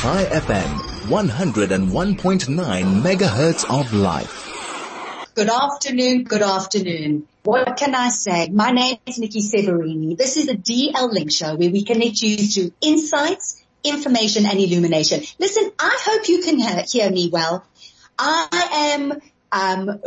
Chai 0.00 0.24
FM, 0.24 0.70
101.9 1.10 3.02
megahertz 3.02 3.68
of 3.68 3.92
life. 3.92 4.48
Good 5.34 5.50
afternoon, 5.50 6.24
good 6.24 6.40
afternoon. 6.40 7.28
What 7.42 7.76
can 7.76 7.94
I 7.94 8.08
say? 8.08 8.48
My 8.48 8.70
name 8.70 8.96
is 9.04 9.18
Nikki 9.18 9.42
Severini. 9.42 10.16
This 10.16 10.38
is 10.38 10.48
a 10.48 10.54
DL 10.54 11.12
Link 11.12 11.30
show 11.30 11.54
where 11.54 11.68
we 11.68 11.84
connect 11.84 12.22
you 12.22 12.38
through 12.38 12.72
insights, 12.80 13.62
information 13.84 14.46
and 14.46 14.58
illumination. 14.58 15.20
Listen, 15.38 15.70
I 15.78 15.98
hope 16.00 16.26
you 16.30 16.40
can 16.40 16.58
hear, 16.58 16.82
hear 16.90 17.10
me 17.10 17.28
well. 17.30 17.62
I 18.18 18.94
am 18.94 19.20
um, 19.52 20.00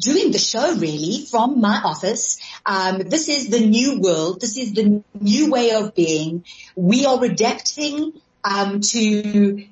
doing 0.00 0.32
the 0.32 0.38
show 0.38 0.74
really 0.74 1.24
from 1.24 1.62
my 1.62 1.80
office. 1.82 2.38
Um, 2.66 2.98
this 2.98 3.30
is 3.30 3.48
the 3.48 3.60
new 3.60 4.00
world. 4.00 4.42
This 4.42 4.58
is 4.58 4.74
the 4.74 5.02
new 5.18 5.50
way 5.50 5.70
of 5.70 5.94
being. 5.94 6.44
We 6.76 7.06
are 7.06 7.24
adapting 7.24 8.20
um, 8.44 8.80
to 8.80 9.64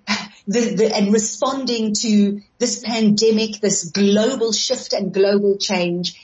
the, 0.47 0.75
the, 0.75 0.91
and 0.95 1.13
responding 1.13 1.95
to 1.95 2.41
this 2.59 2.81
pandemic, 2.81 3.61
this 3.61 3.91
global 3.91 4.53
shift 4.53 4.93
and 4.93 5.13
global 5.13 5.57
change. 5.59 6.19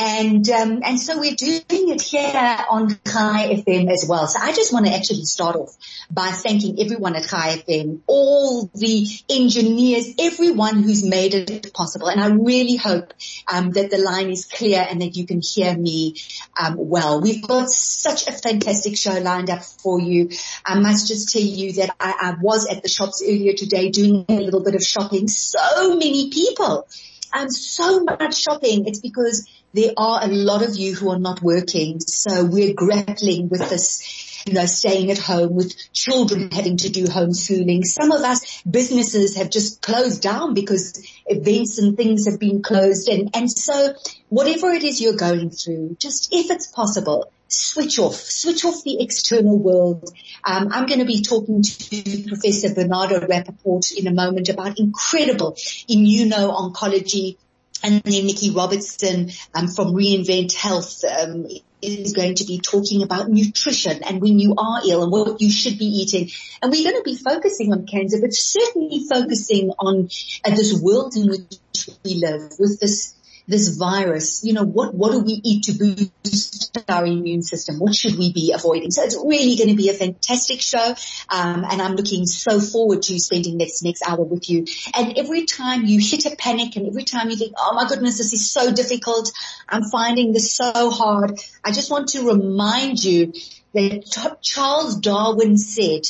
And 0.00 0.48
um, 0.48 0.80
and 0.82 0.98
so 0.98 1.18
we're 1.18 1.34
doing 1.34 1.62
it 1.68 2.00
here 2.00 2.58
on 2.70 2.88
Chai 3.06 3.54
FM 3.54 3.90
as 3.90 4.06
well. 4.08 4.26
So 4.26 4.38
I 4.40 4.52
just 4.52 4.72
want 4.72 4.86
to 4.86 4.94
actually 4.94 5.24
start 5.24 5.56
off 5.56 5.76
by 6.10 6.28
thanking 6.28 6.80
everyone 6.80 7.16
at 7.16 7.28
Chai 7.28 7.58
FM, 7.58 8.00
all 8.06 8.70
the 8.74 9.06
engineers, 9.28 10.14
everyone 10.18 10.82
who's 10.82 11.04
made 11.04 11.34
it 11.34 11.74
possible. 11.74 12.08
And 12.08 12.20
I 12.20 12.28
really 12.28 12.76
hope 12.76 13.12
um, 13.52 13.72
that 13.72 13.90
the 13.90 13.98
line 13.98 14.30
is 14.30 14.46
clear 14.46 14.86
and 14.88 15.02
that 15.02 15.16
you 15.16 15.26
can 15.26 15.42
hear 15.42 15.76
me 15.76 16.16
um, 16.58 16.76
well. 16.78 17.20
We've 17.20 17.46
got 17.46 17.68
such 17.68 18.26
a 18.26 18.32
fantastic 18.32 18.96
show 18.96 19.18
lined 19.18 19.50
up 19.50 19.64
for 19.64 20.00
you. 20.00 20.30
I 20.64 20.78
must 20.78 21.08
just 21.08 21.30
tell 21.30 21.42
you 21.42 21.74
that 21.74 21.94
I, 22.00 22.14
I 22.20 22.34
was 22.40 22.66
at 22.68 22.82
the 22.82 22.88
shops 22.88 23.22
earlier 23.22 23.52
today 23.52 23.90
doing 23.90 24.24
a 24.28 24.40
little 24.40 24.62
bit 24.62 24.74
of 24.74 24.82
shopping. 24.82 25.28
So 25.28 25.90
many 25.90 26.30
people 26.30 26.86
um, 27.34 27.50
so 27.50 28.04
much 28.04 28.40
shopping. 28.40 28.86
It's 28.86 29.00
because 29.00 29.48
there 29.72 29.92
are 29.96 30.22
a 30.22 30.28
lot 30.28 30.62
of 30.62 30.76
you 30.76 30.94
who 30.94 31.10
are 31.10 31.18
not 31.18 31.42
working. 31.42 32.00
So 32.00 32.44
we're 32.44 32.74
grappling 32.74 33.48
with 33.48 33.68
this, 33.68 34.44
you 34.46 34.54
know, 34.54 34.66
staying 34.66 35.10
at 35.10 35.18
home 35.18 35.54
with 35.54 35.74
children 35.92 36.50
having 36.52 36.76
to 36.78 36.88
do 36.88 37.04
homeschooling. 37.04 37.84
Some 37.84 38.12
of 38.12 38.22
us 38.22 38.62
businesses 38.62 39.36
have 39.36 39.50
just 39.50 39.82
closed 39.82 40.22
down 40.22 40.54
because 40.54 41.04
events 41.26 41.78
and 41.78 41.96
things 41.96 42.26
have 42.26 42.38
been 42.38 42.62
closed. 42.62 43.08
And, 43.08 43.30
and 43.34 43.50
so 43.50 43.94
whatever 44.28 44.70
it 44.70 44.84
is 44.84 45.00
you're 45.00 45.16
going 45.16 45.50
through, 45.50 45.96
just 45.98 46.32
if 46.32 46.50
it's 46.50 46.68
possible, 46.68 47.32
switch 47.54 47.98
off, 47.98 48.14
switch 48.14 48.64
off 48.64 48.82
the 48.84 49.02
external 49.02 49.58
world. 49.58 50.10
Um, 50.44 50.68
I'm 50.72 50.86
going 50.86 51.00
to 51.00 51.06
be 51.06 51.22
talking 51.22 51.62
to 51.62 52.24
Professor 52.28 52.74
Bernardo 52.74 53.26
Rapoport 53.26 53.90
in 53.92 54.06
a 54.06 54.12
moment 54.12 54.48
about 54.48 54.78
incredible 54.78 55.52
immuno-oncology 55.88 57.36
and 57.84 58.00
then 58.02 58.26
Nikki 58.26 58.50
Robertson 58.50 59.30
um, 59.54 59.68
from 59.68 59.88
Reinvent 59.88 60.54
Health 60.54 61.04
um, 61.04 61.46
is 61.82 62.14
going 62.14 62.36
to 62.36 62.44
be 62.44 62.58
talking 62.58 63.02
about 63.02 63.28
nutrition 63.28 64.02
and 64.02 64.22
when 64.22 64.38
you 64.38 64.54
are 64.56 64.80
ill 64.86 65.02
and 65.02 65.12
what 65.12 65.40
you 65.42 65.50
should 65.50 65.78
be 65.78 65.84
eating. 65.84 66.30
And 66.62 66.72
we're 66.72 66.90
going 66.90 66.96
to 66.96 67.02
be 67.02 67.16
focusing 67.16 67.72
on 67.72 67.86
cancer, 67.86 68.18
but 68.22 68.32
certainly 68.32 69.04
focusing 69.06 69.70
on 69.78 70.08
uh, 70.44 70.50
this 70.50 70.80
world 70.80 71.14
in 71.14 71.28
which 71.28 71.90
we 72.04 72.14
live 72.14 72.52
with 72.58 72.80
this 72.80 73.13
this 73.46 73.76
virus, 73.76 74.42
you 74.42 74.54
know, 74.54 74.64
what, 74.64 74.94
what 74.94 75.12
do 75.12 75.20
we 75.20 75.38
eat 75.44 75.64
to 75.64 75.72
boost 75.72 76.78
our 76.88 77.04
immune 77.04 77.42
system? 77.42 77.78
What 77.78 77.94
should 77.94 78.16
we 78.16 78.32
be 78.32 78.52
avoiding? 78.52 78.90
So 78.90 79.02
it's 79.02 79.16
really 79.16 79.56
going 79.56 79.68
to 79.68 79.76
be 79.76 79.90
a 79.90 79.94
fantastic 79.94 80.60
show. 80.60 80.94
Um, 81.28 81.64
and 81.70 81.82
I'm 81.82 81.94
looking 81.94 82.24
so 82.24 82.58
forward 82.60 83.02
to 83.02 83.18
spending 83.18 83.58
this 83.58 83.82
next 83.82 84.02
hour 84.08 84.22
with 84.22 84.48
you. 84.48 84.64
And 84.94 85.18
every 85.18 85.44
time 85.44 85.84
you 85.84 86.00
hit 86.00 86.24
a 86.24 86.36
panic 86.36 86.76
and 86.76 86.86
every 86.86 87.04
time 87.04 87.28
you 87.28 87.36
think, 87.36 87.52
oh 87.58 87.74
my 87.74 87.86
goodness, 87.86 88.16
this 88.16 88.32
is 88.32 88.50
so 88.50 88.72
difficult. 88.72 89.30
I'm 89.68 89.84
finding 89.84 90.32
this 90.32 90.54
so 90.54 90.90
hard. 90.90 91.38
I 91.62 91.72
just 91.72 91.90
want 91.90 92.08
to 92.10 92.26
remind 92.26 93.04
you 93.04 93.32
that 93.74 94.38
Charles 94.40 94.96
Darwin 94.96 95.58
said, 95.58 96.02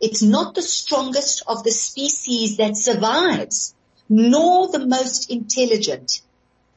it's 0.00 0.22
not 0.22 0.54
the 0.54 0.62
strongest 0.62 1.42
of 1.46 1.64
the 1.64 1.72
species 1.72 2.58
that 2.58 2.76
survives, 2.76 3.74
nor 4.08 4.68
the 4.68 4.86
most 4.86 5.30
intelligent 5.30 6.22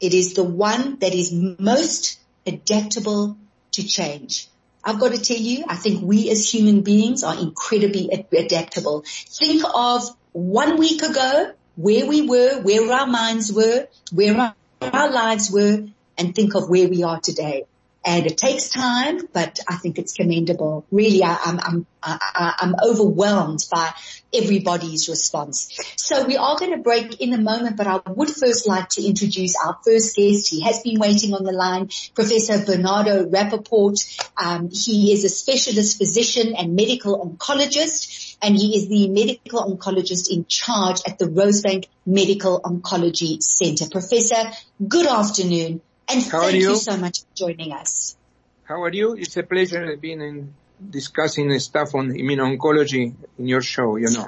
it 0.02 0.14
is 0.14 0.34
the 0.34 0.44
one 0.44 0.98
that 1.00 1.14
is 1.14 1.32
most 1.32 2.20
adaptable 2.46 3.38
to 3.74 3.88
change. 3.88 4.48
I've 4.84 5.00
got 5.00 5.14
to 5.14 5.22
tell 5.22 5.38
you, 5.38 5.64
I 5.68 5.76
think 5.76 6.04
we 6.04 6.30
as 6.32 6.52
human 6.52 6.82
beings 6.82 7.24
are 7.24 7.40
incredibly 7.40 8.10
adaptable. 8.10 9.04
Think 9.06 9.64
of 9.76 10.10
one 10.32 10.78
week 10.78 11.04
ago, 11.04 11.52
where 11.76 12.06
we 12.08 12.28
were, 12.28 12.62
where 12.62 12.92
our 12.92 13.08
minds 13.08 13.54
were, 13.54 13.88
where 14.12 14.54
our, 14.82 15.12
lives 15.12 15.52
were, 15.52 15.86
and 16.18 16.36
think 16.36 16.56
of 16.56 16.68
where 16.70 16.88
we 16.88 17.04
are 17.04 17.20
today 17.20 17.66
and 18.04 18.26
it 18.26 18.38
takes 18.38 18.70
time, 18.70 19.28
but 19.32 19.60
I 19.68 19.76
think 19.76 20.00
it's 20.00 20.14
commendable. 20.14 20.86
Really, 20.90 21.24
I, 21.24 21.38
I'm, 21.46 21.60
I'm, 21.60 21.86
I, 22.02 22.54
I'm 22.60 22.76
overwhelmed 22.84 23.64
by 23.72 23.94
everybody's 24.34 25.08
response. 25.08 25.78
So 25.98 26.26
we 26.26 26.36
are 26.36 26.58
going 26.58 26.72
to 26.72 26.78
break 26.78 27.22
in 27.22 27.34
a 27.34 27.38
moment, 27.38 27.78
but 27.78 27.86
I 27.86 28.00
would 28.08 28.30
first 28.30 28.68
like 28.68 28.90
to 28.90 29.06
introduce 29.06 29.56
our 29.56 29.78
first 29.86 30.16
guest. 30.16 30.50
He 30.50 30.62
has 30.62 30.82
been 30.82 31.00
waiting 31.00 31.36
on 31.36 31.44
the 31.44 31.52
line, 31.52 31.90
Professor 32.16 32.66
Bernardo 32.66 33.30
Rapoport. 33.30 34.00
Um, 34.36 34.70
he 34.72 35.14
is 35.14 35.24
a 35.24 35.30
specialist 35.30 36.00
physician 36.00 36.56
and 36.56 36.76
medical 36.76 37.24
oncologist, 37.24 38.38
and 38.42 38.58
he 38.58 38.78
is 38.78 38.88
the 38.88 39.10
medical 39.10 39.64
oncologist 39.64 40.32
in 40.32 40.46
charge 40.48 41.02
at 41.08 41.20
the 41.20 41.26
Rosebank 41.26 41.88
Medical 42.08 42.62
Oncology 42.62 43.44
Center. 43.44 43.86
Professor, 43.92 44.52
good 44.88 45.06
afternoon. 45.06 45.82
And 46.12 46.24
How 46.24 46.42
thank 46.42 46.56
you? 46.56 46.70
you? 46.72 46.76
so 46.76 46.98
much 46.98 47.22
for 47.22 47.28
joining 47.36 47.72
us. 47.72 48.18
How 48.64 48.84
are 48.84 48.92
you? 48.92 49.14
It's 49.14 49.38
a 49.38 49.44
pleasure 49.44 49.96
being 49.98 50.22
in 50.22 50.54
discussing 50.90 51.58
stuff 51.60 51.96
on 51.96 52.10
immuno-oncology 52.10 53.14
in 53.38 53.48
your 53.48 53.62
show, 53.62 53.96
you 53.96 54.10
know. 54.10 54.28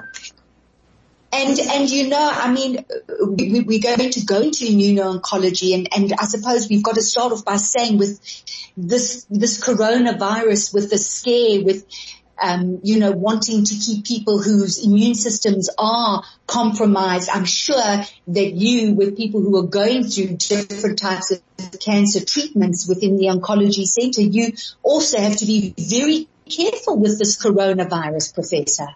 And, 1.32 1.58
and 1.58 1.90
you 1.90 2.08
know, 2.08 2.30
I 2.32 2.52
mean, 2.52 2.84
we, 3.20 3.60
we're 3.60 3.80
going 3.80 4.10
to 4.10 4.24
go 4.24 4.40
into 4.40 4.64
immuno-oncology 4.64 5.74
and, 5.74 5.88
and 5.94 6.12
I 6.14 6.24
suppose 6.24 6.68
we've 6.68 6.82
got 6.82 6.94
to 6.94 7.02
start 7.02 7.32
off 7.32 7.44
by 7.44 7.56
saying 7.56 7.98
with 7.98 8.20
this, 8.76 9.26
this 9.28 9.62
coronavirus, 9.62 10.72
with 10.72 10.90
the 10.90 10.98
scare, 10.98 11.64
with 11.64 11.84
um, 12.40 12.80
you 12.82 12.98
know, 12.98 13.12
wanting 13.12 13.64
to 13.64 13.74
keep 13.74 14.04
people 14.04 14.42
whose 14.42 14.84
immune 14.84 15.14
systems 15.14 15.70
are 15.78 16.22
compromised. 16.46 17.28
I'm 17.32 17.44
sure 17.44 18.04
that 18.28 18.52
you, 18.52 18.94
with 18.94 19.16
people 19.16 19.40
who 19.40 19.56
are 19.58 19.66
going 19.66 20.04
through 20.04 20.36
different 20.36 20.98
types 20.98 21.30
of 21.30 21.42
cancer 21.80 22.24
treatments 22.24 22.88
within 22.88 23.16
the 23.16 23.26
oncology 23.26 23.84
center, 23.84 24.22
you 24.22 24.52
also 24.82 25.18
have 25.18 25.36
to 25.36 25.46
be 25.46 25.74
very 25.78 26.28
careful 26.48 26.98
with 26.98 27.18
this 27.18 27.40
coronavirus, 27.42 28.34
Professor. 28.34 28.88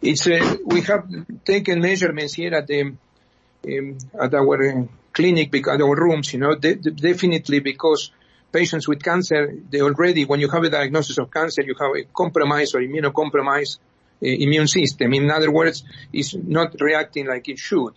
It's 0.00 0.26
uh, 0.26 0.56
we 0.66 0.80
have 0.82 1.06
taken 1.44 1.80
measurements 1.80 2.34
here 2.34 2.54
at 2.54 2.66
the 2.66 2.80
um, 2.82 3.98
at 4.20 4.34
our 4.34 4.80
uh, 4.80 4.84
clinic, 5.12 5.54
at 5.54 5.80
our 5.80 5.94
rooms, 5.94 6.32
you 6.32 6.40
know, 6.40 6.56
de- 6.56 6.74
de- 6.74 6.90
definitely 6.90 7.60
because 7.60 8.10
patients 8.52 8.86
with 8.86 9.02
cancer, 9.02 9.54
they 9.70 9.80
already, 9.80 10.24
when 10.24 10.40
you 10.40 10.48
have 10.50 10.62
a 10.62 10.70
diagnosis 10.70 11.18
of 11.18 11.30
cancer, 11.30 11.62
you 11.62 11.74
have 11.80 11.92
a 11.96 12.04
compromised 12.12 12.74
or 12.74 12.80
immunocompromised 12.80 13.78
uh, 13.78 14.26
immune 14.26 14.68
system. 14.68 15.14
In 15.14 15.30
other 15.30 15.50
words, 15.50 15.84
it's 16.12 16.34
not 16.34 16.80
reacting 16.80 17.26
like 17.26 17.48
it 17.48 17.58
should. 17.58 17.94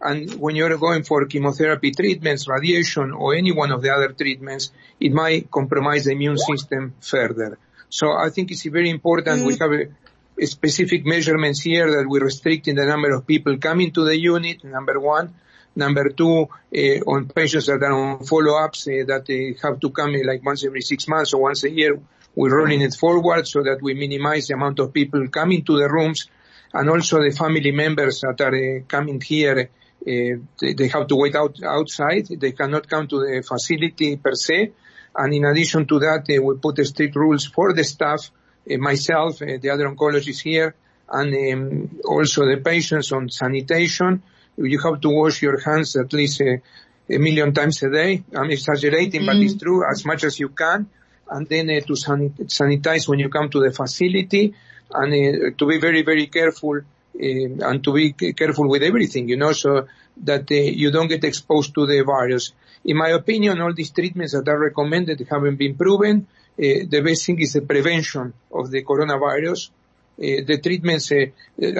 And 0.00 0.34
when 0.34 0.54
you're 0.54 0.76
going 0.76 1.02
for 1.04 1.24
chemotherapy 1.24 1.90
treatments, 1.92 2.46
radiation, 2.46 3.12
or 3.12 3.34
any 3.34 3.52
one 3.52 3.72
of 3.72 3.80
the 3.80 3.90
other 3.90 4.12
treatments, 4.12 4.70
it 5.00 5.12
might 5.12 5.50
compromise 5.50 6.04
the 6.04 6.12
immune 6.12 6.36
system 6.36 6.94
further. 7.00 7.58
So 7.88 8.12
I 8.12 8.30
think 8.30 8.50
it's 8.50 8.64
very 8.64 8.90
important 8.90 9.28
mm-hmm. 9.28 9.46
we 9.46 9.56
have 9.56 9.72
a, 9.72 10.42
a 10.42 10.46
specific 10.46 11.06
measurements 11.06 11.60
here 11.60 11.90
that 11.90 12.08
we're 12.08 12.24
restricting 12.24 12.74
the 12.74 12.86
number 12.86 13.14
of 13.14 13.26
people 13.26 13.56
coming 13.56 13.92
to 13.92 14.04
the 14.04 14.18
unit, 14.18 14.62
number 14.64 15.00
one. 15.00 15.34
Number 15.76 16.08
two, 16.10 16.42
uh, 16.42 16.78
on 17.06 17.28
patients 17.28 17.66
that 17.66 17.82
are 17.82 17.92
on 17.92 18.24
follow-ups 18.24 18.86
uh, 18.86 19.04
that 19.08 19.24
they 19.26 19.56
have 19.60 19.80
to 19.80 19.90
come 19.90 20.14
in 20.14 20.26
like 20.26 20.44
once 20.44 20.64
every 20.64 20.82
six 20.82 21.08
months 21.08 21.34
or 21.34 21.42
once 21.42 21.64
a 21.64 21.70
year, 21.70 21.98
we're 22.36 22.56
rolling 22.56 22.80
it 22.80 22.94
forward 22.94 23.46
so 23.46 23.62
that 23.62 23.78
we 23.82 23.94
minimize 23.94 24.46
the 24.46 24.54
amount 24.54 24.78
of 24.78 24.92
people 24.92 25.26
coming 25.28 25.64
to 25.64 25.78
the 25.78 25.88
rooms 25.88 26.28
and 26.72 26.88
also 26.90 27.22
the 27.22 27.30
family 27.30 27.72
members 27.72 28.20
that 28.20 28.40
are 28.40 28.80
coming 28.86 29.20
here, 29.20 29.70
they, 30.04 30.36
they, 30.60 30.88
have 30.88 31.06
to 31.06 31.16
wait 31.16 31.34
out, 31.36 31.56
outside. 31.64 32.26
They 32.26 32.52
cannot 32.52 32.88
come 32.88 33.06
to 33.08 33.18
the 33.20 33.44
facility 33.46 34.16
per 34.16 34.34
se. 34.34 34.72
And 35.16 35.32
in 35.32 35.44
addition 35.44 35.86
to 35.86 36.00
that, 36.00 36.24
we 36.28 36.56
put 36.56 36.84
strict 36.84 37.14
rules 37.14 37.46
for 37.46 37.72
the 37.72 37.84
staff, 37.84 38.30
myself, 38.66 39.38
the 39.38 39.70
other 39.70 39.88
oncologists 39.88 40.42
here, 40.42 40.74
and 41.08 42.00
also 42.04 42.44
the 42.46 42.60
patients 42.64 43.12
on 43.12 43.28
sanitation 43.28 44.22
you 44.56 44.78
have 44.80 45.00
to 45.00 45.08
wash 45.08 45.42
your 45.42 45.60
hands 45.60 45.96
at 45.96 46.12
least 46.12 46.40
a, 46.40 46.60
a 47.08 47.18
million 47.18 47.52
times 47.52 47.82
a 47.82 47.90
day. 47.90 48.22
I'm 48.34 48.50
exaggerating, 48.50 49.22
mm-hmm. 49.22 49.26
but 49.26 49.36
it's 49.36 49.56
true 49.56 49.84
as 49.90 50.04
much 50.04 50.24
as 50.24 50.38
you 50.38 50.50
can. 50.50 50.88
And 51.30 51.48
then 51.48 51.70
uh, 51.70 51.80
to 51.80 51.94
sanitize 51.94 53.08
when 53.08 53.18
you 53.18 53.28
come 53.28 53.48
to 53.50 53.60
the 53.60 53.72
facility. 53.72 54.54
and 54.92 55.12
uh, 55.12 55.50
to 55.56 55.66
be 55.66 55.78
very, 55.78 56.02
very 56.02 56.26
careful 56.26 56.76
uh, 56.76 57.68
and 57.68 57.82
to 57.84 57.92
be 57.92 58.12
careful 58.12 58.68
with 58.68 58.82
everything, 58.82 59.28
you 59.28 59.36
know, 59.36 59.52
so 59.52 59.86
that 60.16 60.50
uh, 60.50 60.54
you 60.54 60.90
don't 60.90 61.08
get 61.08 61.24
exposed 61.24 61.74
to 61.74 61.86
the 61.86 62.02
virus. 62.02 62.52
In 62.84 62.96
my 62.96 63.10
opinion, 63.10 63.60
all 63.60 63.72
these 63.72 63.90
treatments 63.90 64.32
that 64.32 64.48
are 64.48 64.58
recommended 64.58 65.26
haven't 65.28 65.56
been 65.56 65.74
proven. 65.74 66.26
Uh, 66.56 66.86
the 66.88 67.02
best 67.04 67.26
thing 67.26 67.40
is 67.40 67.54
the 67.54 67.62
prevention 67.62 68.32
of 68.52 68.70
the 68.70 68.84
coronavirus. 68.84 69.70
Uh, 70.16 70.46
the 70.46 70.60
treatments, 70.62 71.10
uh, 71.10 71.26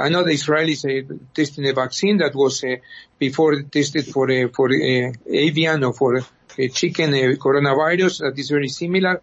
I 0.00 0.08
know 0.08 0.24
the 0.24 0.32
Israelis 0.32 0.84
uh, 0.84 1.14
testing 1.32 1.68
a 1.68 1.72
vaccine 1.72 2.18
that 2.18 2.34
was 2.34 2.64
uh, 2.64 2.76
before 3.18 3.62
tested 3.62 4.06
for 4.06 4.28
for 4.48 4.68
avian 4.72 5.84
or 5.84 5.92
for 5.92 6.20
chicken 6.72 7.12
coronavirus 7.36 8.18
that 8.20 8.38
is 8.38 8.50
very 8.50 8.68
similar 8.68 9.20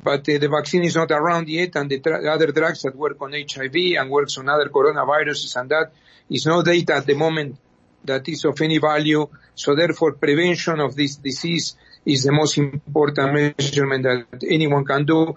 but 0.00 0.28
uh, 0.28 0.38
the 0.38 0.48
vaccine 0.48 0.84
is 0.84 0.96
not 0.96 1.10
around 1.10 1.48
yet, 1.48 1.76
and 1.76 1.90
the 1.90 2.00
other 2.30 2.52
drugs 2.52 2.82
that 2.82 2.96
work 2.96 3.20
on 3.20 3.32
HIV 3.32 3.74
and 3.98 4.10
works 4.10 4.38
on 4.38 4.48
other 4.48 4.68
coronaviruses 4.68 5.54
and 5.56 5.70
that 5.70 5.92
is 6.30 6.46
no 6.46 6.62
data 6.62 6.94
at 6.96 7.06
the 7.06 7.14
moment 7.14 7.56
that 8.04 8.28
is 8.28 8.44
of 8.44 8.60
any 8.60 8.78
value. 8.78 9.28
So 9.54 9.74
therefore, 9.74 10.12
prevention 10.12 10.80
of 10.80 10.96
this 10.96 11.16
disease 11.16 11.76
is 12.04 12.24
the 12.24 12.32
most 12.32 12.58
important 12.58 13.32
measurement 13.58 14.02
that 14.02 14.44
anyone 14.48 14.84
can 14.84 15.04
do. 15.04 15.34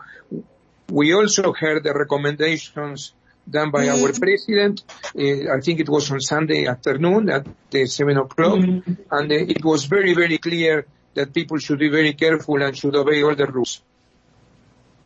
We 0.90 1.14
also 1.14 1.54
heard 1.54 1.84
the 1.84 1.94
recommendations 1.94 3.14
done 3.50 3.72
by 3.72 3.88
our 3.90 3.98
mm-hmm. 3.98 4.20
president. 4.20 4.84
Uh, 5.18 5.56
I 5.56 5.62
think 5.62 5.80
it 5.80 5.90
was 5.90 6.12
on 6.12 6.20
Sunday 6.20 6.68
afternoon 6.68 7.30
at 7.30 7.48
uh, 7.48 7.86
7 7.86 8.18
o'clock. 8.18 8.60
Mm-hmm. 8.60 8.94
And 9.12 9.32
uh, 9.32 9.36
it 9.36 9.64
was 9.64 9.86
very, 9.86 10.14
very 10.14 10.38
clear 10.38 10.86
that 11.14 11.34
people 11.34 11.58
should 11.58 11.80
be 11.80 11.90
very 11.90 12.14
careful 12.14 12.62
and 12.62 12.76
should 12.76 12.96
obey 12.96 13.24
all 13.24 13.36
the 13.36 13.48
rules. 13.48 13.82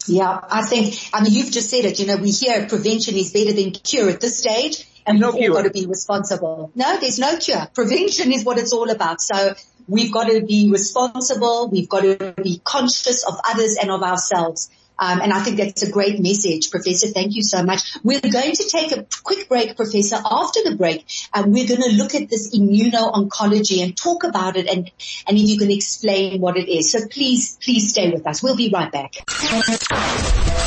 Yeah, 0.07 0.39
I 0.49 0.63
think, 0.63 0.95
I 1.13 1.21
mean, 1.21 1.33
you've 1.33 1.51
just 1.51 1.69
said 1.69 1.85
it, 1.85 1.99
you 1.99 2.07
know, 2.07 2.15
we 2.17 2.31
hear 2.31 2.65
prevention 2.67 3.15
is 3.15 3.31
better 3.31 3.53
than 3.53 3.71
cure 3.71 4.09
at 4.09 4.21
this 4.21 4.39
stage 4.39 4.85
and 5.05 5.19
no 5.19 5.31
we've 5.31 5.49
all 5.49 5.57
got 5.57 5.63
to 5.63 5.71
be 5.71 5.85
responsible. 5.85 6.71
No, 6.75 6.99
there's 6.99 7.19
no 7.19 7.37
cure. 7.37 7.67
Prevention 7.73 8.31
is 8.31 8.43
what 8.43 8.57
it's 8.57 8.73
all 8.73 8.89
about. 8.89 9.21
So 9.21 9.55
we've 9.87 10.11
got 10.11 10.29
to 10.29 10.41
be 10.45 10.69
responsible. 10.71 11.69
We've 11.69 11.89
got 11.89 12.01
to 12.01 12.33
be 12.43 12.61
conscious 12.63 13.25
of 13.25 13.39
others 13.43 13.77
and 13.81 13.91
of 13.91 14.03
ourselves. 14.03 14.69
Um, 14.99 15.21
and 15.21 15.31
I 15.31 15.39
think 15.39 15.57
that's 15.57 15.83
a 15.83 15.91
great 15.91 16.19
message, 16.19 16.69
Professor. 16.69 17.07
Thank 17.07 17.35
you 17.35 17.43
so 17.43 17.63
much. 17.63 17.97
We're 18.03 18.19
going 18.19 18.51
to 18.51 18.69
take 18.69 18.91
a 18.91 19.05
quick 19.23 19.47
break, 19.47 19.75
Professor. 19.77 20.17
After 20.17 20.59
the 20.63 20.75
break, 20.75 21.05
um, 21.33 21.51
we're 21.51 21.67
going 21.67 21.81
to 21.81 21.95
look 21.95 22.15
at 22.15 22.29
this 22.29 22.53
immuno-oncology 22.55 23.81
and 23.81 23.95
talk 23.95 24.25
about 24.25 24.57
it 24.57 24.67
and, 24.67 24.91
and 25.27 25.37
if 25.37 25.47
you 25.47 25.57
can 25.57 25.71
explain 25.71 26.41
what 26.41 26.57
it 26.57 26.69
is. 26.69 26.91
So 26.91 27.07
please, 27.07 27.57
please 27.63 27.91
stay 27.91 28.11
with 28.11 28.27
us. 28.27 28.43
We'll 28.43 28.57
be 28.57 28.69
right 28.73 28.91
back. 28.91 29.13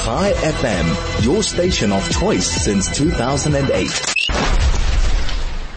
Chai 0.02 0.32
FM, 0.32 1.24
your 1.24 1.42
station 1.42 1.92
of 1.92 2.10
choice 2.10 2.46
since 2.46 2.96
2008. 2.96 4.12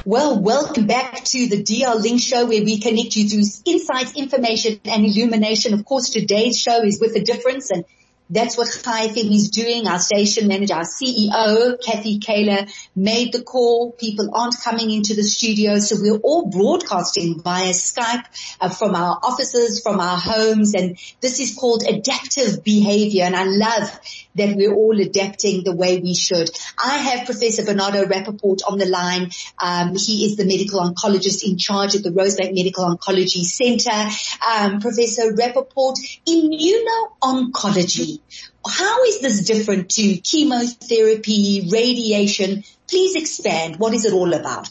Well, 0.07 0.39
welcome 0.39 0.85
back 0.85 1.23
to 1.23 1.47
the 1.47 1.63
DL 1.63 1.99
Link 1.99 2.21
Show 2.21 2.45
where 2.45 2.63
we 2.63 2.79
connect 2.79 3.15
you 3.15 3.27
through 3.27 3.43
insights, 3.65 4.13
information 4.15 4.79
and 4.85 5.03
illumination. 5.03 5.73
Of 5.73 5.83
course, 5.83 6.11
today's 6.11 6.59
show 6.59 6.83
is 6.83 7.01
with 7.01 7.15
a 7.15 7.21
difference 7.21 7.71
and 7.71 7.85
that's 8.29 8.57
what 8.57 8.67
Chai 8.83 9.07
FM 9.07 9.31
is 9.31 9.49
doing. 9.49 9.87
Our 9.87 9.99
station 9.99 10.47
manager, 10.47 10.73
our 10.73 10.83
CEO, 10.83 11.81
Kathy 11.83 12.19
Kaler, 12.19 12.65
made 12.95 13.33
the 13.33 13.43
call. 13.43 13.91
People 13.91 14.31
aren't 14.33 14.59
coming 14.61 14.91
into 14.91 15.13
the 15.13 15.23
studio, 15.23 15.79
so 15.79 15.97
we're 15.99 16.17
all 16.17 16.47
broadcasting 16.47 17.41
via 17.41 17.71
Skype 17.71 18.25
uh, 18.59 18.69
from 18.69 18.95
our 18.95 19.19
offices, 19.21 19.81
from 19.81 19.99
our 19.99 20.17
homes, 20.17 20.73
and 20.73 20.97
this 21.21 21.39
is 21.39 21.55
called 21.55 21.83
adaptive 21.87 22.63
behavior. 22.63 23.23
And 23.23 23.35
I 23.35 23.43
love 23.45 23.99
that 24.35 24.55
we're 24.55 24.73
all 24.73 24.99
adapting 24.99 25.63
the 25.63 25.75
way 25.75 25.99
we 25.99 26.13
should. 26.13 26.49
I 26.83 26.97
have 26.97 27.25
Professor 27.25 27.63
Bernardo 27.63 28.05
Rapoport 28.05 28.61
on 28.69 28.77
the 28.77 28.85
line. 28.85 29.31
Um, 29.59 29.95
he 29.95 30.25
is 30.25 30.35
the 30.37 30.45
medical 30.45 30.79
oncologist 30.79 31.43
in 31.43 31.57
charge 31.57 31.95
at 31.95 32.03
the 32.03 32.11
Rosebank 32.11 32.53
Medical 32.53 32.85
Oncology 32.85 33.43
Center. 33.43 34.09
Um, 34.47 34.79
Professor 34.79 35.33
Rapoport, 35.33 35.97
immuno-oncology 36.27 38.19
how 38.67 39.03
is 39.03 39.19
this 39.19 39.41
different 39.41 39.89
to 39.91 40.17
chemotherapy, 40.17 41.69
radiation? 41.71 42.63
Please 42.87 43.15
expand. 43.15 43.77
What 43.77 43.93
is 43.93 44.05
it 44.05 44.13
all 44.13 44.33
about? 44.33 44.69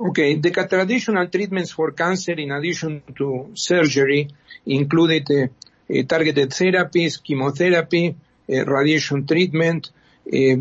Okay, 0.00 0.36
the 0.36 0.50
traditional 0.50 1.26
treatments 1.26 1.72
for 1.72 1.92
cancer 1.92 2.32
in 2.32 2.52
addition 2.52 3.02
to 3.16 3.50
surgery 3.54 4.28
included 4.64 5.26
uh, 5.30 5.42
uh, 5.42 6.02
targeted 6.08 6.50
therapies, 6.50 7.22
chemotherapy, 7.22 8.16
radiation 8.50 9.26
treatment, 9.26 9.90
uh, 10.26 10.56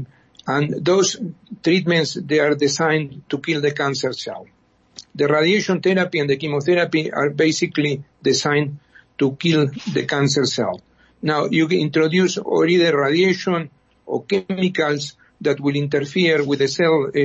and 0.48 0.84
those 0.84 1.18
treatments, 1.64 2.14
they 2.16 2.40
are 2.40 2.56
designed 2.56 3.24
to 3.30 3.38
kill 3.38 3.62
the 3.62 3.72
cancer 3.72 4.14
cell. 4.14 4.48
The 5.14 5.28
radiation 5.28 5.82
therapy 5.82 6.20
and 6.20 6.30
the 6.30 6.38
chemotherapy 6.38 7.12
are 7.12 7.30
basically 7.30 8.04
designed 8.22 8.80
to 9.20 9.36
kill 9.36 9.68
the 9.94 10.06
cancer 10.06 10.46
cell. 10.46 10.82
Now 11.22 11.46
you 11.46 11.68
introduce 11.68 12.38
or 12.38 12.66
either 12.68 12.98
radiation 12.98 13.70
or 14.06 14.24
chemicals 14.24 15.16
that 15.42 15.60
will 15.60 15.76
interfere 15.76 16.44
with 16.44 16.60
the 16.60 16.68
cell 16.68 17.12
uh, 17.16 17.20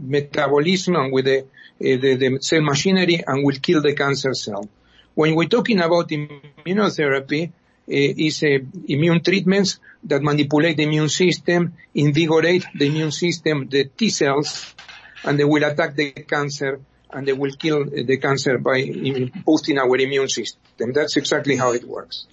metabolism 0.00 0.96
and 0.96 1.12
with 1.12 1.24
the, 1.24 1.40
uh, 1.40 1.44
the, 1.80 2.16
the, 2.16 2.38
cell 2.40 2.62
machinery 2.62 3.22
and 3.26 3.44
will 3.44 3.56
kill 3.60 3.82
the 3.82 3.94
cancer 3.94 4.34
cell. 4.34 4.68
When 5.14 5.34
we're 5.34 5.48
talking 5.48 5.80
about 5.80 6.08
immunotherapy, 6.08 7.48
uh, 7.48 7.52
is 7.88 8.42
uh, 8.42 8.58
immune 8.86 9.22
treatments 9.22 9.78
that 10.04 10.22
manipulate 10.22 10.76
the 10.76 10.84
immune 10.84 11.08
system, 11.08 11.74
invigorate 11.94 12.66
the 12.74 12.86
immune 12.86 13.12
system, 13.12 13.68
the 13.68 13.84
T 13.84 14.10
cells, 14.10 14.74
and 15.24 15.38
they 15.38 15.44
will 15.44 15.64
attack 15.64 15.96
the 15.96 16.12
cancer 16.12 16.80
and 17.10 17.26
they 17.26 17.32
will 17.32 17.52
kill 17.52 17.84
the 17.84 18.18
cancer 18.18 18.58
by 18.58 18.84
boosting 19.44 19.78
our 19.78 19.96
immune 19.96 20.28
system. 20.28 20.92
That's 20.92 21.16
exactly 21.16 21.56
how 21.56 21.72
it 21.72 21.84
works. 21.84 22.26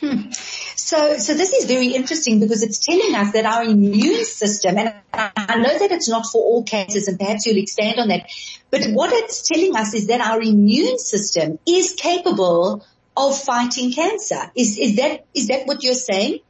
Hmm. 0.00 0.30
So, 0.30 1.16
so 1.16 1.34
this 1.34 1.52
is 1.52 1.64
very 1.64 1.88
interesting 1.88 2.38
because 2.38 2.62
it's 2.62 2.78
telling 2.78 3.14
us 3.14 3.32
that 3.32 3.46
our 3.46 3.64
immune 3.64 4.24
system, 4.24 4.76
and 4.76 4.94
I 5.12 5.56
know 5.56 5.78
that 5.78 5.90
it's 5.90 6.08
not 6.08 6.26
for 6.26 6.42
all 6.42 6.64
cancers 6.64 7.08
and 7.08 7.18
perhaps 7.18 7.46
you'll 7.46 7.56
expand 7.56 7.98
on 7.98 8.08
that, 8.08 8.28
but 8.70 8.84
what 8.88 9.12
it's 9.12 9.48
telling 9.48 9.74
us 9.74 9.94
is 9.94 10.08
that 10.08 10.20
our 10.20 10.40
immune 10.42 10.98
system 10.98 11.58
is 11.66 11.94
capable 11.94 12.84
of 13.16 13.38
fighting 13.38 13.92
cancer. 13.92 14.50
Is, 14.54 14.78
is 14.78 14.96
that, 14.96 15.26
is 15.34 15.48
that 15.48 15.66
what 15.66 15.82
you're 15.82 15.94
saying? 15.94 16.40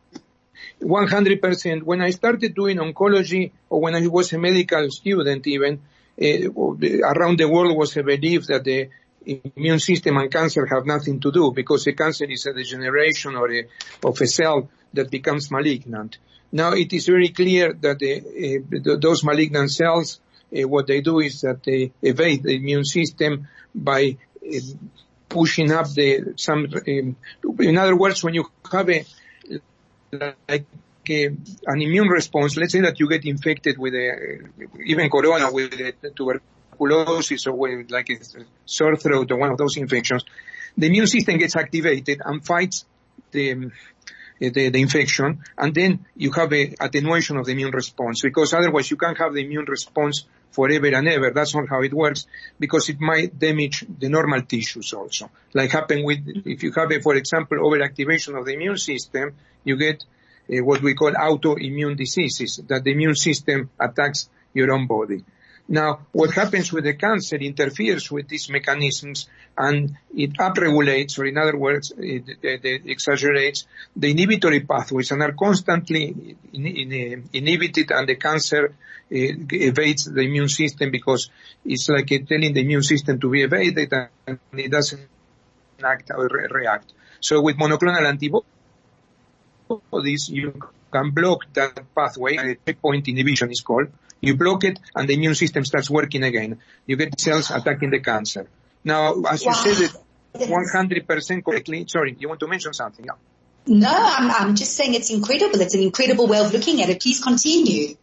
100%. 0.82 1.82
When 1.82 2.02
I 2.02 2.10
started 2.10 2.54
doing 2.54 2.78
oncology 2.78 3.52
or 3.70 3.80
when 3.80 3.94
I 3.94 4.06
was 4.06 4.32
a 4.32 4.38
medical 4.38 4.90
student 4.90 5.46
even, 5.46 5.80
uh, 6.20 6.50
around 7.04 7.38
the 7.38 7.48
world 7.48 7.76
was 7.76 7.96
a 7.96 8.02
belief 8.02 8.46
that 8.46 8.64
the 8.64 8.88
immune 9.26 9.80
system 9.80 10.16
and 10.16 10.30
cancer 10.30 10.66
have 10.66 10.86
nothing 10.86 11.20
to 11.20 11.32
do 11.32 11.52
because 11.52 11.86
a 11.86 11.92
cancer 11.92 12.24
is 12.24 12.46
a 12.46 12.52
degeneration 12.52 13.34
or 13.34 13.50
a, 13.52 13.66
of 14.04 14.20
a 14.20 14.26
cell 14.26 14.68
that 14.92 15.10
becomes 15.10 15.50
malignant. 15.50 16.18
Now 16.52 16.72
it 16.72 16.92
is 16.92 17.06
very 17.06 17.30
clear 17.30 17.72
that 17.72 17.98
the, 17.98 18.60
uh, 18.86 18.96
those 19.00 19.24
malignant 19.24 19.70
cells, 19.72 20.20
uh, 20.56 20.68
what 20.68 20.86
they 20.86 21.00
do 21.00 21.20
is 21.20 21.40
that 21.40 21.62
they 21.64 21.92
evade 22.02 22.44
the 22.44 22.54
immune 22.54 22.84
system 22.84 23.48
by 23.74 24.16
pushing 25.36 25.70
up 25.78 25.88
the 25.98 26.34
some. 26.36 26.62
Um, 26.64 27.16
in 27.70 27.76
other 27.76 27.96
words, 28.02 28.24
when 28.24 28.34
you 28.34 28.44
have 28.72 28.88
a 28.88 29.04
like 30.48 30.66
a, 31.10 31.26
an 31.72 31.80
immune 31.86 32.08
response, 32.08 32.56
let's 32.56 32.72
say 32.72 32.80
that 32.80 32.98
you 33.00 33.08
get 33.08 33.24
infected 33.24 33.76
with 33.78 33.94
a 33.94 34.08
even 34.92 35.10
corona 35.10 35.52
with 35.52 35.74
a 35.74 36.10
tuberculosis 36.16 37.46
or 37.46 37.84
like 37.96 38.08
a 38.10 38.16
sore 38.64 38.96
throat 38.96 39.30
or 39.32 39.38
one 39.38 39.50
of 39.50 39.58
those 39.58 39.76
infections, 39.76 40.24
the 40.76 40.86
immune 40.86 41.06
system 41.06 41.36
gets 41.38 41.56
activated 41.56 42.22
and 42.24 42.44
fights 42.44 42.86
the, 43.32 43.70
the, 44.38 44.70
the, 44.70 44.80
infection, 44.80 45.42
and 45.58 45.74
then 45.74 46.06
you 46.16 46.30
have 46.32 46.52
a 46.52 46.74
attenuation 46.80 47.36
of 47.36 47.44
the 47.46 47.52
immune 47.52 47.72
response 47.72 48.22
because 48.22 48.54
otherwise 48.54 48.90
you 48.90 48.96
can't 48.96 49.18
have 49.18 49.34
the 49.34 49.44
immune 49.44 49.66
response 49.68 50.24
forever 50.50 50.86
and 50.86 51.08
ever. 51.08 51.30
That's 51.30 51.54
not 51.54 51.68
how 51.68 51.82
it 51.82 51.92
works 51.92 52.26
because 52.58 52.88
it 52.88 53.00
might 53.00 53.38
damage 53.38 53.84
the 53.98 54.08
normal 54.08 54.42
tissues 54.42 54.92
also. 54.92 55.30
Like 55.54 55.70
happen 55.70 56.04
with, 56.04 56.20
if 56.44 56.62
you 56.62 56.72
have, 56.72 56.90
a, 56.90 57.00
for 57.00 57.14
example, 57.14 57.58
overactivation 57.58 58.38
of 58.38 58.46
the 58.46 58.54
immune 58.54 58.78
system, 58.78 59.34
you 59.64 59.76
get 59.76 60.04
uh, 60.50 60.64
what 60.64 60.82
we 60.82 60.94
call 60.94 61.12
autoimmune 61.12 61.96
diseases, 61.96 62.60
that 62.68 62.84
the 62.84 62.92
immune 62.92 63.16
system 63.16 63.70
attacks 63.78 64.28
your 64.54 64.72
own 64.72 64.86
body. 64.86 65.24
Now, 65.68 66.06
what 66.12 66.30
happens 66.32 66.72
with 66.72 66.84
the 66.84 66.94
cancer 66.94 67.36
interferes 67.36 68.08
with 68.10 68.28
these 68.28 68.48
mechanisms 68.48 69.28
and 69.58 69.96
it 70.14 70.34
upregulates, 70.34 71.18
or 71.18 71.24
in 71.24 71.36
other 71.36 71.56
words, 71.56 71.92
it, 71.98 72.24
it, 72.42 72.64
it 72.64 72.82
exaggerates 72.86 73.66
the 73.96 74.10
inhibitory 74.10 74.60
pathways 74.60 75.10
and 75.10 75.22
are 75.22 75.32
constantly 75.32 76.36
in, 76.52 76.66
in, 76.66 77.28
inhibited 77.32 77.90
and 77.90 78.08
the 78.08 78.14
cancer 78.14 78.66
uh, 78.66 78.72
evades 79.10 80.04
the 80.04 80.20
immune 80.20 80.48
system 80.48 80.92
because 80.92 81.30
it's 81.64 81.88
like 81.88 82.08
telling 82.28 82.54
the 82.54 82.60
immune 82.60 82.82
system 82.82 83.18
to 83.18 83.28
be 83.28 83.42
evaded 83.42 83.92
and 83.92 84.38
it 84.52 84.70
doesn't 84.70 85.08
act 85.82 86.12
or 86.14 86.28
re- 86.28 86.46
react. 86.48 86.92
So 87.20 87.40
with 87.40 87.56
monoclonal 87.56 88.06
antibodies, 89.68 90.28
you 90.28 90.60
can 90.96 91.10
block 91.10 91.40
that 91.52 91.72
pathway, 91.94 92.36
the 92.36 92.56
checkpoint 92.66 93.08
inhibition 93.08 93.50
is 93.50 93.60
called. 93.60 93.88
You 94.20 94.36
block 94.36 94.64
it 94.64 94.78
and 94.94 95.08
the 95.08 95.14
immune 95.14 95.34
system 95.34 95.64
starts 95.64 95.90
working 95.90 96.22
again. 96.22 96.58
You 96.86 96.96
get 96.96 97.20
cells 97.20 97.50
attacking 97.50 97.90
the 97.90 98.00
cancer. 98.00 98.46
Now, 98.84 99.22
as 99.28 99.44
you 99.44 99.54
said 99.54 99.78
it 99.86 99.92
100% 100.34 101.44
correctly, 101.44 101.84
sorry, 101.88 102.16
you 102.18 102.28
want 102.28 102.40
to 102.40 102.46
mention 102.46 102.72
something? 102.72 103.04
Yeah. 103.04 103.12
No, 103.66 103.92
I'm, 103.92 104.30
I'm 104.30 104.54
just 104.54 104.74
saying 104.74 104.94
it's 104.94 105.10
incredible. 105.10 105.60
It's 105.60 105.74
an 105.74 105.82
incredible 105.82 106.26
way 106.28 106.38
of 106.38 106.52
looking 106.52 106.82
at 106.82 106.88
it. 106.88 107.02
Please 107.02 107.22
continue. 107.22 107.96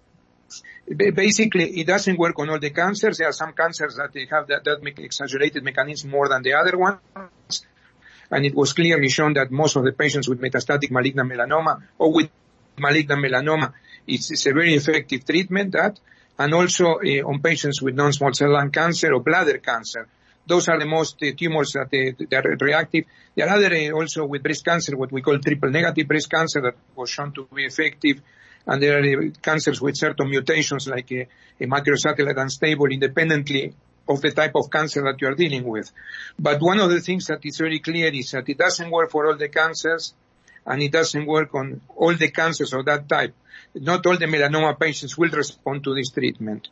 Basically, 1.16 1.80
it 1.80 1.88
doesn't 1.88 2.20
work 2.20 2.38
on 2.40 2.50
all 2.50 2.60
the 2.60 2.70
cancers. 2.70 3.18
There 3.18 3.30
are 3.30 3.34
some 3.34 3.54
cancers 3.54 3.96
that 3.96 4.12
they 4.14 4.28
have 4.30 4.48
that, 4.48 4.66
that 4.66 4.80
exaggerated 5.00 5.64
mechanism 5.64 6.10
more 6.12 6.28
than 6.28 6.44
the 6.44 6.54
other 6.54 6.78
ones. 6.78 7.66
And 8.30 8.46
it 8.46 8.54
was 8.54 8.74
clearly 8.74 9.10
shown 9.10 9.34
that 9.34 9.52
most 9.52 9.78
of 9.78 9.84
the 9.86 9.94
patients 9.94 10.28
with 10.28 10.42
metastatic 10.42 10.92
malignant 10.92 11.32
melanoma 11.32 11.82
or 11.98 12.12
with 12.12 12.30
malignant 12.78 13.22
melanoma, 13.24 13.74
it's, 14.08 14.32
it's 14.32 14.46
a 14.46 14.54
very 14.54 14.74
effective 14.74 15.26
treatment 15.26 15.72
that, 15.74 16.00
and 16.38 16.54
also 16.54 16.96
uh, 16.96 17.28
on 17.28 17.42
patients 17.42 17.82
with 17.82 17.96
non-small 17.96 18.34
cell 18.34 18.52
lung 18.52 18.72
cancer 18.72 19.14
or 19.14 19.22
bladder 19.22 19.60
cancer. 19.60 20.08
Those 20.46 20.68
are 20.68 20.80
the 20.80 20.86
most 20.86 21.18
uh, 21.24 21.32
tumors 21.38 21.72
that, 21.74 21.88
uh, 21.88 22.26
that 22.30 22.46
are 22.46 22.58
reactive. 22.60 23.06
There 23.36 23.48
are 23.48 23.56
other 23.56 23.94
also 23.94 24.26
with 24.26 24.44
breast 24.44 24.66
cancer, 24.66 24.98
what 24.98 25.12
we 25.12 25.22
call 25.22 25.40
triple 25.40 25.70
negative 25.70 26.08
breast 26.08 26.30
cancer 26.30 26.62
that 26.62 26.76
was 26.96 27.10
shown 27.10 27.32
to 27.34 27.48
be 27.54 27.66
effective 27.66 28.22
and 28.66 28.82
there 28.82 29.00
are 29.00 29.30
cancers 29.42 29.82
with 29.82 29.98
certain 29.98 30.30
mutations 30.30 30.88
like 30.88 31.12
a 31.12 31.28
microsatellite 31.62 32.38
unstable 32.38 32.88
independently 32.88 33.74
of 34.08 34.22
the 34.22 34.32
type 34.32 34.56
of 34.56 34.70
cancer 34.70 35.02
that 35.04 35.22
you 35.22 35.28
are 35.28 35.36
dealing 35.36 35.64
with. 35.64 35.92
But 36.38 36.62
one 36.62 36.80
of 36.80 36.90
the 36.90 37.00
things 37.00 37.28
that 37.28 37.40
is 37.44 37.58
very 37.58 37.80
clear 37.80 38.12
is 38.14 38.32
that 38.32 38.48
it 38.50 38.58
doesn't 38.58 38.90
work 38.90 39.12
for 39.12 39.28
all 39.28 39.38
the 39.38 39.50
cancers 39.50 40.14
and 40.66 40.82
it 40.82 40.92
doesn't 40.92 41.26
work 41.26 41.54
on 41.56 41.82
all 41.96 42.14
the 42.14 42.30
cancers 42.32 42.74
of 42.74 42.86
that 42.86 43.08
type. 43.08 43.34
Not 43.76 44.06
all 44.06 44.18
the 44.18 44.26
melanoma 44.26 44.80
patients 44.80 45.18
will 45.18 45.30
respond 45.30 45.84
to 45.84 45.96
this 45.96 46.10
treatment, 46.12 46.70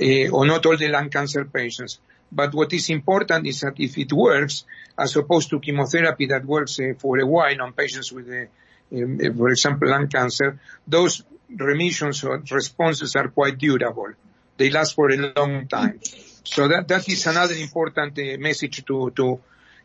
uh, 0.00 0.28
or 0.28 0.46
not 0.46 0.64
all 0.66 0.76
the 0.76 0.88
lung 0.88 1.10
cancer 1.10 1.44
patients. 1.44 1.98
But 2.30 2.54
what 2.54 2.72
is 2.72 2.90
important 2.90 3.46
is 3.46 3.60
that 3.60 3.74
if 3.78 3.96
it 3.98 4.12
works, 4.12 4.64
as 4.98 5.16
opposed 5.16 5.50
to 5.50 5.60
chemotherapy 5.60 6.26
that 6.26 6.44
works 6.44 6.78
uh, 6.80 6.94
for 6.98 7.18
a 7.18 7.26
while 7.26 7.62
on 7.62 7.72
patients 7.72 8.10
with 8.12 8.28
uh, 8.28 8.46
um, 8.92 9.18
for 9.36 9.48
example, 9.48 9.88
lung 9.88 10.08
cancer, 10.08 10.60
those 10.86 11.22
remissions 11.48 12.24
or 12.24 12.42
responses 12.50 13.16
are 13.16 13.28
quite 13.28 13.58
durable. 13.58 14.12
They 14.56 14.70
last 14.70 14.94
for 14.94 15.10
a 15.10 15.16
long 15.16 15.66
time. 15.68 16.00
So 16.44 16.68
that, 16.68 16.88
that 16.88 17.08
is 17.08 17.26
another 17.26 17.54
important 17.54 18.18
uh, 18.18 18.38
message 18.38 18.84
to, 18.86 19.10
to, 19.16 19.40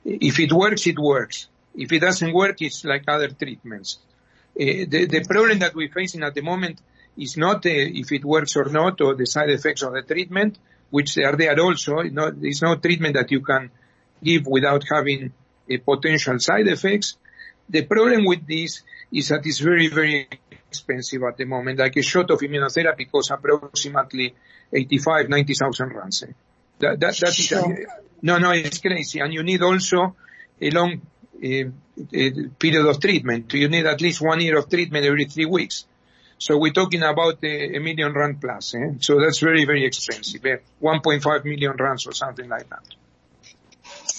if 0.05 0.39
it 0.39 0.53
works, 0.53 0.87
it 0.87 0.99
works. 0.99 1.47
If 1.75 1.91
it 1.91 1.99
doesn't 1.99 2.33
work, 2.33 2.61
it's 2.61 2.83
like 2.83 3.03
other 3.07 3.29
treatments. 3.29 3.99
Uh, 4.59 4.85
the, 4.87 5.07
the 5.09 5.25
problem 5.27 5.59
that 5.59 5.73
we're 5.73 5.89
facing 5.89 6.23
at 6.23 6.35
the 6.35 6.41
moment 6.41 6.81
is 7.17 7.37
not 7.37 7.65
uh, 7.65 7.69
if 7.71 8.11
it 8.11 8.25
works 8.25 8.55
or 8.55 8.65
not 8.65 8.99
or 9.01 9.15
the 9.15 9.25
side 9.25 9.49
effects 9.49 9.81
of 9.81 9.93
the 9.93 10.01
treatment, 10.01 10.57
which 10.89 11.15
they 11.15 11.23
are 11.23 11.35
there 11.35 11.59
also. 11.59 12.01
You 12.01 12.11
know, 12.11 12.31
there's 12.31 12.61
no 12.61 12.75
treatment 12.75 13.15
that 13.15 13.31
you 13.31 13.41
can 13.41 13.71
give 14.23 14.45
without 14.45 14.83
having 14.91 15.31
uh, 15.71 15.75
potential 15.85 16.39
side 16.39 16.67
effects. 16.67 17.17
The 17.69 17.83
problem 17.83 18.25
with 18.25 18.45
this 18.45 18.83
is 19.11 19.29
that 19.29 19.45
it's 19.45 19.59
very, 19.59 19.87
very 19.87 20.27
expensive 20.51 21.23
at 21.23 21.37
the 21.37 21.45
moment. 21.45 21.79
Like 21.79 21.95
a 21.97 22.01
shot 22.01 22.29
of 22.31 22.39
immunotherapy 22.39 23.09
costs 23.09 23.31
approximately 23.31 24.33
85, 24.73 25.29
90,000 25.29 25.95
rands. 25.95 26.23
That, 26.79 26.99
that, 26.99 27.17
that 27.17 27.39
is, 27.39 27.51
uh, 27.51 27.67
no, 28.21 28.37
no, 28.37 28.51
it's 28.51 28.79
crazy. 28.79 29.19
And 29.19 29.33
you 29.33 29.43
need 29.43 29.61
also 29.61 30.15
a 30.59 30.69
long 30.71 31.01
period 31.41 32.85
of 32.85 32.99
treatment. 32.99 33.53
You 33.53 33.67
need 33.67 33.85
at 33.85 34.01
least 34.01 34.21
one 34.21 34.39
year 34.41 34.57
of 34.57 34.69
treatment 34.69 35.05
every 35.05 35.25
three 35.25 35.45
weeks. 35.45 35.85
So 36.37 36.57
we're 36.57 36.73
talking 36.73 37.03
about 37.03 37.43
a, 37.43 37.75
a 37.75 37.79
million 37.79 38.13
rand 38.13 38.41
plus. 38.41 38.73
Eh? 38.73 38.93
So 38.99 39.19
that's 39.19 39.39
very, 39.39 39.65
very 39.65 39.85
expensive. 39.85 40.43
Eh? 40.45 40.57
1.5 40.81 41.45
million 41.45 41.73
rands 41.77 42.07
or 42.07 42.13
something 42.13 42.49
like 42.49 42.67
that. 42.69 42.83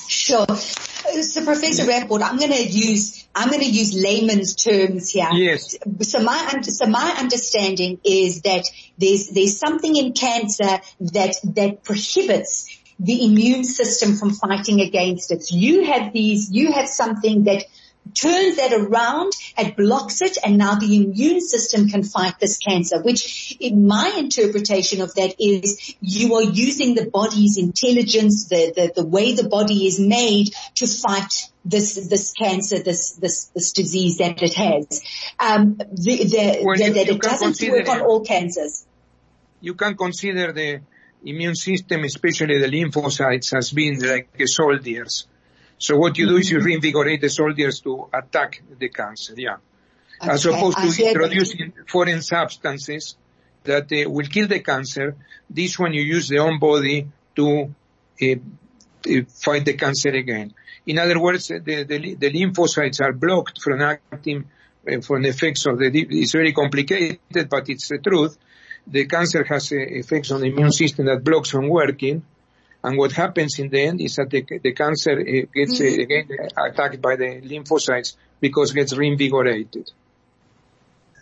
Sure. 0.08 0.46
So 0.46 1.44
Professor 1.44 1.84
Rapoport, 1.86 2.22
I'm 2.22 2.38
going 2.38 2.52
to 2.52 2.62
use, 2.62 3.26
I'm 3.34 3.48
going 3.48 3.60
to 3.60 3.68
use 3.68 3.92
layman's 3.94 4.54
terms 4.54 5.10
here. 5.10 5.30
Yes. 5.32 5.76
So 6.02 6.20
my, 6.20 6.60
so 6.62 6.86
my 6.86 7.16
understanding 7.18 7.98
is 8.04 8.42
that 8.42 8.66
there's, 8.98 9.28
there's 9.28 9.58
something 9.58 9.96
in 9.96 10.12
cancer 10.12 10.80
that, 11.00 11.34
that 11.42 11.82
prohibits 11.82 12.68
the 13.02 13.24
immune 13.24 13.64
system 13.64 14.16
from 14.16 14.30
fighting 14.30 14.80
against 14.80 15.32
it. 15.32 15.42
So 15.42 15.56
you 15.56 15.84
have 15.84 16.12
these, 16.12 16.50
you 16.50 16.72
have 16.72 16.88
something 16.88 17.44
that 17.44 17.64
turns 18.14 18.56
that 18.56 18.72
around, 18.72 19.32
it 19.58 19.76
blocks 19.76 20.22
it, 20.22 20.38
and 20.44 20.58
now 20.58 20.74
the 20.74 20.96
immune 20.96 21.40
system 21.40 21.88
can 21.88 22.02
fight 22.02 22.38
this 22.40 22.58
cancer, 22.58 23.00
which 23.02 23.56
in 23.60 23.86
my 23.86 24.12
interpretation 24.18 25.00
of 25.00 25.14
that 25.14 25.34
is 25.38 25.94
you 26.00 26.34
are 26.34 26.42
using 26.42 26.94
the 26.94 27.08
body's 27.10 27.58
intelligence, 27.58 28.48
the, 28.48 28.72
the, 28.74 29.02
the 29.02 29.06
way 29.06 29.34
the 29.34 29.48
body 29.48 29.86
is 29.86 29.98
made 29.98 30.48
to 30.76 30.86
fight 30.86 31.32
this, 31.64 31.94
this 32.08 32.32
cancer, 32.32 32.82
this, 32.82 33.12
this, 33.12 33.46
this 33.46 33.72
disease 33.72 34.18
that 34.18 34.42
it 34.42 34.54
has. 34.54 35.02
Um, 35.38 35.76
the, 35.76 36.24
the, 36.24 36.60
well, 36.62 36.76
the, 36.76 36.84
you, 36.84 36.94
that 36.94 37.08
it 37.08 37.20
doesn't 37.20 37.70
work 37.70 37.88
on 37.88 38.00
all 38.00 38.24
cancers. 38.24 38.84
You 39.60 39.74
can 39.74 39.96
consider 39.96 40.52
the 40.52 40.80
immune 41.24 41.54
system, 41.54 42.04
especially 42.04 42.58
the 42.58 42.68
lymphocytes, 42.68 43.54
has 43.54 43.70
been 43.70 43.98
like 44.00 44.28
soldiers 44.46 45.26
so 45.82 45.96
what 45.96 46.16
you 46.16 46.28
do 46.28 46.36
is 46.36 46.48
you 46.48 46.58
mm-hmm. 46.58 46.66
reinvigorate 46.66 47.20
the 47.20 47.28
soldiers 47.28 47.80
to 47.80 48.08
attack 48.14 48.62
the 48.78 48.88
cancer, 48.88 49.34
yeah. 49.36 49.56
Okay. 50.22 50.30
As 50.30 50.46
opposed 50.46 50.78
to 50.78 51.08
introducing 51.08 51.72
foreign 51.88 52.22
substances 52.22 53.16
that 53.64 53.92
uh, 53.92 54.08
will 54.08 54.26
kill 54.26 54.46
the 54.46 54.60
cancer. 54.60 55.16
This 55.50 55.76
one 55.76 55.92
you 55.92 56.02
use 56.02 56.28
the 56.28 56.38
own 56.38 56.60
body 56.60 57.08
to 57.34 57.74
uh, 58.22 58.26
fight 59.44 59.64
the 59.64 59.72
cancer 59.72 60.10
again. 60.10 60.54
In 60.86 61.00
other 61.00 61.18
words, 61.18 61.48
the, 61.48 61.58
the, 61.58 62.14
the 62.14 62.30
lymphocytes 62.30 63.00
are 63.00 63.12
blocked 63.12 63.60
from 63.60 63.82
acting 63.82 64.44
uh, 64.86 65.00
from 65.00 65.22
the 65.22 65.30
effects 65.30 65.66
of 65.66 65.80
the, 65.80 65.90
it's 65.92 66.30
very 66.30 66.52
complicated, 66.52 67.18
but 67.50 67.68
it's 67.68 67.88
the 67.88 67.98
truth. 67.98 68.38
The 68.86 69.06
cancer 69.06 69.44
has 69.44 69.72
uh, 69.72 69.76
effects 69.76 70.30
on 70.30 70.40
the 70.40 70.48
immune 70.48 70.72
system 70.72 71.06
that 71.06 71.24
blocks 71.24 71.50
from 71.50 71.68
working 71.68 72.24
and 72.84 72.98
what 72.98 73.12
happens 73.12 73.58
in 73.58 73.68
the 73.68 73.80
end 73.80 74.00
is 74.00 74.16
that 74.16 74.30
the, 74.30 74.44
the 74.62 74.72
cancer 74.72 75.12
uh, 75.12 75.46
gets 75.54 75.80
uh, 75.80 75.84
mm-hmm. 75.84 76.00
again 76.00 76.28
attacked 76.56 77.00
by 77.00 77.16
the 77.16 77.40
lymphocytes 77.40 78.16
because 78.40 78.72
it 78.72 78.74
gets 78.74 78.96
reinvigorated. 78.96 79.90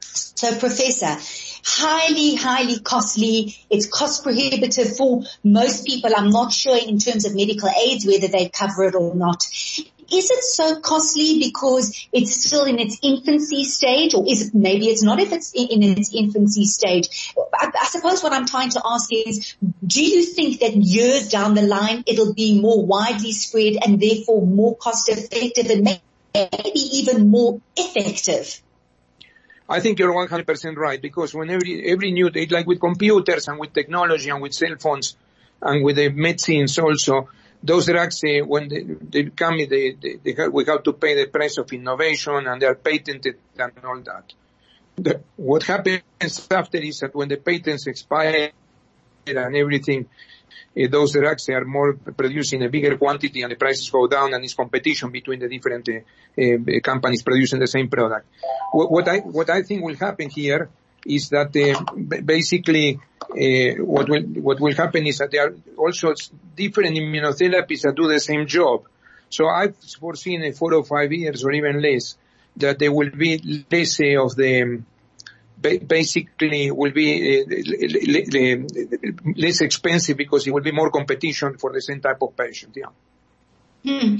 So 0.00 0.59
professor, 0.59 1.17
highly, 1.64 2.35
highly 2.35 2.81
costly. 2.81 3.55
It's 3.69 3.87
cost 3.87 4.23
prohibitive 4.23 4.97
for 4.97 5.23
most 5.45 5.87
people. 5.87 6.11
I'm 6.17 6.31
not 6.31 6.52
sure 6.52 6.79
in 6.79 6.99
terms 6.99 7.26
of 7.26 7.35
medical 7.35 7.69
aids 7.69 8.07
whether 8.07 8.29
they 8.29 8.49
cover 8.49 8.85
it 8.85 8.95
or 8.95 9.14
not 9.14 9.43
is 10.12 10.31
it 10.31 10.43
so 10.43 10.81
costly 10.81 11.38
because 11.38 12.09
it's 12.12 12.45
still 12.47 12.64
in 12.64 12.79
its 12.79 12.99
infancy 13.02 13.64
stage 13.64 14.14
or 14.14 14.25
is 14.29 14.49
it 14.49 14.55
maybe 14.55 14.88
it's 14.88 15.02
not 15.02 15.21
if 15.21 15.33
it's 15.33 15.52
in, 15.52 15.83
its 15.83 16.14
infancy 16.14 16.67
stage? 16.67 17.35
I, 17.55 17.71
I, 17.81 17.87
suppose 17.87 18.23
what 18.23 18.33
I'm 18.33 18.47
trying 18.47 18.71
to 18.71 18.83
ask 18.85 19.09
is, 19.12 19.55
do 19.87 20.05
you 20.05 20.25
think 20.25 20.61
that 20.61 20.75
years 20.75 21.29
down 21.29 21.55
the 21.55 21.62
line 21.62 22.05
it'll 22.07 22.35
be 22.35 22.61
more 22.61 22.85
widely 22.85 23.33
spread 23.33 23.76
and 23.85 24.00
therefore 24.00 24.47
more 24.47 24.76
cost 24.76 25.09
effective 25.09 25.71
and 25.71 25.85
maybe 25.85 26.81
even 26.81 27.31
more 27.31 27.61
effective? 27.76 28.61
I 29.69 29.79
think 29.79 30.00
you're 30.00 30.12
100% 30.12 30.76
right 30.76 31.00
because 31.00 31.33
when 31.33 31.49
every, 31.49 31.88
every 31.88 32.11
new, 32.11 32.29
day, 32.31 32.47
like 32.47 32.67
with 32.67 32.81
computers 32.81 33.47
and 33.47 33.59
with 33.59 33.73
technology 33.73 34.29
and 34.29 34.43
with 34.43 34.52
cell 34.52 34.75
phones 34.81 35.17
and 35.62 35.85
with 35.85 35.97
the 35.97 36.09
medicines 36.09 36.76
also, 36.79 37.29
those 37.62 37.87
drugs, 37.87 38.23
uh, 38.25 38.45
when 38.47 38.69
they, 38.69 38.83
they 38.83 39.31
come, 39.31 39.59
they, 39.59 39.93
they, 39.93 40.17
they 40.23 40.33
have, 40.33 40.52
we 40.52 40.64
have 40.64 40.83
to 40.83 40.93
pay 40.95 41.14
the 41.14 41.26
price 41.26 41.59
of 41.59 41.71
innovation 41.73 42.47
and 42.47 42.61
they 42.61 42.67
are 42.67 42.75
patented 42.75 43.37
and 43.59 43.73
all 43.85 44.00
that. 44.00 44.33
The, 44.97 45.23
what 45.37 45.62
happens 45.64 46.02
after 46.50 46.79
is 46.79 47.00
that 47.00 47.14
when 47.14 47.29
the 47.29 47.37
patents 47.37 47.87
expire 47.87 48.50
and 49.26 49.57
everything, 49.57 50.09
uh, 50.76 50.87
those 50.90 51.12
drugs 51.12 51.49
are 51.50 51.64
more 51.64 51.95
produced 51.95 52.55
in 52.55 52.62
a 52.62 52.69
bigger 52.69 52.97
quantity 52.97 53.43
and 53.43 53.52
the 53.52 53.57
prices 53.57 53.88
go 53.90 54.07
down 54.07 54.33
and 54.33 54.43
it's 54.45 54.55
competition 54.55 55.11
between 55.11 55.40
the 55.40 55.49
different 55.49 55.88
uh, 55.88 56.81
companies 56.83 57.23
producing 57.23 57.61
the 57.61 57.67
same 57.67 57.88
product. 57.88 58.26
What, 58.73 58.90
what, 58.90 59.09
I, 59.09 59.19
what 59.19 59.50
I 59.50 59.62
think 59.62 59.85
will 59.85 59.97
happen 59.97 60.31
here 60.31 60.71
is 61.05 61.31
that 61.31 61.52
basically 62.25 63.00
uh, 63.30 63.82
what 63.84 64.08
will 64.08 64.22
what 64.22 64.60
will 64.60 64.75
happen 64.75 65.06
is 65.06 65.18
that 65.18 65.30
there 65.30 65.46
are 65.46 65.54
also 65.76 66.14
different 66.56 66.96
immunotherapies 66.96 67.82
that 67.82 67.94
do 67.94 68.08
the 68.08 68.20
same 68.20 68.46
job. 68.46 68.84
So 69.28 69.46
I've 69.46 69.76
foreseen 69.76 70.42
in 70.42 70.52
four 70.54 70.75
or 70.75 70.84
five 70.84 71.12
years 71.12 71.44
or 71.44 71.52
even 71.52 71.80
less 71.80 72.16
that 72.56 72.78
there 72.78 72.92
will 72.92 73.10
be 73.10 73.64
less 73.70 74.00
uh, 74.00 74.25
of 74.25 74.34
the 74.34 74.82
basically 75.60 76.70
will 76.70 76.90
be 76.90 77.42
uh, 77.42 78.64
less 79.37 79.60
expensive 79.60 80.16
because 80.16 80.46
it 80.46 80.52
will 80.52 80.62
be 80.62 80.72
more 80.72 80.90
competition 80.90 81.58
for 81.58 81.72
the 81.72 81.82
same 81.82 82.00
type 82.00 82.20
of 82.22 82.37
patient. 82.37 82.72
Yeah. 82.76 82.87
Hmm. 83.82 84.16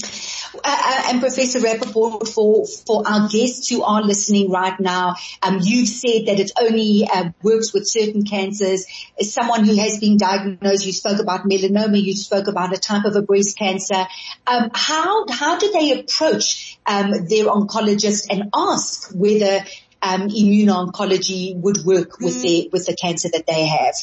Uh, 0.55 0.59
uh, 0.65 1.03
and 1.09 1.21
Professor 1.21 1.61
Rapoport, 1.61 2.27
for, 2.29 2.67
for 2.67 3.07
our 3.07 3.29
guests 3.29 3.69
who 3.69 3.83
are 3.83 4.03
listening 4.03 4.51
right 4.51 4.79
now, 4.81 5.17
um, 5.43 5.59
you've 5.63 5.89
said 5.89 6.27
that 6.27 6.41
it 6.41 6.53
only 6.59 7.07
uh, 7.13 7.31
works 7.43 7.75
with 7.75 7.87
certain 7.87 8.25
cancers. 8.25 8.87
As 9.19 9.33
someone 9.33 9.65
who 9.65 9.77
has 9.77 10.01
been 10.01 10.17
diagnosed, 10.17 10.87
you 10.87 10.93
spoke 10.93 11.21
about 11.21 11.43
melanoma, 11.43 12.03
you 12.03 12.15
spoke 12.15 12.49
about 12.49 12.73
a 12.73 12.79
type 12.79 13.05
of 13.05 13.17
a 13.17 13.23
breast 13.23 13.59
cancer. 13.59 14.07
Um, 14.47 14.71
how 14.75 15.27
how 15.29 15.59
do 15.59 15.71
they 15.73 16.01
approach 16.01 16.79
um, 16.87 17.11
their 17.11 17.45
oncologist 17.45 18.29
and 18.31 18.51
ask 18.55 19.13
whether 19.15 19.65
um, 20.01 20.29
immuno-oncology 20.29 21.55
would 21.57 21.85
work 21.85 22.19
with 22.19 22.37
mm. 22.37 22.43
the 22.43 22.71
with 22.73 22.87
the 22.87 22.97
cancer 22.97 23.29
that 23.33 23.47
they 23.47 23.67
have? 23.67 23.95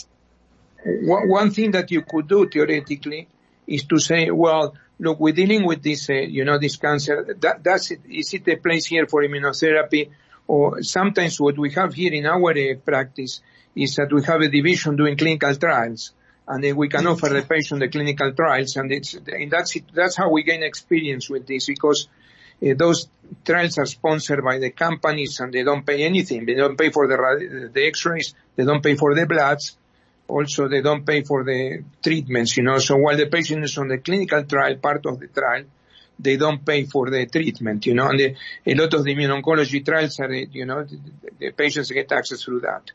One 0.85 1.51
thing 1.51 1.71
that 1.71 1.89
you 1.91 2.03
could 2.03 2.27
do 2.27 2.47
theoretically 2.47 3.27
is 3.65 3.83
to 3.85 3.99
say, 3.99 4.29
well, 4.31 4.75
look, 4.99 5.19
we're 5.19 5.33
dealing 5.33 5.65
with 5.65 5.83
this, 5.83 6.09
uh, 6.09 6.13
you 6.13 6.45
know, 6.45 6.57
this 6.57 6.75
cancer. 6.77 7.35
That, 7.39 7.63
that's 7.63 7.91
it. 7.91 8.01
Is 8.09 8.33
it 8.33 8.47
a 8.47 8.55
place 8.57 8.85
here 8.85 9.07
for 9.07 9.23
immunotherapy? 9.23 10.09
Or 10.47 10.81
sometimes 10.81 11.39
what 11.39 11.57
we 11.57 11.71
have 11.71 11.93
here 11.93 12.13
in 12.13 12.25
our 12.25 12.51
uh, 12.51 12.75
practice 12.85 13.41
is 13.75 13.95
that 13.95 14.11
we 14.11 14.23
have 14.23 14.41
a 14.41 14.47
division 14.47 14.95
doing 14.95 15.17
clinical 15.17 15.53
trials 15.55 16.13
and 16.47 16.63
then 16.63 16.75
we 16.75 16.87
can 16.87 17.01
mm-hmm. 17.01 17.09
offer 17.09 17.29
the 17.29 17.41
patient 17.41 17.81
the 17.81 17.89
clinical 17.89 18.31
trials 18.33 18.77
and 18.77 18.91
it's, 18.91 19.13
and 19.13 19.51
that's 19.51 19.75
it, 19.75 19.83
that's 19.93 20.15
how 20.15 20.31
we 20.31 20.43
gain 20.43 20.63
experience 20.63 21.29
with 21.29 21.45
this 21.45 21.67
because 21.67 22.07
uh, 22.63 22.73
those 22.75 23.07
trials 23.45 23.77
are 23.77 23.85
sponsored 23.85 24.43
by 24.43 24.57
the 24.57 24.71
companies 24.71 25.39
and 25.41 25.53
they 25.53 25.63
don't 25.63 25.85
pay 25.85 26.03
anything. 26.03 26.45
They 26.45 26.55
don't 26.55 26.77
pay 26.77 26.89
for 26.89 27.07
the, 27.07 27.69
the 27.71 27.87
x-rays, 27.87 28.33
they 28.55 28.63
don't 28.63 28.81
pay 28.81 28.95
for 28.95 29.13
the 29.13 29.25
bloods, 29.25 29.77
also 30.27 30.67
they 30.67 30.81
don't 30.81 31.05
pay 31.05 31.23
for 31.23 31.43
the 31.43 31.83
treatments, 32.03 32.57
you 32.57 32.63
know. 32.63 32.77
So 32.79 32.97
while 32.97 33.17
the 33.17 33.27
patient 33.27 33.63
is 33.63 33.77
on 33.77 33.87
the 33.87 33.97
clinical 33.99 34.43
trial, 34.43 34.75
part 34.77 35.05
of 35.05 35.19
the 35.19 35.27
trial, 35.27 35.63
they 36.19 36.37
don't 36.37 36.65
pay 36.65 36.85
for 36.85 37.09
the 37.09 37.25
treatment, 37.27 37.85
you 37.85 37.93
know. 37.93 38.09
And 38.09 38.19
the, 38.19 38.35
a 38.65 38.75
lot 38.75 38.93
of 38.93 39.03
the 39.03 39.15
immuno-oncology 39.15 39.85
trials 39.85 40.19
are, 40.19 40.33
you 40.33 40.65
know, 40.65 40.83
the, 40.83 40.99
the 41.39 41.51
patients 41.51 41.91
get 41.91 42.11
access 42.11 42.43
through 42.43 42.61
that. 42.61 42.91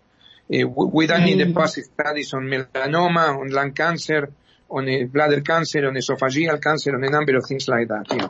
Uh, 0.52 0.66
we 0.66 1.06
done 1.06 1.28
in 1.28 1.38
the 1.38 1.44
mm-hmm. 1.44 1.54
past 1.54 1.78
studies 1.82 2.34
on 2.34 2.42
melanoma, 2.42 3.40
on 3.40 3.48
lung 3.50 3.72
cancer, 3.72 4.32
on 4.70 4.88
a 4.88 5.04
bladder 5.04 5.40
cancer, 5.40 5.86
on 5.86 5.94
esophageal 5.94 6.60
cancer, 6.60 6.94
on 6.94 7.04
a 7.04 7.10
number 7.10 7.36
of 7.36 7.46
things 7.46 7.68
like 7.68 7.88
that. 7.88 8.06
Yeah. 8.10 8.28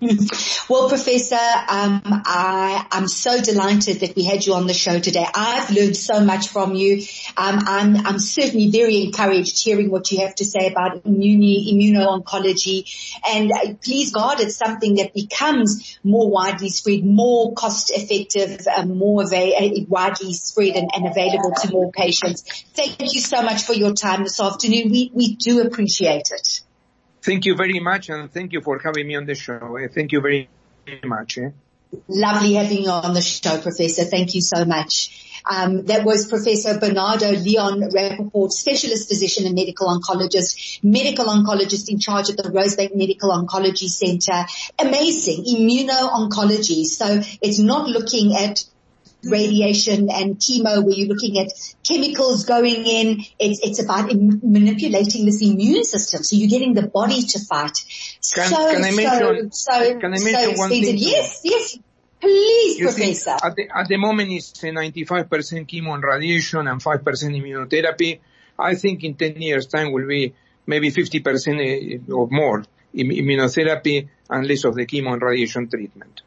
Well, 0.68 0.90
Professor, 0.90 1.34
um, 1.34 2.02
I, 2.04 2.86
am 2.92 3.08
so 3.08 3.40
delighted 3.40 4.00
that 4.00 4.14
we 4.14 4.22
had 4.22 4.44
you 4.44 4.52
on 4.52 4.66
the 4.66 4.74
show 4.74 5.00
today. 5.00 5.26
I've 5.34 5.70
learned 5.70 5.96
so 5.96 6.20
much 6.20 6.48
from 6.48 6.74
you. 6.74 7.04
Um, 7.38 7.60
I'm, 7.66 8.06
I'm, 8.06 8.18
certainly 8.18 8.70
very 8.70 9.02
encouraged 9.04 9.64
hearing 9.64 9.90
what 9.90 10.12
you 10.12 10.20
have 10.20 10.34
to 10.36 10.44
say 10.44 10.68
about 10.70 11.04
immuni, 11.04 11.72
immuno-oncology. 11.72 12.84
And 13.32 13.50
uh, 13.50 13.74
please 13.82 14.12
God, 14.12 14.40
it's 14.40 14.56
something 14.56 14.96
that 14.96 15.14
becomes 15.14 15.98
more 16.04 16.30
widely 16.30 16.68
spread, 16.68 17.02
more 17.02 17.54
cost 17.54 17.90
effective, 17.90 18.66
uh, 18.68 18.84
more 18.84 19.24
widely 19.24 20.34
spread 20.34 20.76
and, 20.76 20.90
and, 20.94 21.06
available 21.06 21.52
to 21.62 21.70
more 21.70 21.90
patients. 21.92 22.42
Thank 22.74 23.00
you 23.00 23.20
so 23.20 23.40
much 23.40 23.62
for 23.62 23.72
your 23.72 23.94
time 23.94 24.22
this 24.22 24.38
afternoon. 24.38 24.90
We, 24.90 25.10
we 25.14 25.34
do 25.36 25.62
appreciate 25.62 26.28
it. 26.30 26.60
Thank 27.22 27.46
you 27.46 27.56
very 27.56 27.80
much 27.80 28.08
and 28.08 28.32
thank 28.32 28.52
you 28.52 28.60
for 28.60 28.78
having 28.78 29.06
me 29.06 29.16
on 29.16 29.26
the 29.26 29.34
show. 29.34 29.76
Eh, 29.76 29.88
thank 29.92 30.12
you 30.12 30.20
very 30.20 30.48
much. 31.04 31.38
Eh? 31.38 31.50
Lovely 32.08 32.54
having 32.54 32.82
you 32.84 32.90
on 32.90 33.14
the 33.14 33.22
show, 33.22 33.58
Professor. 33.60 34.04
Thank 34.04 34.34
you 34.34 34.42
so 34.42 34.64
much. 34.64 35.24
Um, 35.50 35.86
that 35.86 36.04
was 36.04 36.28
Professor 36.28 36.78
Bernardo 36.78 37.30
Leon 37.30 37.88
Rapoport, 37.94 38.52
specialist 38.52 39.08
physician 39.08 39.46
and 39.46 39.54
medical 39.54 39.88
oncologist, 39.88 40.80
medical 40.82 41.26
oncologist 41.26 41.88
in 41.88 41.98
charge 41.98 42.28
of 42.28 42.36
the 42.36 42.42
Rosebank 42.44 42.94
Medical 42.94 43.30
Oncology 43.30 43.88
Center. 43.88 44.44
Amazing 44.78 45.44
immuno-oncology. 45.44 46.84
So 46.84 47.20
it's 47.40 47.58
not 47.58 47.88
looking 47.88 48.36
at 48.36 48.64
Mm-hmm. 49.18 49.32
radiation 49.32 50.10
and 50.10 50.36
chemo 50.36 50.84
where 50.84 50.94
you're 50.94 51.08
looking 51.08 51.40
at 51.40 51.48
chemicals 51.82 52.44
going 52.44 52.86
in. 52.86 53.24
It's, 53.40 53.58
it's 53.64 53.82
about 53.82 54.12
Im- 54.12 54.40
manipulating 54.44 55.26
this 55.26 55.42
immune 55.42 55.82
system. 55.82 56.22
So 56.22 56.36
you're 56.36 56.48
getting 56.48 56.72
the 56.72 56.86
body 56.86 57.22
to 57.22 57.40
fight. 57.40 57.76
Can, 58.32 58.46
so, 58.46 58.70
can 58.70 58.84
I 58.84 58.92
mention, 58.92 59.50
so, 59.50 59.72
so, 59.72 59.98
can 59.98 60.14
I 60.14 60.22
mention 60.22 60.54
so 60.54 60.60
one 60.60 60.70
thing? 60.70 60.98
Yes, 60.98 61.40
yes. 61.42 61.78
Please, 62.20 62.78
you 62.78 62.86
Professor. 62.86 63.36
at, 63.42 63.56
the, 63.56 63.68
at 63.74 63.88
the 63.88 63.96
moment 63.96 64.30
it's 64.30 64.52
95% 64.52 65.28
chemo 65.66 65.94
and 65.94 66.04
radiation 66.04 66.68
and 66.68 66.80
5% 66.80 67.02
immunotherapy. 67.02 68.20
I 68.56 68.76
think 68.76 69.02
in 69.02 69.14
10 69.14 69.42
years 69.42 69.66
time 69.66 69.90
will 69.90 70.06
be 70.06 70.32
maybe 70.64 70.92
50% 70.92 71.58
eh, 71.58 72.12
or 72.12 72.28
more 72.30 72.64
immunotherapy 72.94 74.08
and 74.30 74.46
less 74.46 74.64
of 74.64 74.76
the 74.76 74.86
chemo 74.86 75.12
and 75.12 75.22
radiation 75.22 75.68
treatment. 75.68 76.22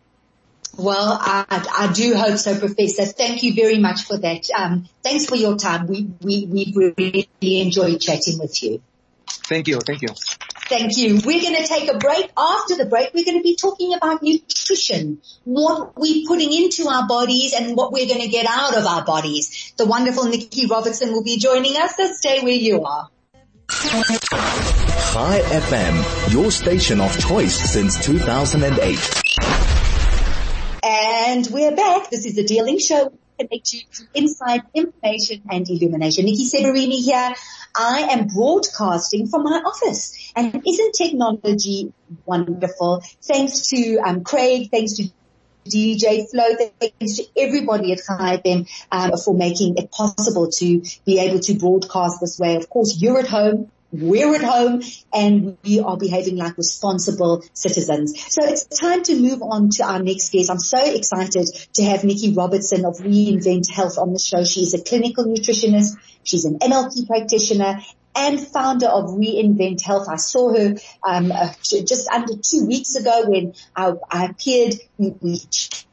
Well, 0.78 1.18
I, 1.22 1.46
I 1.50 1.92
do 1.92 2.16
hope 2.16 2.38
so, 2.38 2.58
Professor. 2.58 3.06
Thank 3.06 3.44
you 3.44 3.54
very 3.54 3.78
much 3.78 4.04
for 4.04 4.18
that. 4.18 4.50
Um, 4.58 4.88
thanks 5.04 5.26
for 5.26 5.36
your 5.36 5.58
time. 5.58 5.88
We, 5.88 6.10
we, 6.22 6.46
we 6.46 6.94
really 6.98 7.62
enjoyed 7.62 8.00
chatting 8.00 8.40
with 8.40 8.62
you. 8.64 8.82
Thank 9.28 9.68
you. 9.68 9.80
Thank 9.80 10.02
you. 10.02 10.10
Thank 10.72 10.98
you. 10.98 11.20
We're 11.26 11.42
going 11.42 11.56
to 11.56 11.68
take 11.68 11.92
a 11.92 11.98
break. 11.98 12.32
After 12.38 12.78
the 12.78 12.86
break, 12.86 13.14
we're 13.14 13.26
going 13.26 13.38
to 13.38 13.44
be 13.44 13.58
talking 13.58 13.94
about 13.94 14.24
nutrition, 14.24 15.22
what 15.44 15.98
we're 15.98 16.26
putting 16.26 16.54
into 16.54 16.88
our 16.88 17.06
bodies 17.08 17.54
and 17.54 17.76
what 17.76 17.92
we're 17.92 18.08
going 18.08 18.22
to 18.22 18.30
get 18.30 18.46
out 18.48 18.78
of 18.78 18.86
our 18.86 19.04
bodies. 19.04 19.74
The 19.78 19.86
wonderful 19.86 20.26
Nikki 20.26 20.68
Robertson 20.68 21.12
will 21.12 21.24
be 21.24 21.38
joining 21.38 21.76
us, 21.76 21.98
so 21.98 22.10
stay 22.14 22.42
where 22.42 22.54
you 22.54 22.86
are. 22.86 23.10
Chai 23.70 25.42
FM, 25.42 26.34
your 26.34 26.52
station 26.52 27.02
of 27.02 27.20
choice 27.20 27.72
since 27.72 28.04
2008. 28.06 29.71
And 30.94 31.48
we're 31.50 31.74
back. 31.74 32.10
This 32.10 32.26
is 32.26 32.36
the 32.36 32.44
DL 32.44 32.66
Link 32.66 32.82
Show. 32.82 33.14
Connect 33.40 33.74
you 33.74 33.80
to 33.94 34.04
insight, 34.14 34.64
information 34.74 35.42
and 35.50 35.66
illumination. 35.70 36.26
Nikki 36.26 36.46
Severini 36.50 37.02
here. 37.02 37.34
I 37.74 38.10
am 38.12 38.28
broadcasting 38.28 39.28
from 39.28 39.44
my 39.44 39.62
office 39.66 40.34
and 40.36 40.62
isn't 40.68 40.94
technology 40.94 41.94
wonderful? 42.26 43.04
Thanks 43.22 43.70
to 43.70 44.00
um, 44.00 44.26
Craig, 44.26 44.70
thanks 44.70 44.96
to 44.96 45.04
DJ 45.66 46.30
Flow, 46.30 46.56
thanks 46.82 47.16
to 47.16 47.26
everybody 47.38 47.94
at 47.94 48.00
Chai 48.06 48.66
um, 48.92 49.12
for 49.24 49.34
making 49.34 49.78
it 49.78 49.94
possible 49.94 50.50
to 50.58 50.84
be 51.06 51.20
able 51.20 51.40
to 51.40 51.54
broadcast 51.54 52.18
this 52.20 52.38
way. 52.38 52.58
Of 52.58 52.70
course, 52.70 53.02
you're 53.02 53.20
at 53.20 53.30
home 53.30 53.72
we're 53.92 54.36
at 54.36 54.44
home 54.44 54.82
and 55.14 55.58
we 55.64 55.80
are 55.80 55.98
behaving 55.98 56.38
like 56.38 56.58
responsible 56.58 57.44
citizens. 57.54 58.14
So 58.30 58.46
it's 58.46 58.66
time 58.66 59.04
to 59.04 59.20
move 59.20 59.42
on 59.42 59.70
to 59.72 59.84
our 59.84 60.02
next 60.02 60.32
guest. 60.32 60.50
I'm 60.50 60.60
so 60.60 60.84
excited 60.84 61.48
to 61.74 61.84
have 61.84 62.04
Nikki 62.04 62.34
Robertson 62.34 62.86
of 62.86 62.98
Reinvent 62.98 63.70
Health 63.70 63.98
on 63.98 64.14
the 64.14 64.20
show. 64.20 64.44
She's 64.44 64.74
a 64.74 64.82
clinical 64.82 65.26
nutritionist. 65.26 65.98
She's 66.24 66.46
an 66.46 66.60
NLP 66.60 67.08
practitioner 67.08 67.80
and 68.16 68.40
founder 68.40 68.88
of 68.88 69.12
Reinvent 69.12 69.82
Health. 69.82 70.08
I 70.10 70.18
saw 70.18 70.54
her 70.54 70.76
um, 71.06 71.32
uh, 71.32 71.54
just 71.64 72.10
under 72.10 72.34
two 72.36 72.66
weeks 72.68 72.96
ago 72.96 73.24
when 73.28 73.54
I, 73.76 73.94
I 74.10 74.26
appeared. 74.26 74.76
We, 74.98 75.42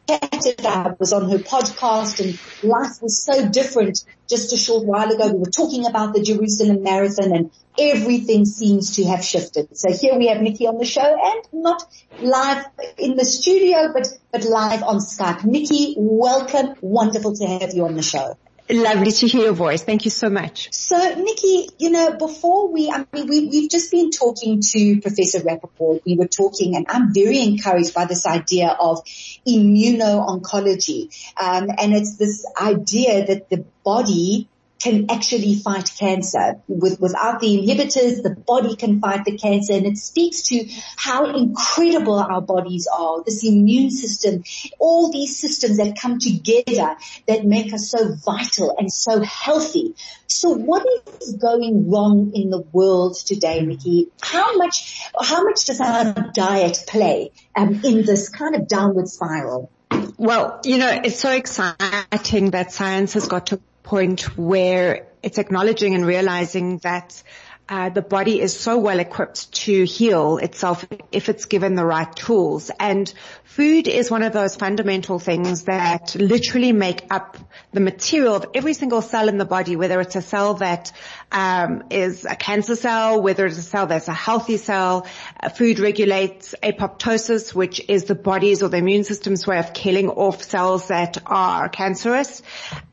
chatted. 0.08 0.64
I 0.64 0.92
was 0.98 1.12
on 1.12 1.30
her 1.30 1.38
podcast, 1.38 2.20
and 2.20 2.38
life 2.68 3.02
was 3.02 3.22
so 3.22 3.48
different 3.48 4.04
just 4.28 4.52
a 4.52 4.56
short 4.56 4.86
while 4.86 5.10
ago. 5.10 5.32
We 5.32 5.38
were 5.38 5.50
talking 5.50 5.86
about 5.86 6.14
the 6.14 6.22
Jerusalem 6.22 6.82
Marathon, 6.82 7.34
and 7.34 7.50
everything 7.78 8.44
seems 8.44 8.96
to 8.96 9.04
have 9.04 9.24
shifted. 9.24 9.76
So 9.76 9.92
here 9.92 10.18
we 10.18 10.28
have 10.28 10.40
Nikki 10.40 10.66
on 10.66 10.78
the 10.78 10.86
show, 10.86 11.02
and 11.02 11.42
not 11.52 11.82
live 12.18 12.64
in 12.96 13.16
the 13.16 13.24
studio, 13.24 13.92
but 13.92 14.08
but 14.32 14.44
live 14.44 14.82
on 14.82 14.98
Skype. 14.98 15.44
Nikki, 15.44 15.94
welcome. 15.98 16.74
Wonderful 16.80 17.34
to 17.36 17.46
have 17.46 17.74
you 17.74 17.84
on 17.84 17.94
the 17.94 18.02
show. 18.02 18.36
Lovely 18.70 19.12
to 19.12 19.26
hear 19.26 19.44
your 19.44 19.52
voice. 19.54 19.82
Thank 19.82 20.04
you 20.04 20.10
so 20.10 20.28
much. 20.28 20.72
So 20.74 20.96
Nikki, 21.14 21.68
you 21.78 21.90
know, 21.90 22.12
before 22.16 22.70
we, 22.70 22.90
I 22.90 23.06
mean, 23.12 23.26
we, 23.26 23.46
we've 23.46 23.70
just 23.70 23.90
been 23.90 24.10
talking 24.10 24.60
to 24.60 25.00
Professor 25.00 25.42
Rapoport. 25.42 26.02
We 26.04 26.16
were 26.16 26.26
talking 26.26 26.76
and 26.76 26.86
I'm 26.88 27.14
very 27.14 27.40
encouraged 27.40 27.94
by 27.94 28.04
this 28.04 28.26
idea 28.26 28.68
of 28.68 29.02
immuno-oncology. 29.46 31.32
Um, 31.40 31.68
and 31.78 31.94
it's 31.94 32.16
this 32.16 32.44
idea 32.60 33.26
that 33.26 33.48
the 33.48 33.64
body 33.84 34.48
can 34.80 35.10
actually 35.10 35.56
fight 35.56 35.90
cancer. 35.98 36.60
With, 36.68 37.00
without 37.00 37.40
the 37.40 37.58
inhibitors, 37.58 38.22
the 38.22 38.36
body 38.46 38.76
can 38.76 39.00
fight 39.00 39.24
the 39.24 39.36
cancer 39.36 39.72
and 39.72 39.86
it 39.86 39.98
speaks 39.98 40.42
to 40.48 40.66
how 40.96 41.26
incredible 41.34 42.18
our 42.18 42.40
bodies 42.40 42.88
are, 42.92 43.22
this 43.24 43.44
immune 43.44 43.90
system, 43.90 44.44
all 44.78 45.10
these 45.10 45.38
systems 45.38 45.78
that 45.78 45.98
come 46.00 46.18
together 46.18 46.96
that 47.26 47.44
make 47.44 47.72
us 47.72 47.90
so 47.90 48.14
vital 48.24 48.74
and 48.78 48.92
so 48.92 49.22
healthy. 49.22 49.94
So 50.28 50.50
what 50.50 50.86
is 51.20 51.36
going 51.36 51.90
wrong 51.90 52.32
in 52.34 52.50
the 52.50 52.60
world 52.60 53.16
today, 53.26 53.62
Nikki? 53.62 54.08
How 54.20 54.56
much, 54.56 55.02
how 55.20 55.44
much 55.44 55.64
does 55.64 55.80
our 55.80 56.30
diet 56.32 56.84
play 56.86 57.32
um, 57.56 57.80
in 57.84 58.04
this 58.04 58.28
kind 58.28 58.54
of 58.54 58.68
downward 58.68 59.08
spiral? 59.08 59.72
Well, 60.16 60.60
you 60.64 60.78
know, 60.78 61.00
it's 61.04 61.20
so 61.20 61.30
exciting 61.30 62.50
that 62.50 62.72
science 62.72 63.14
has 63.14 63.28
got 63.28 63.46
to 63.46 63.60
point 63.88 64.36
where 64.36 65.06
it's 65.22 65.38
acknowledging 65.38 65.94
and 65.94 66.04
realizing 66.04 66.76
that 66.78 67.22
uh, 67.68 67.90
the 67.90 68.02
body 68.02 68.40
is 68.40 68.58
so 68.58 68.78
well 68.78 68.98
equipped 68.98 69.52
to 69.52 69.84
heal 69.84 70.38
itself 70.38 70.86
if 71.12 71.28
it's 71.28 71.44
given 71.44 71.74
the 71.74 71.84
right 71.84 72.14
tools. 72.16 72.70
And 72.80 73.12
food 73.44 73.88
is 73.88 74.10
one 74.10 74.22
of 74.22 74.32
those 74.32 74.56
fundamental 74.56 75.18
things 75.18 75.64
that 75.64 76.14
literally 76.14 76.72
make 76.72 77.06
up 77.10 77.36
the 77.72 77.80
material 77.80 78.34
of 78.34 78.46
every 78.54 78.72
single 78.72 79.02
cell 79.02 79.28
in 79.28 79.36
the 79.36 79.44
body, 79.44 79.76
whether 79.76 80.00
it's 80.00 80.16
a 80.16 80.22
cell 80.22 80.54
that 80.54 80.92
um, 81.30 81.84
is 81.90 82.24
a 82.24 82.36
cancer 82.36 82.76
cell, 82.76 83.20
whether 83.20 83.44
it's 83.44 83.58
a 83.58 83.62
cell 83.62 83.86
that's 83.86 84.08
a 84.08 84.14
healthy 84.14 84.56
cell. 84.56 85.06
Uh, 85.38 85.50
food 85.50 85.78
regulates 85.78 86.54
apoptosis, 86.62 87.54
which 87.54 87.82
is 87.88 88.04
the 88.04 88.14
body's 88.14 88.62
or 88.62 88.68
the 88.68 88.78
immune 88.78 89.04
system's 89.04 89.46
way 89.46 89.58
of 89.58 89.74
killing 89.74 90.08
off 90.08 90.42
cells 90.42 90.88
that 90.88 91.18
are 91.26 91.68
cancerous. 91.68 92.42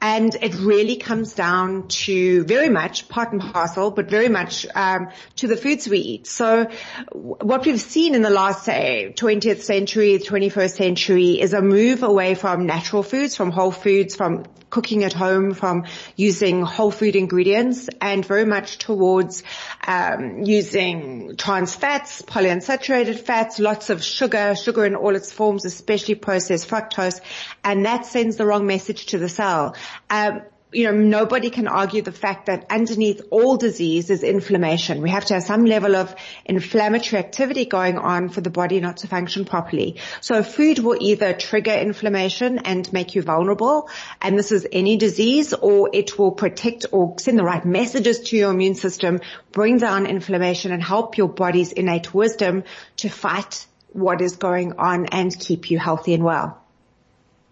And 0.01 0.35
it 0.35 0.55
really 0.55 0.97
comes 0.97 1.33
down 1.33 1.87
to 1.87 2.43
very 2.43 2.69
much 2.69 3.07
part 3.07 3.31
and 3.31 3.41
parcel, 3.41 3.91
but 3.91 4.09
very 4.09 4.29
much 4.29 4.64
um, 4.73 5.09
to 5.37 5.47
the 5.47 5.57
foods 5.57 5.87
we 5.87 5.99
eat. 5.99 6.27
So 6.27 6.67
what 7.11 7.65
we've 7.65 7.79
seen 7.79 8.15
in 8.15 8.21
the 8.21 8.29
last, 8.29 8.65
say, 8.65 9.13
20th 9.15 9.61
century, 9.61 10.19
21st 10.19 10.75
century 10.75 11.41
is 11.41 11.53
a 11.53 11.61
move 11.61 12.03
away 12.03 12.35
from 12.35 12.65
natural 12.65 13.03
foods, 13.03 13.35
from 13.35 13.51
whole 13.51 13.71
foods, 13.71 14.15
from 14.15 14.45
cooking 14.69 15.05
at 15.05 15.13
home, 15.13 15.53
from 15.53 15.85
using 16.17 16.61
whole 16.61 16.91
food 16.91 17.15
ingredients 17.15 17.87
and 18.01 18.25
very 18.25 18.45
much 18.45 18.77
towards 18.77 19.41
um, 19.87 20.43
using 20.43 21.37
trans 21.37 21.73
fats, 21.73 22.21
polyunsaturated 22.21 23.17
fats, 23.17 23.57
lots 23.57 23.89
of 23.89 24.03
sugar, 24.03 24.53
sugar 24.55 24.85
in 24.85 24.95
all 24.95 25.15
its 25.15 25.31
forms, 25.31 25.63
especially 25.63 26.15
processed 26.15 26.67
fructose, 26.69 27.21
and 27.63 27.85
that 27.85 28.05
sends 28.05 28.35
the 28.35 28.45
wrong 28.45 28.67
message 28.67 29.05
to 29.07 29.17
the 29.17 29.29
cell. 29.29 29.75
Um, 30.09 30.41
you 30.71 30.83
know, 30.83 30.91
nobody 30.91 31.49
can 31.49 31.67
argue 31.67 32.01
the 32.01 32.11
fact 32.11 32.47
that 32.47 32.65
underneath 32.69 33.21
all 33.29 33.55
disease 33.55 34.09
is 34.09 34.23
inflammation. 34.23 35.01
We 35.01 35.09
have 35.09 35.25
to 35.25 35.35
have 35.35 35.43
some 35.43 35.65
level 35.65 35.95
of 35.95 36.13
inflammatory 36.43 37.19
activity 37.19 37.65
going 37.65 37.97
on 37.97 38.29
for 38.29 38.41
the 38.41 38.49
body 38.49 38.79
not 38.79 38.97
to 38.97 39.07
function 39.07 39.45
properly. 39.45 39.97
So 40.21 40.43
food 40.43 40.79
will 40.79 40.97
either 40.99 41.33
trigger 41.33 41.71
inflammation 41.71 42.59
and 42.59 42.91
make 42.91 43.15
you 43.15 43.21
vulnerable, 43.21 43.89
and 44.21 44.37
this 44.37 44.51
is 44.51 44.67
any 44.71 44.97
disease, 44.97 45.53
or 45.53 45.89
it 45.93 46.17
will 46.17 46.31
protect 46.31 46.87
or 46.91 47.15
send 47.19 47.39
the 47.39 47.43
right 47.43 47.63
messages 47.63 48.19
to 48.21 48.37
your 48.37 48.51
immune 48.51 48.75
system, 48.75 49.21
bring 49.51 49.77
down 49.77 50.07
inflammation 50.07 50.71
and 50.71 50.83
help 50.83 51.17
your 51.17 51.29
body's 51.29 51.71
innate 51.71 52.13
wisdom 52.13 52.63
to 52.97 53.09
fight 53.09 53.65
what 53.93 54.19
is 54.19 54.35
going 54.35 54.73
on 54.77 55.05
and 55.05 55.39
keep 55.39 55.71
you 55.71 55.79
healthy 55.79 56.13
and 56.13 56.23
well. 56.23 56.64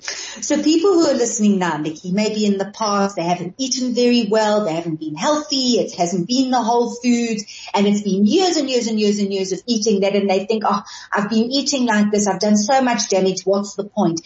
So 0.03 0.61
people 0.61 0.93
who 0.93 1.07
are 1.07 1.13
listening 1.13 1.59
now, 1.59 1.77
Nikki, 1.77 2.11
maybe 2.11 2.45
in 2.45 2.57
the 2.57 2.71
past 2.77 3.15
they 3.15 3.23
haven't 3.23 3.55
eaten 3.57 3.93
very 3.93 4.27
well, 4.29 4.65
they 4.65 4.73
haven't 4.73 4.99
been 4.99 5.15
healthy, 5.15 5.79
it 5.79 5.93
hasn't 5.93 6.27
been 6.27 6.51
the 6.51 6.61
whole 6.61 6.89
food, 6.89 7.37
and 7.73 7.87
it's 7.87 8.01
been 8.01 8.25
years 8.25 8.57
and 8.57 8.69
years 8.69 8.87
and 8.87 8.99
years 8.99 9.19
and 9.19 9.33
years 9.33 9.51
of 9.51 9.61
eating 9.65 10.01
that 10.01 10.15
and 10.15 10.29
they 10.29 10.45
think, 10.45 10.63
oh, 10.65 10.81
I've 11.11 11.29
been 11.29 11.51
eating 11.51 11.85
like 11.85 12.11
this, 12.11 12.27
I've 12.27 12.39
done 12.39 12.57
so 12.57 12.81
much 12.81 13.09
damage, 13.09 13.43
what's 13.43 13.75
the 13.75 13.85
point? 13.85 14.21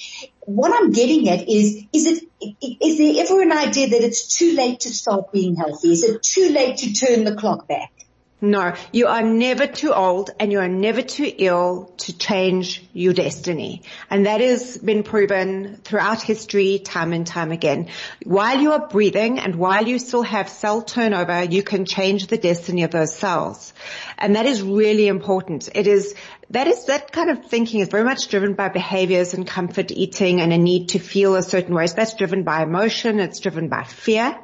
What 0.46 0.72
I'm 0.74 0.92
getting 0.92 1.30
at 1.30 1.48
is, 1.48 1.84
is 1.94 2.08
it, 2.08 2.24
is 2.62 2.98
there 2.98 3.26
ever 3.26 3.42
an 3.42 3.52
idea 3.52 3.90
that 3.90 4.02
it's 4.02 4.38
too 4.38 4.54
late 4.54 4.82
to 4.82 4.90
start 4.90 5.32
being 5.32 5.56
healthy? 5.56 5.92
Is 5.92 6.04
it 6.04 6.24
too 6.24 6.50
late 6.50 6.78
to 6.78 6.94
turn 6.94 7.26
the 7.26 7.36
clock 7.36 7.68
back? 7.68 7.92
No, 8.40 8.76
you 8.92 9.08
are 9.08 9.24
never 9.24 9.66
too 9.66 9.92
old 9.92 10.30
and 10.40 10.52
you 10.52 10.60
are 10.60 10.68
never 10.68 11.02
too 11.02 11.34
ill 11.40 11.92
to 11.98 12.16
change 12.16 12.84
your 12.94 13.14
destiny. 13.14 13.82
And 14.12 14.28
that 14.28 14.42
has 14.42 14.78
been 14.78 15.02
proven 15.02 15.78
throughout 15.84 16.22
history 16.22 16.78
time 16.78 17.14
and 17.14 17.26
time 17.26 17.52
again. 17.52 17.88
While 18.24 18.60
you 18.60 18.74
are 18.74 18.88
breathing 18.88 19.40
and 19.40 19.56
while 19.56 19.88
you 19.88 19.98
still 19.98 20.22
have 20.22 20.50
cell 20.50 20.84
turnover, 20.84 21.46
you 21.46 21.64
can 21.64 21.86
change 21.86 22.28
the 22.28 22.38
destiny 22.38 22.84
of 22.84 22.92
those 22.92 23.16
cells. 23.16 23.74
And 24.20 24.36
that 24.36 24.46
is 24.46 24.62
really 24.62 25.08
important. 25.08 25.70
It 25.74 25.88
is 25.88 26.14
that 26.50 26.68
is 26.68 26.86
that 26.86 27.12
kind 27.12 27.30
of 27.30 27.46
thinking 27.46 27.82
is 27.82 27.90
very 27.90 28.06
much 28.06 28.30
driven 28.30 28.54
by 28.54 28.70
behaviors 28.70 29.34
and 29.34 29.46
comfort 29.46 29.92
eating 29.92 30.40
and 30.40 30.54
a 30.54 30.58
need 30.58 30.90
to 30.90 31.00
feel 31.00 31.36
a 31.36 31.44
certain 31.44 31.76
way. 31.76 31.88
So 31.88 31.96
that's 31.96 32.14
driven 32.14 32.44
by 32.44 32.64
emotion. 32.64 33.20
It's 33.20 33.42
driven 33.42 33.68
by 33.68 33.84
fear. 33.84 34.40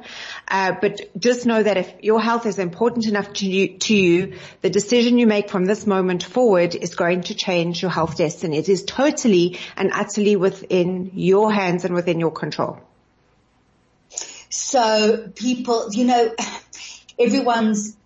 Uh, 0.46 0.74
but 0.78 1.00
just 1.18 1.46
know 1.46 1.62
that 1.62 1.78
if 1.78 1.94
your 2.02 2.20
health 2.20 2.44
is 2.44 2.58
important 2.58 3.06
enough 3.06 3.32
to 3.34 3.46
you, 3.46 3.78
to 3.78 3.96
you, 3.96 4.36
the 4.60 4.68
decision 4.68 5.16
you 5.16 5.26
make 5.26 5.48
from 5.48 5.64
this 5.64 5.86
moment 5.86 6.22
forward 6.22 6.74
is 6.74 6.94
going 6.94 7.22
to 7.22 7.34
change 7.34 7.80
your 7.80 7.90
health 7.90 8.18
destiny. 8.18 8.58
It 8.58 8.68
is 8.68 8.84
totally 8.84 9.58
and 9.74 9.90
utterly 9.94 10.36
within 10.36 11.12
your 11.14 11.50
hands 11.50 11.86
and 11.86 11.94
within 11.94 12.20
your 12.20 12.32
control. 12.32 12.80
So 14.50 15.32
people, 15.34 15.88
you 15.90 16.04
know, 16.04 16.34
everyone's, 17.18 17.96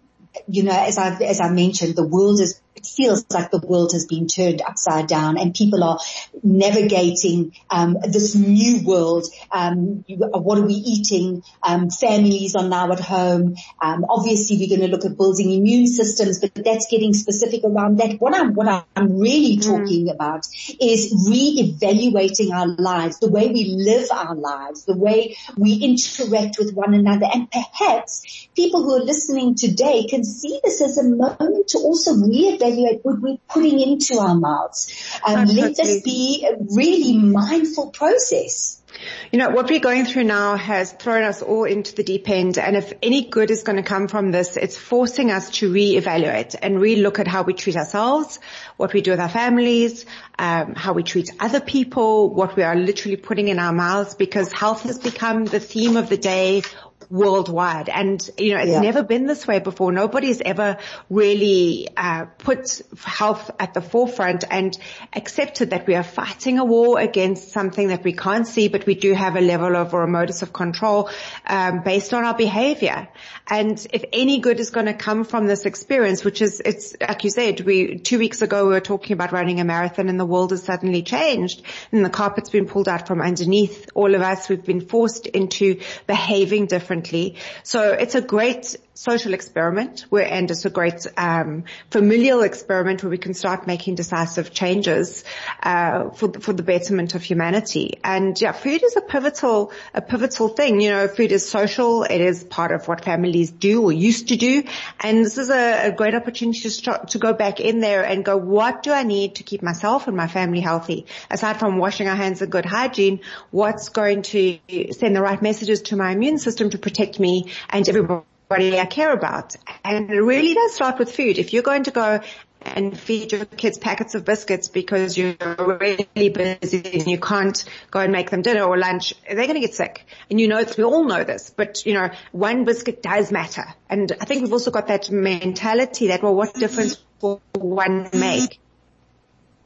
you 0.46 0.62
know, 0.62 0.72
as 0.72 0.98
I, 0.98 1.16
as 1.16 1.40
I 1.40 1.50
mentioned, 1.50 1.96
the 1.96 2.06
world 2.06 2.40
is 2.40 2.60
it 2.78 2.86
feels 2.86 3.24
like 3.30 3.50
the 3.50 3.58
world 3.58 3.92
has 3.92 4.06
been 4.06 4.26
turned 4.26 4.62
upside 4.62 5.08
down 5.08 5.36
and 5.36 5.54
people 5.54 5.82
are 5.82 5.98
navigating 6.42 7.52
um, 7.70 7.96
this 8.06 8.34
new 8.34 8.86
world. 8.86 9.26
Um, 9.50 10.04
what 10.08 10.58
are 10.58 10.66
we 10.66 10.74
eating? 10.74 11.42
Um, 11.62 11.90
families 11.90 12.54
are 12.54 12.68
now 12.68 12.92
at 12.92 13.00
home. 13.00 13.56
Um, 13.82 14.06
obviously, 14.08 14.58
we're 14.58 14.68
going 14.68 14.88
to 14.88 14.94
look 14.94 15.04
at 15.04 15.16
building 15.16 15.52
immune 15.52 15.86
systems, 15.86 16.38
but 16.38 16.54
that's 16.54 16.86
getting 16.90 17.12
specific 17.14 17.62
around 17.64 17.98
that. 17.98 18.20
What 18.20 18.34
I'm 18.34 18.54
what 18.54 18.68
I'm 18.94 19.18
really 19.18 19.56
mm. 19.56 19.64
talking 19.64 20.10
about 20.10 20.46
is 20.80 21.26
re-evaluating 21.28 22.52
our 22.52 22.68
lives, 22.68 23.18
the 23.18 23.30
way 23.30 23.48
we 23.48 23.64
live 23.64 24.08
our 24.12 24.36
lives, 24.36 24.84
the 24.84 24.96
way 24.96 25.36
we 25.56 25.74
interact 25.74 26.58
with 26.58 26.74
one 26.74 26.94
another, 26.94 27.26
and 27.32 27.50
perhaps 27.50 28.48
people 28.54 28.82
who 28.82 28.94
are 28.94 29.04
listening 29.04 29.54
today 29.54 30.06
can 30.08 30.24
see 30.24 30.60
this 30.62 30.80
as 30.80 30.98
a 30.98 31.04
moment 31.04 31.68
to 31.68 31.78
also 31.78 32.14
re-evaluate 32.14 32.67
evaluate 32.68 33.00
what 33.02 33.20
we're 33.20 33.38
putting 33.48 33.80
into 33.80 34.18
our 34.18 34.34
mouths. 34.34 35.20
Um, 35.26 35.46
let 35.46 35.76
this 35.76 36.02
be 36.02 36.46
a 36.48 36.56
really 36.74 37.18
mindful 37.18 37.90
process. 37.90 38.82
You 39.30 39.38
know, 39.38 39.50
what 39.50 39.68
we're 39.68 39.78
going 39.78 40.06
through 40.06 40.24
now 40.24 40.56
has 40.56 40.90
thrown 40.92 41.22
us 41.22 41.40
all 41.40 41.64
into 41.64 41.94
the 41.94 42.02
deep 42.02 42.28
end. 42.28 42.58
And 42.58 42.76
if 42.76 42.92
any 43.00 43.28
good 43.28 43.50
is 43.50 43.62
going 43.62 43.76
to 43.76 43.82
come 43.82 44.08
from 44.08 44.32
this, 44.32 44.56
it's 44.56 44.76
forcing 44.76 45.30
us 45.30 45.50
to 45.58 45.70
reevaluate 45.70 46.56
and 46.60 46.80
re-look 46.80 47.18
at 47.20 47.28
how 47.28 47.42
we 47.42 47.52
treat 47.52 47.76
ourselves, 47.76 48.40
what 48.76 48.92
we 48.92 49.00
do 49.00 49.12
with 49.12 49.20
our 49.20 49.28
families, 49.28 50.04
um, 50.38 50.74
how 50.74 50.94
we 50.94 51.04
treat 51.04 51.30
other 51.38 51.60
people, 51.60 52.34
what 52.34 52.56
we 52.56 52.64
are 52.64 52.74
literally 52.74 53.16
putting 53.16 53.48
in 53.48 53.58
our 53.58 53.72
mouths 53.72 54.14
because 54.14 54.50
health 54.52 54.82
has 54.82 54.98
become 54.98 55.44
the 55.44 55.60
theme 55.60 55.96
of 55.96 56.08
the 56.08 56.16
day 56.16 56.62
worldwide. 57.10 57.88
And, 57.88 58.28
you 58.36 58.54
know, 58.54 58.60
it's 58.60 58.70
yeah. 58.70 58.80
never 58.80 59.02
been 59.02 59.26
this 59.26 59.46
way 59.46 59.58
before. 59.60 59.92
Nobody's 59.92 60.40
ever 60.40 60.76
really 61.08 61.88
uh, 61.96 62.26
put 62.38 62.82
health 63.02 63.50
at 63.58 63.74
the 63.74 63.80
forefront 63.80 64.44
and 64.50 64.76
accepted 65.14 65.70
that 65.70 65.86
we 65.86 65.94
are 65.94 66.02
fighting 66.02 66.58
a 66.58 66.64
war 66.64 67.00
against 67.00 67.52
something 67.52 67.88
that 67.88 68.04
we 68.04 68.12
can't 68.12 68.46
see, 68.46 68.68
but 68.68 68.84
we 68.84 68.94
do 68.94 69.14
have 69.14 69.36
a 69.36 69.40
level 69.40 69.76
of 69.76 69.94
or 69.94 70.02
a 70.02 70.08
modus 70.08 70.42
of 70.42 70.52
control 70.52 71.08
um, 71.46 71.82
based 71.82 72.12
on 72.12 72.24
our 72.24 72.36
behavior. 72.36 73.08
And 73.48 73.84
if 73.92 74.04
any 74.12 74.40
good 74.40 74.60
is 74.60 74.70
going 74.70 74.86
to 74.86 74.94
come 74.94 75.24
from 75.24 75.46
this 75.46 75.64
experience, 75.64 76.24
which 76.24 76.42
is, 76.42 76.60
it's 76.62 76.94
like 77.00 77.24
you 77.24 77.30
said, 77.30 77.60
we 77.60 77.98
two 77.98 78.18
weeks 78.18 78.42
ago 78.42 78.66
we 78.66 78.74
were 78.74 78.80
talking 78.80 79.14
about 79.14 79.32
running 79.32 79.60
a 79.60 79.64
marathon 79.64 80.08
and 80.10 80.20
the 80.20 80.26
world 80.26 80.50
has 80.50 80.62
suddenly 80.62 81.02
changed 81.02 81.62
and 81.90 82.04
the 82.04 82.10
carpet's 82.10 82.50
been 82.50 82.66
pulled 82.66 82.88
out 82.88 83.06
from 83.06 83.22
underneath 83.22 83.88
all 83.94 84.14
of 84.14 84.20
us. 84.20 84.48
We've 84.48 84.62
been 84.62 84.82
forced 84.82 85.26
into 85.26 85.80
behaving 86.06 86.66
differently 86.66 86.97
differently. 87.00 87.36
So 87.62 87.92
it's 87.92 88.14
a 88.14 88.20
great 88.20 88.76
social 88.98 89.32
experiment 89.32 90.06
where, 90.08 90.26
and 90.26 90.50
it's 90.50 90.64
a 90.64 90.70
great 90.70 91.06
um, 91.16 91.62
familial 91.88 92.40
experiment 92.40 93.00
where 93.04 93.10
we 93.10 93.18
can 93.18 93.32
start 93.32 93.64
making 93.64 93.94
decisive 93.94 94.52
changes 94.52 95.22
uh, 95.62 96.10
for 96.10 96.32
for 96.40 96.52
the 96.52 96.64
betterment 96.64 97.14
of 97.14 97.22
humanity. 97.22 98.00
And 98.02 98.38
yeah, 98.40 98.50
food 98.50 98.82
is 98.82 98.96
a 98.96 99.00
pivotal 99.00 99.70
a 99.94 100.02
pivotal 100.02 100.48
thing. 100.48 100.80
You 100.80 100.90
know, 100.90 101.06
food 101.06 101.30
is 101.30 101.48
social. 101.48 102.02
It 102.02 102.20
is 102.20 102.42
part 102.42 102.72
of 102.72 102.88
what 102.88 103.04
families 103.04 103.52
do 103.52 103.84
or 103.84 103.92
used 103.92 104.28
to 104.28 104.36
do. 104.36 104.64
And 104.98 105.24
this 105.24 105.38
is 105.38 105.48
a, 105.50 105.88
a 105.88 105.92
great 105.92 106.16
opportunity 106.16 106.60
to 106.62 106.70
start 106.70 107.08
to 107.10 107.18
go 107.18 107.32
back 107.32 107.60
in 107.60 107.78
there 107.78 108.04
and 108.04 108.24
go, 108.24 108.36
what 108.36 108.82
do 108.82 108.90
I 108.90 109.04
need 109.04 109.36
to 109.36 109.44
keep 109.44 109.62
myself 109.62 110.08
and 110.08 110.16
my 110.16 110.26
family 110.26 110.60
healthy? 110.60 111.06
Aside 111.30 111.60
from 111.60 111.78
washing 111.78 112.08
our 112.08 112.16
hands 112.16 112.42
and 112.42 112.50
good 112.50 112.66
hygiene, 112.66 113.20
what's 113.52 113.90
going 113.90 114.22
to 114.22 114.58
send 114.90 115.14
the 115.14 115.22
right 115.22 115.40
messages 115.40 115.82
to 115.82 115.96
my 115.96 116.10
immune 116.10 116.38
system 116.38 116.70
to 116.70 116.78
protect 116.78 117.20
me 117.20 117.52
and 117.70 117.88
everybody 117.88 118.24
I 118.50 118.86
care 118.86 119.12
about. 119.12 119.56
And 119.84 120.10
it 120.10 120.20
really 120.20 120.54
does 120.54 120.74
start 120.74 120.98
with 120.98 121.14
food. 121.14 121.38
If 121.38 121.52
you're 121.52 121.62
going 121.62 121.84
to 121.84 121.90
go 121.90 122.20
and 122.62 122.98
feed 122.98 123.32
your 123.32 123.44
kids 123.44 123.78
packets 123.78 124.14
of 124.14 124.24
biscuits 124.24 124.68
because 124.68 125.16
you're 125.16 125.36
really 125.38 126.28
busy 126.28 126.82
and 126.84 127.06
you 127.06 127.18
can't 127.18 127.62
go 127.90 128.00
and 128.00 128.12
make 128.12 128.30
them 128.30 128.42
dinner 128.42 128.62
or 128.62 128.76
lunch, 128.76 129.14
they're 129.26 129.36
going 129.36 129.54
to 129.54 129.60
get 129.60 129.74
sick. 129.74 130.06
And 130.30 130.40
you 130.40 130.48
know, 130.48 130.64
we 130.76 130.84
all 130.84 131.04
know 131.04 131.24
this, 131.24 131.50
but 131.50 131.84
you 131.86 131.94
know, 131.94 132.10
one 132.32 132.64
biscuit 132.64 133.02
does 133.02 133.30
matter. 133.30 133.64
And 133.88 134.12
I 134.20 134.24
think 134.24 134.42
we've 134.42 134.52
also 134.52 134.70
got 134.70 134.88
that 134.88 135.10
mentality 135.10 136.08
that, 136.08 136.22
well, 136.22 136.34
what 136.34 136.54
difference 136.54 137.02
will 137.20 137.42
one 137.54 138.08
make? 138.12 138.58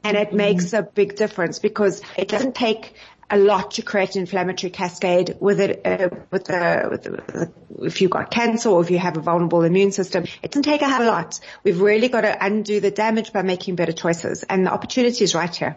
And 0.04 0.16
it 0.16 0.32
makes 0.32 0.72
a 0.72 0.82
big 0.82 1.14
difference 1.14 1.60
because 1.60 2.02
it 2.16 2.26
doesn't 2.26 2.56
take 2.56 2.94
a 3.32 3.38
lot 3.38 3.72
to 3.72 3.82
create 3.82 4.14
an 4.14 4.20
inflammatory 4.20 4.70
cascade 4.70 5.36
with 5.40 5.58
it, 5.58 5.80
uh, 5.86 6.10
with, 6.30 6.44
the, 6.44 6.88
with, 6.90 7.02
the, 7.02 7.10
with 7.34 7.86
if 7.86 8.00
you've 8.02 8.10
got 8.10 8.30
cancer 8.30 8.68
or 8.68 8.82
if 8.82 8.90
you 8.90 8.98
have 8.98 9.16
a 9.16 9.20
vulnerable 9.20 9.62
immune 9.62 9.90
system. 9.90 10.24
It 10.42 10.50
doesn't 10.50 10.64
take 10.64 10.82
a 10.82 11.02
lot. 11.02 11.40
We've 11.64 11.80
really 11.80 12.08
got 12.08 12.20
to 12.20 12.44
undo 12.44 12.78
the 12.78 12.90
damage 12.90 13.32
by 13.32 13.40
making 13.40 13.76
better 13.76 13.92
choices 13.92 14.42
and 14.42 14.66
the 14.66 14.72
opportunity 14.72 15.24
is 15.24 15.34
right 15.34 15.54
here. 15.54 15.76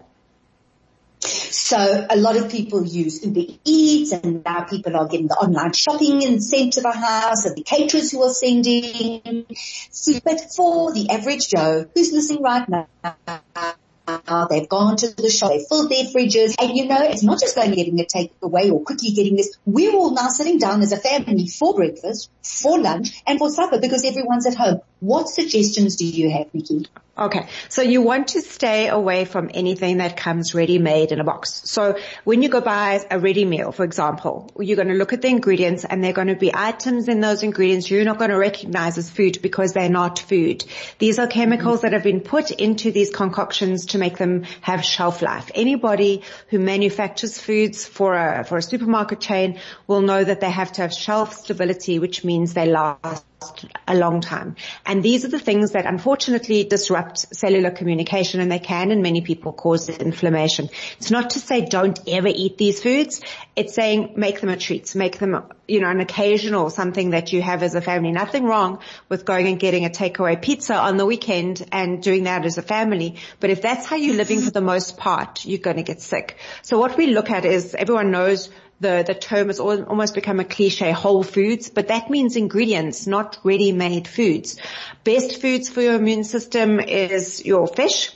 So 1.22 2.06
a 2.10 2.18
lot 2.18 2.36
of 2.36 2.52
people 2.52 2.86
use 2.86 3.26
Uber 3.26 3.54
Eats 3.64 4.12
and 4.12 4.44
now 4.44 4.66
people 4.66 4.96
are 4.98 5.08
getting 5.08 5.28
the 5.28 5.36
online 5.36 5.72
shopping 5.72 6.26
and 6.26 6.44
sent 6.44 6.74
to 6.74 6.82
the 6.82 6.92
house 6.92 7.46
and 7.46 7.56
the 7.56 7.64
caterers 7.64 8.12
who 8.12 8.22
are 8.22 8.34
sending. 8.34 9.46
But 10.24 10.42
for 10.56 10.94
the 10.94 11.08
average 11.10 11.48
Joe 11.48 11.86
who's 11.96 12.12
listening 12.12 12.44
right 12.44 12.68
now, 12.68 12.88
Uh, 14.28 14.48
they've 14.48 14.68
gone 14.68 14.98
to 14.98 15.16
the 15.16 15.30
shop, 15.30 15.52
They've 15.52 15.68
filled 15.68 15.90
their 15.90 16.06
fridges, 16.06 16.56
and 16.60 16.76
you 16.76 16.88
know, 16.88 17.02
it's 17.02 17.24
not 17.24 17.40
just 17.40 17.56
going 17.56 17.72
getting 17.72 18.00
a 18.00 18.04
takeaway 18.04 18.72
or 18.72 18.82
quickly 18.82 19.12
getting 19.12 19.36
this. 19.36 19.58
We're 19.66 19.94
all 19.94 20.14
now 20.14 20.30
sitting 20.30 20.58
down 20.58 20.82
as 20.82 20.92
a 20.92 20.98
family 20.98 21.48
for 21.48 21.76
breakfast, 21.76 22.30
for 22.44 22.80
lunch, 22.80 23.22
and 23.28 23.38
for 23.38 23.50
supper 23.50 23.80
because 23.80 24.04
everyone's 24.06 24.48
at 24.48 24.56
home. 24.56 24.82
What 25.06 25.30
suggestions 25.30 25.98
do 25.98 26.06
you 26.06 26.32
have, 26.32 26.52
Nikki? 26.52 26.88
Okay. 27.16 27.48
So 27.70 27.84
you 27.84 28.02
want 28.02 28.30
to 28.30 28.42
stay 28.42 28.88
away 28.88 29.26
from 29.26 29.52
anything 29.54 29.98
that 29.98 30.18
comes 30.18 30.56
ready 30.56 30.80
made 30.80 31.12
in 31.12 31.20
a 31.20 31.24
box. 31.24 31.62
So 31.66 32.00
when 32.24 32.42
you 32.42 32.50
go 32.50 32.60
buy 32.60 33.06
a 33.12 33.20
ready 33.20 33.46
meal, 33.46 33.72
for 33.72 33.86
example, 33.86 34.50
you're 34.60 34.76
going 34.76 34.88
to 34.88 34.96
look 34.96 35.14
at 35.14 35.22
the 35.22 35.28
ingredients 35.28 35.86
and 35.86 36.04
there 36.04 36.10
are 36.10 36.14
going 36.14 36.30
to 36.30 36.36
be 36.36 36.52
items 36.54 37.08
in 37.08 37.22
those 37.22 37.44
ingredients 37.44 37.90
you're 37.90 38.04
not 38.04 38.18
going 38.18 38.32
to 38.32 38.38
recognize 38.38 38.98
as 38.98 39.08
food 39.10 39.44
because 39.44 39.74
they're 39.74 39.90
not 39.90 40.18
food. 40.18 40.66
These 40.98 41.20
are 41.20 41.28
chemicals 41.28 41.82
that 41.82 41.94
have 41.94 42.04
been 42.04 42.22
put 42.22 42.50
into 42.50 42.92
these 42.92 43.12
concoctions 43.12 43.86
to 43.88 44.00
make 44.00 44.18
them 44.18 44.44
have 44.62 44.84
shelf 44.84 45.22
life. 45.22 45.52
Anybody 45.54 46.24
who 46.50 46.58
manufactures 46.58 47.40
foods 47.40 47.86
for 47.86 48.16
a, 48.16 48.44
for 48.44 48.58
a 48.58 48.62
supermarket 48.64 49.22
chain 49.22 49.60
will 49.86 50.02
know 50.02 50.24
that 50.24 50.42
they 50.42 50.50
have 50.50 50.72
to 50.74 50.82
have 50.82 50.94
shelf 50.94 51.34
stability, 51.34 52.00
which 52.00 52.24
means 52.24 52.56
they 52.56 52.66
last 52.66 53.24
a 53.88 53.96
long 53.96 54.22
time. 54.22 54.56
And 54.86 55.04
these 55.04 55.26
are 55.26 55.28
the 55.28 55.40
things 55.40 55.72
that 55.72 55.86
unfortunately 55.86 56.64
disrupt 56.64 57.36
cellular 57.36 57.72
communication 57.72 58.40
and 58.40 58.52
they 58.52 58.60
can 58.60 58.92
in 58.92 59.02
many 59.02 59.22
people 59.22 59.54
cause 59.54 59.90
inflammation. 59.90 60.70
It's 60.98 61.12
not 61.12 61.32
to 61.32 61.40
say 61.40 61.66
don't 61.66 62.00
ever 62.08 62.28
eat 62.28 62.58
these 62.58 62.82
foods. 62.82 63.22
It's 63.56 63.74
saying 63.74 64.14
make 64.16 64.42
them 64.42 64.50
a 64.50 64.58
treat, 64.58 64.96
make 64.96 65.20
them, 65.20 65.44
you 65.68 65.80
know, 65.80 65.90
an 65.90 66.00
occasional 66.00 66.70
something 66.70 67.12
that 67.12 67.34
you 67.34 67.42
have 67.42 67.62
as 67.62 67.76
a 67.76 67.82
family. 67.82 68.12
Nothing 68.12 68.46
wrong 68.46 68.80
with 69.10 69.26
going 69.26 69.48
and 69.48 69.60
getting 69.60 69.86
a 69.86 69.90
takeaway 69.90 70.42
pizza 70.42 70.76
on 70.76 70.98
the 70.98 71.06
weekend 71.06 71.66
and 71.72 72.02
doing 72.02 72.24
that 72.24 72.46
as 72.46 72.58
a 72.58 72.62
family. 72.62 73.18
But 73.40 73.50
if 73.50 73.62
that's 73.62 73.86
how 73.86 73.96
you're 73.96 74.16
living 74.16 74.42
for 74.42 74.52
the 74.52 74.62
most 74.62 74.98
part, 74.98 75.46
you're 75.46 75.60
going 75.60 75.78
to 75.78 75.84
get 75.84 76.02
sick. 76.02 76.38
So 76.64 76.80
what 76.80 76.98
we 76.98 77.08
look 77.08 77.30
at 77.30 77.46
is 77.46 77.76
everyone 77.76 78.12
knows 78.12 78.50
the, 78.80 79.04
the 79.06 79.16
term 79.16 79.48
has 79.48 79.60
almost 79.60 80.16
become 80.16 80.40
a 80.40 80.46
cliche, 80.46 80.92
whole 80.92 81.24
foods, 81.24 81.70
but 81.70 81.88
that 81.88 82.10
means 82.10 82.36
ingredients, 82.36 83.08
not 83.08 83.40
ready-made 83.44 84.08
foods. 84.08 84.58
Best 85.04 85.42
foods 85.42 85.70
for 85.70 85.82
your 85.82 85.96
immune 85.96 86.24
system 86.24 86.80
is 86.80 87.44
your 87.46 87.68
fish, 87.68 88.12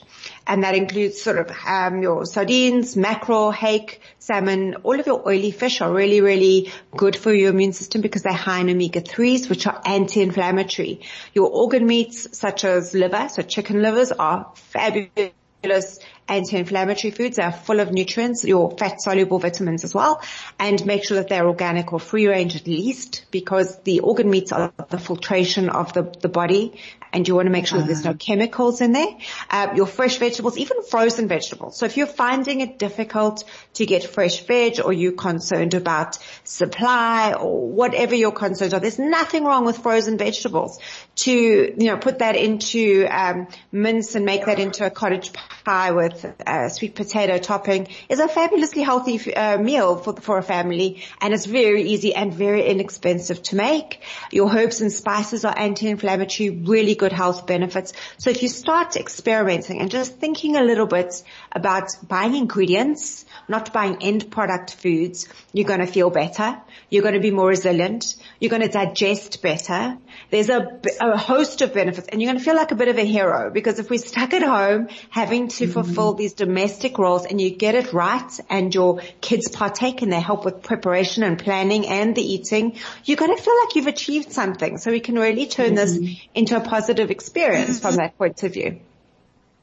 and 0.45 0.63
that 0.63 0.75
includes 0.75 1.21
sort 1.21 1.37
of 1.37 1.51
um, 1.65 2.01
your 2.01 2.25
sardines, 2.25 2.97
mackerel, 2.97 3.51
hake, 3.51 4.01
salmon, 4.17 4.75
all 4.83 4.99
of 4.99 5.07
your 5.07 5.27
oily 5.27 5.51
fish 5.51 5.81
are 5.81 5.91
really, 5.91 6.21
really 6.21 6.71
good 6.95 7.15
for 7.15 7.33
your 7.33 7.49
immune 7.49 7.73
system 7.73 8.01
because 8.01 8.23
they're 8.23 8.33
high 8.33 8.59
in 8.59 8.69
omega-3s, 8.69 9.49
which 9.49 9.65
are 9.65 9.81
anti-inflammatory. 9.85 11.01
Your 11.33 11.49
organ 11.49 11.85
meats, 11.87 12.37
such 12.37 12.65
as 12.65 12.93
liver, 12.93 13.29
so 13.29 13.41
chicken 13.43 13.81
livers, 13.81 14.11
are 14.11 14.51
fabulous 14.55 15.99
anti-inflammatory 16.29 17.11
foods. 17.11 17.39
Are 17.39 17.51
full 17.51 17.79
of 17.79 17.91
nutrients, 17.91 18.45
your 18.45 18.71
fat 18.77 19.01
soluble 19.01 19.39
vitamins 19.39 19.83
as 19.83 19.93
well, 19.93 20.21
and 20.59 20.85
make 20.85 21.03
sure 21.03 21.17
that 21.17 21.29
they're 21.29 21.47
organic 21.47 21.91
or 21.93 21.99
free 21.99 22.27
range 22.27 22.55
at 22.55 22.67
least 22.67 23.25
because 23.31 23.79
the 23.81 23.99
organ 24.01 24.29
meats 24.29 24.51
are 24.51 24.73
the 24.89 24.99
filtration 24.99 25.69
of 25.69 25.93
the, 25.93 26.03
the 26.21 26.29
body 26.29 26.79
and 27.11 27.27
you 27.27 27.35
want 27.35 27.47
to 27.47 27.51
make 27.51 27.67
sure 27.67 27.79
uh 27.79 27.85
there's 27.85 28.05
no 28.05 28.13
chemicals 28.13 28.81
in 28.81 28.91
there. 28.91 29.07
Uh, 29.49 29.69
your 29.75 29.87
fresh 29.87 30.17
vegetables, 30.17 30.57
even 30.57 30.83
frozen 30.83 31.27
vegetables. 31.27 31.77
So 31.77 31.85
if 31.85 31.97
you're 31.97 32.07
finding 32.07 32.61
it 32.61 32.77
difficult 32.77 33.43
to 33.75 33.85
get 33.85 34.03
fresh 34.03 34.45
veg 34.45 34.79
or 34.83 34.93
you're 34.93 35.13
concerned 35.13 35.73
about 35.73 36.17
supply 36.43 37.33
or 37.33 37.67
whatever 37.67 38.15
your 38.15 38.31
concerns 38.31 38.73
are, 38.73 38.79
there's 38.79 38.99
nothing 38.99 39.43
wrong 39.43 39.65
with 39.65 39.79
frozen 39.79 40.17
vegetables 40.17 40.79
to, 41.15 41.31
you 41.31 41.87
know, 41.87 41.97
put 41.97 42.19
that 42.19 42.35
into, 42.35 43.07
um, 43.09 43.47
mince 43.71 44.15
and 44.15 44.25
make 44.25 44.45
that 44.45 44.59
into 44.59 44.85
a 44.85 44.89
cottage 44.89 45.31
pie 45.65 45.91
with 45.91 46.18
uh, 46.25 46.69
sweet 46.69 46.95
potato 46.95 47.37
topping 47.37 47.87
is 48.07 48.19
a 48.19 48.27
fabulously 48.27 48.81
healthy 48.81 49.33
uh, 49.33 49.57
meal 49.57 49.97
for, 49.97 50.13
for 50.15 50.37
a 50.37 50.43
family 50.43 51.03
and 51.21 51.33
it's 51.33 51.45
very 51.45 51.83
easy 51.83 52.13
and 52.13 52.33
very 52.33 52.65
inexpensive 52.65 53.41
to 53.43 53.55
make. 53.55 54.01
Your 54.31 54.49
herbs 54.49 54.81
and 54.81 54.91
spices 54.91 55.45
are 55.45 55.57
anti-inflammatory, 55.57 56.49
really 56.49 56.95
good 56.95 57.11
health 57.11 57.47
benefits. 57.47 57.93
So 58.17 58.29
if 58.29 58.41
you 58.43 58.49
start 58.49 58.95
experimenting 58.95 59.81
and 59.81 59.91
just 59.91 60.15
thinking 60.17 60.55
a 60.55 60.63
little 60.63 60.87
bit 60.87 61.23
about 61.51 61.91
buying 62.07 62.35
ingredients, 62.35 63.25
not 63.49 63.73
buying 63.73 63.97
end 64.01 64.29
product 64.31 64.75
foods, 64.75 65.27
you're 65.53 65.67
going 65.67 65.79
to 65.79 65.87
feel 65.87 66.09
better. 66.09 66.61
You're 66.89 67.01
going 67.01 67.15
to 67.15 67.19
be 67.19 67.31
more 67.31 67.47
resilient. 67.47 68.15
You're 68.39 68.49
going 68.49 68.61
to 68.61 68.69
digest 68.69 69.41
better. 69.41 69.97
There's 70.29 70.49
a, 70.49 70.79
a 71.01 71.17
host 71.17 71.61
of 71.61 71.73
benefits 71.73 72.07
and 72.07 72.21
you're 72.21 72.29
going 72.29 72.39
to 72.39 72.43
feel 72.43 72.55
like 72.55 72.71
a 72.71 72.75
bit 72.75 72.87
of 72.87 72.97
a 72.97 73.03
hero 73.03 73.49
because 73.51 73.79
if 73.79 73.89
we're 73.89 73.99
stuck 73.99 74.33
at 74.33 74.43
home 74.43 74.89
having 75.09 75.47
to 75.49 75.63
mm-hmm. 75.63 75.73
fulfill 75.73 76.13
these 76.13 76.33
domestic 76.33 76.97
roles 76.97 77.25
and 77.25 77.41
you 77.41 77.49
get 77.49 77.75
it 77.75 77.93
right 77.93 78.39
and 78.49 78.73
your 78.73 79.01
kids 79.21 79.49
partake 79.49 80.01
and 80.01 80.11
they 80.11 80.19
help 80.19 80.45
with 80.45 80.61
preparation 80.61 81.23
and 81.23 81.39
planning 81.39 81.87
and 81.87 82.15
the 82.15 82.21
eating, 82.21 82.77
you're 83.05 83.17
going 83.17 83.35
to 83.35 83.41
feel 83.41 83.55
like 83.63 83.75
you've 83.75 83.87
achieved 83.87 84.31
something. 84.31 84.77
So 84.77 84.91
we 84.91 84.99
can 84.99 85.15
really 85.15 85.47
turn 85.47 85.75
mm-hmm. 85.75 86.03
this 86.05 86.19
into 86.35 86.55
a 86.55 86.61
positive 86.61 87.11
experience 87.11 87.79
from 87.79 87.95
that 87.95 88.17
point 88.17 88.43
of 88.43 88.53
view. 88.53 88.79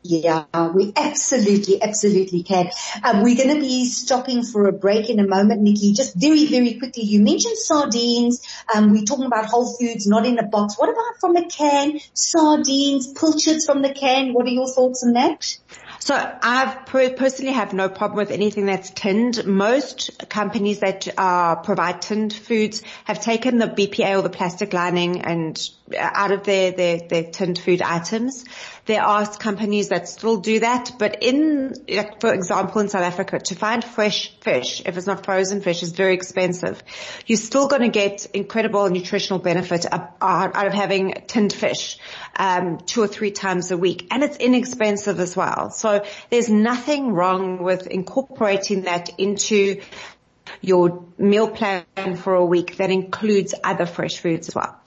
Yeah, 0.08 0.44
we 0.68 0.92
absolutely, 0.94 1.82
absolutely 1.82 2.42
can. 2.42 2.70
Um, 3.02 3.22
we're 3.22 3.36
going 3.36 3.54
to 3.54 3.60
be 3.60 3.86
stopping 3.86 4.44
for 4.44 4.68
a 4.68 4.72
break 4.72 5.10
in 5.10 5.18
a 5.18 5.26
moment, 5.26 5.62
Nikki. 5.62 5.92
Just 5.92 6.14
very, 6.14 6.46
very 6.46 6.74
quickly, 6.74 7.02
you 7.04 7.20
mentioned 7.20 7.58
sardines. 7.58 8.46
Um, 8.72 8.92
we're 8.92 9.02
talking 9.02 9.26
about 9.26 9.46
whole 9.46 9.76
foods, 9.76 10.06
not 10.06 10.24
in 10.24 10.38
a 10.38 10.44
box. 10.44 10.78
What 10.78 10.90
about 10.90 11.20
from 11.20 11.36
a 11.36 11.46
can? 11.48 11.98
Sardines, 12.14 13.12
pilchards 13.12 13.66
from 13.66 13.82
the 13.82 13.92
can. 13.92 14.32
What 14.32 14.46
are 14.46 14.50
your 14.50 14.68
thoughts 14.68 15.04
on 15.04 15.14
that? 15.14 15.58
So 15.98 16.14
I 16.14 16.76
personally 16.86 17.52
have 17.52 17.72
no 17.72 17.88
problem 17.88 18.18
with 18.18 18.30
anything 18.30 18.66
that's 18.66 18.90
tinned. 18.90 19.44
Most 19.44 20.28
companies 20.28 20.80
that 20.80 21.08
uh, 21.18 21.56
provide 21.56 22.00
tinned 22.02 22.32
foods 22.32 22.82
have 23.04 23.20
taken 23.20 23.58
the 23.58 23.66
BPA 23.66 24.18
or 24.18 24.22
the 24.22 24.30
plastic 24.30 24.72
lining 24.72 25.22
and 25.22 25.58
out 25.96 26.32
of 26.32 26.44
their, 26.44 26.72
their, 26.72 26.98
their 27.08 27.24
tinned 27.24 27.58
food 27.58 27.82
items. 27.82 28.44
There 28.86 29.02
are 29.02 29.26
companies 29.26 29.88
that 29.88 30.08
still 30.08 30.38
do 30.38 30.60
that, 30.60 30.92
but 30.98 31.22
in, 31.22 31.74
like 31.88 32.20
for 32.20 32.32
example, 32.32 32.80
in 32.80 32.88
South 32.88 33.02
Africa, 33.02 33.38
to 33.38 33.54
find 33.54 33.84
fresh 33.84 34.36
fish, 34.40 34.82
if 34.84 34.96
it's 34.96 35.06
not 35.06 35.24
frozen 35.24 35.60
fish, 35.60 35.82
is 35.82 35.92
very 35.92 36.14
expensive. 36.14 36.82
You're 37.26 37.38
still 37.38 37.68
going 37.68 37.82
to 37.82 37.88
get 37.88 38.26
incredible 38.26 38.88
nutritional 38.88 39.40
benefit 39.40 39.86
out 39.92 40.66
of 40.66 40.72
having 40.72 41.14
tinned 41.26 41.52
fish 41.52 41.98
um, 42.36 42.78
two 42.78 43.02
or 43.02 43.08
three 43.08 43.32
times 43.32 43.70
a 43.70 43.76
week, 43.76 44.06
and 44.10 44.22
it's 44.22 44.36
inexpensive 44.36 45.18
as 45.20 45.36
well. 45.36 45.70
So 45.70 46.04
there's 46.30 46.48
nothing 46.48 47.12
wrong 47.12 47.62
with 47.62 47.86
incorporating 47.86 48.82
that 48.82 49.10
into 49.18 49.80
your 50.60 51.04
meal 51.18 51.48
plan 51.48 51.84
for 52.16 52.34
a 52.34 52.44
week 52.44 52.76
that 52.76 52.90
includes 52.90 53.54
other 53.64 53.86
fresh 53.86 54.18
foods 54.18 54.48
as 54.48 54.54
well. 54.54 54.80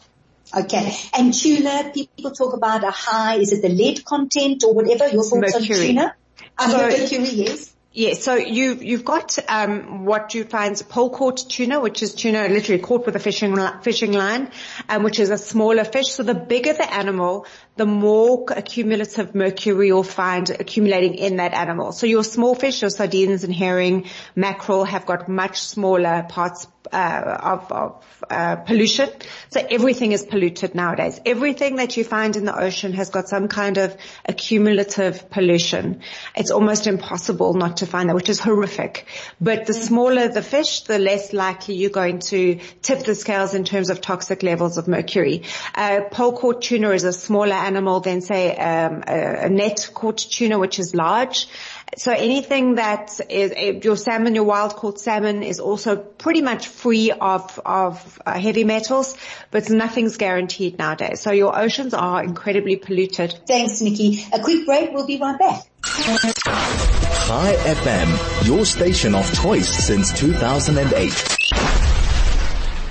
Okay. 0.55 0.95
And 1.13 1.33
tuna, 1.33 1.91
people 1.93 2.31
talk 2.31 2.53
about 2.53 2.83
a 2.83 2.91
high, 2.91 3.35
is 3.35 3.51
it 3.51 3.61
the 3.61 3.69
lead 3.69 4.03
content 4.03 4.63
or 4.63 4.73
whatever? 4.73 5.07
Your 5.07 5.23
thoughts 5.23 5.53
mercury. 5.53 5.79
on 5.79 5.85
tuna? 5.87 6.15
Um, 6.57 6.71
so, 6.71 6.77
mercury, 6.77 7.29
yes. 7.29 7.75
Yes, 7.91 8.23
so 8.23 8.35
you, 8.35 8.75
you've 8.75 9.03
got 9.03 9.37
um, 9.47 10.05
what 10.05 10.35
you 10.35 10.43
find 10.43 10.81
pole 10.89 11.09
caught 11.09 11.49
tuna, 11.49 11.79
which 11.79 12.03
is 12.03 12.13
tuna 12.13 12.47
literally 12.47 12.81
caught 12.81 13.05
with 13.05 13.15
a 13.15 13.19
fishing 13.19 13.57
fishing 13.81 14.11
line, 14.11 14.51
um, 14.87 15.01
which 15.01 15.19
is 15.19 15.31
a 15.31 15.39
smaller 15.39 15.83
fish. 15.83 16.07
So 16.07 16.21
the 16.21 16.35
bigger 16.35 16.73
the 16.73 16.91
animal, 16.93 17.47
the 17.79 17.85
more 17.85 18.43
accumulative 18.49 19.33
mercury 19.33 19.87
you'll 19.87 20.03
find 20.03 20.49
accumulating 20.49 21.13
in 21.13 21.37
that 21.37 21.53
animal. 21.53 21.93
So 21.93 22.07
your 22.07 22.25
small 22.25 22.53
fish, 22.53 22.81
your 22.81 22.89
sardines 22.89 23.45
and 23.45 23.55
herring, 23.55 24.07
mackerel 24.35 24.83
have 24.83 25.05
got 25.05 25.29
much 25.29 25.61
smaller 25.61 26.25
parts 26.27 26.67
uh, 26.91 27.37
of, 27.41 27.71
of 27.71 28.23
uh, 28.29 28.55
pollution. 28.57 29.09
So 29.51 29.65
everything 29.69 30.11
is 30.11 30.25
polluted 30.25 30.75
nowadays. 30.75 31.19
Everything 31.25 31.75
that 31.75 31.97
you 31.97 32.03
find 32.03 32.35
in 32.35 32.45
the 32.45 32.57
ocean 32.57 32.93
has 32.93 33.09
got 33.09 33.29
some 33.29 33.47
kind 33.47 33.77
of 33.77 33.95
accumulative 34.25 35.29
pollution. 35.29 36.01
It's 36.35 36.51
almost 36.51 36.87
impossible 36.87 37.53
not 37.53 37.77
to 37.77 37.85
find 37.85 38.09
that, 38.09 38.15
which 38.15 38.29
is 38.29 38.39
horrific. 38.39 39.05
But 39.39 39.67
the 39.67 39.73
smaller 39.73 40.29
the 40.29 40.41
fish, 40.41 40.81
the 40.81 40.99
less 40.99 41.33
likely 41.33 41.75
you're 41.75 41.89
going 41.89 42.19
to 42.19 42.59
tip 42.81 43.03
the 43.03 43.15
scales 43.15 43.53
in 43.53 43.63
terms 43.63 43.89
of 43.89 44.01
toxic 44.01 44.41
levels 44.41 44.77
of 44.77 44.87
mercury. 44.87 45.43
Uh, 45.75 46.01
pole 46.11 46.35
caught 46.35 46.61
tuna 46.61 46.91
is 46.91 47.03
a 47.03 47.13
smaller 47.13 47.53
animal 47.69 47.99
than 47.99 48.21
say 48.21 48.55
um, 48.55 49.03
a, 49.07 49.45
a 49.45 49.49
net 49.49 49.89
caught 49.93 50.17
tuna, 50.17 50.59
which 50.59 50.79
is 50.79 50.93
large 50.93 51.47
So 51.97 52.11
anything 52.11 52.75
that 52.75 53.19
is 53.29 53.51
eh, 53.55 53.79
your 53.83 53.97
salmon, 53.97 54.35
your 54.35 54.43
wild 54.43 54.75
caught 54.75 54.99
salmon 54.99 55.41
is 55.43 55.59
also 55.59 55.95
pretty 55.95 56.41
much 56.41 56.67
free 56.67 57.11
of, 57.11 57.59
of 57.65 58.21
uh, 58.25 58.39
heavy 58.39 58.63
metals, 58.63 59.17
but 59.51 59.69
nothing's 59.69 60.17
guaranteed 60.17 60.77
nowadays. 60.77 61.19
So 61.21 61.31
your 61.31 61.57
oceans 61.57 61.93
are 61.93 62.23
incredibly 62.23 62.75
polluted. 62.75 63.39
Thanks, 63.47 63.81
Nikki. 63.81 64.23
A 64.31 64.39
quick 64.39 64.65
break. 64.65 64.91
We'll 64.93 65.07
be 65.07 65.19
right 65.19 65.39
back. 65.39 65.63
Chai 65.83 67.53
FM, 67.55 68.47
your 68.47 68.65
station 68.65 69.15
of 69.15 69.33
choice 69.41 69.69
since 69.69 70.11
2008. 70.13 71.38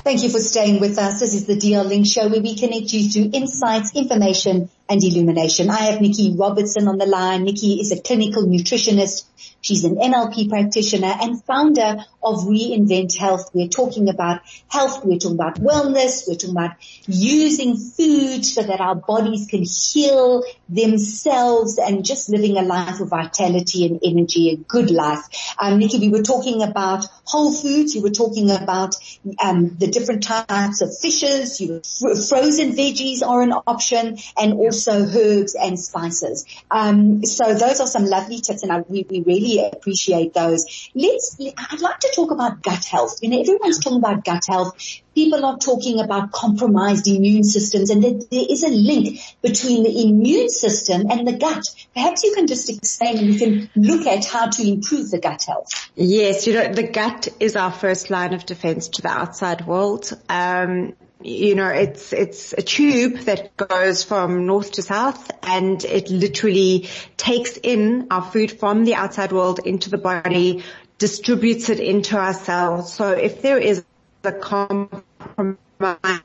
Thank 0.09 0.23
you 0.23 0.31
for 0.31 0.41
staying 0.41 0.81
with 0.81 0.97
us. 0.97 1.21
This 1.21 1.35
is 1.35 1.45
the 1.45 1.55
DL 1.55 1.87
Link 1.87 2.07
Show 2.07 2.29
where 2.29 2.41
we 2.41 2.57
connect 2.57 2.95
you 2.95 3.11
to 3.11 3.37
insights, 3.37 3.95
information, 3.95 4.71
and 4.89 5.05
illumination. 5.05 5.69
I 5.69 5.81
have 5.81 6.01
Nikki 6.01 6.35
Robertson 6.35 6.89
on 6.89 6.97
the 6.97 7.05
line. 7.05 7.45
Nikki 7.45 7.75
is 7.75 7.93
a 7.93 8.01
clinical 8.01 8.45
nutritionist 8.45 9.27
She's 9.61 9.85
an 9.85 9.97
NLP 9.97 10.49
practitioner 10.49 11.13
and 11.21 11.43
founder 11.45 12.05
of 12.23 12.45
Reinvent 12.45 13.17
Health. 13.17 13.51
We're 13.53 13.69
talking 13.69 14.09
about 14.09 14.41
health. 14.69 15.05
We're 15.05 15.19
talking 15.19 15.37
about 15.37 15.61
wellness. 15.61 16.27
We're 16.27 16.35
talking 16.35 16.57
about 16.57 16.77
using 17.07 17.77
food 17.77 18.45
so 18.45 18.63
that 18.63 18.81
our 18.81 18.95
bodies 18.95 19.47
can 19.49 19.65
heal 19.65 20.45
themselves 20.69 21.79
and 21.79 22.05
just 22.05 22.29
living 22.29 22.57
a 22.59 22.63
life 22.63 23.01
of 23.01 23.09
vitality 23.09 23.87
and 23.87 24.01
energy, 24.03 24.51
a 24.51 24.57
good 24.57 24.91
life. 24.91 25.23
Um, 25.59 25.79
Nikki, 25.79 25.99
we 25.99 26.09
were 26.09 26.23
talking 26.23 26.63
about 26.63 27.07
whole 27.25 27.53
foods. 27.53 27.95
You 27.95 28.03
were 28.03 28.11
talking 28.11 28.51
about 28.51 28.95
um, 29.43 29.77
the 29.79 29.87
different 29.87 30.23
types 30.23 30.81
of 30.81 30.97
fishes. 30.99 31.61
You, 31.61 31.81
frozen 32.29 32.73
veggies 32.73 33.23
are 33.23 33.43
an 33.43 33.53
option 33.53 34.19
and 34.37 34.53
also 34.55 35.07
herbs 35.07 35.55
and 35.55 35.79
spices. 35.79 36.45
Um, 36.71 37.25
so 37.25 37.55
those 37.55 37.81
are 37.81 37.87
some 37.87 38.05
lovely 38.05 38.41
tips 38.41 38.63
and 38.63 38.73
I, 38.73 38.81
we, 38.81 39.07
we 39.09 39.21
really 39.29 39.71
appreciate 39.71 40.35
those. 40.35 40.91
Let's, 40.95 41.37
I'd 41.41 41.81
like 41.81 42.01
to 42.01 42.13
talk 42.17 42.31
about 42.33 42.63
gut 42.63 42.85
health. 42.85 43.19
You 43.23 43.31
know, 43.31 43.41
everyone's 43.41 43.79
talking 43.79 43.99
about 43.99 44.25
gut 44.25 44.43
health. 44.49 44.75
People 45.15 45.45
are 45.45 45.59
talking 45.59 46.01
about 46.01 46.33
compromised 46.33 47.07
immune 47.07 47.45
systems 47.45 47.91
and 47.91 48.03
that 48.03 48.31
there 48.31 48.47
is 48.49 48.65
a 48.65 48.69
link 48.69 49.21
between 49.43 49.83
the 49.83 50.09
immune 50.09 50.49
system 50.49 51.11
and 51.11 51.27
the 51.27 51.33
gut. 51.33 51.65
Perhaps 51.95 52.25
you 52.25 52.35
can 52.35 52.47
just 52.47 52.71
explain 52.71 53.19
and 53.19 53.29
we 53.29 53.39
can 53.39 53.71
look 53.77 54.07
at 54.07 54.25
how 54.25 54.49
to 54.49 54.69
improve 54.69 55.11
the 55.11 55.19
gut 55.19 55.45
health. 55.45 55.69
Yes, 55.95 56.47
you 56.47 56.55
know, 56.55 56.73
the 56.73 56.85
gut 56.85 57.29
is 57.41 57.57
our 57.57 57.73
first 57.73 58.11
line 58.11 58.33
of 58.33 58.47
defense 58.47 58.89
to 58.89 59.03
the 59.03 59.09
outside 59.09 59.67
world. 59.67 60.11
Um, 60.29 60.95
you 61.21 61.55
know, 61.55 61.69
it's, 61.69 62.13
it's 62.13 62.53
a 62.53 62.63
tube 62.63 63.19
that 63.21 63.57
goes 63.57 64.05
from 64.05 64.47
north 64.47 64.73
to 64.73 64.83
south 64.83 65.31
and 65.43 65.85
it 65.85 66.11
literally 66.11 66.89
takes 67.17 67.57
in 67.57 68.07
our 68.11 68.23
food 68.23 68.53
from 68.53 68.85
the 68.85 68.95
outside 68.95 69.33
world 69.33 69.61
into 69.65 69.91
the 69.91 69.99
body, 69.99 70.63
distributes 70.99 71.71
it 71.71 71.81
into 71.81 72.17
our 72.17 72.35
cells. 72.35 72.93
So 72.93 73.11
if 73.11 73.43
there 73.43 73.59
is 73.59 73.85
a 74.23 74.33
compromise 74.33 76.21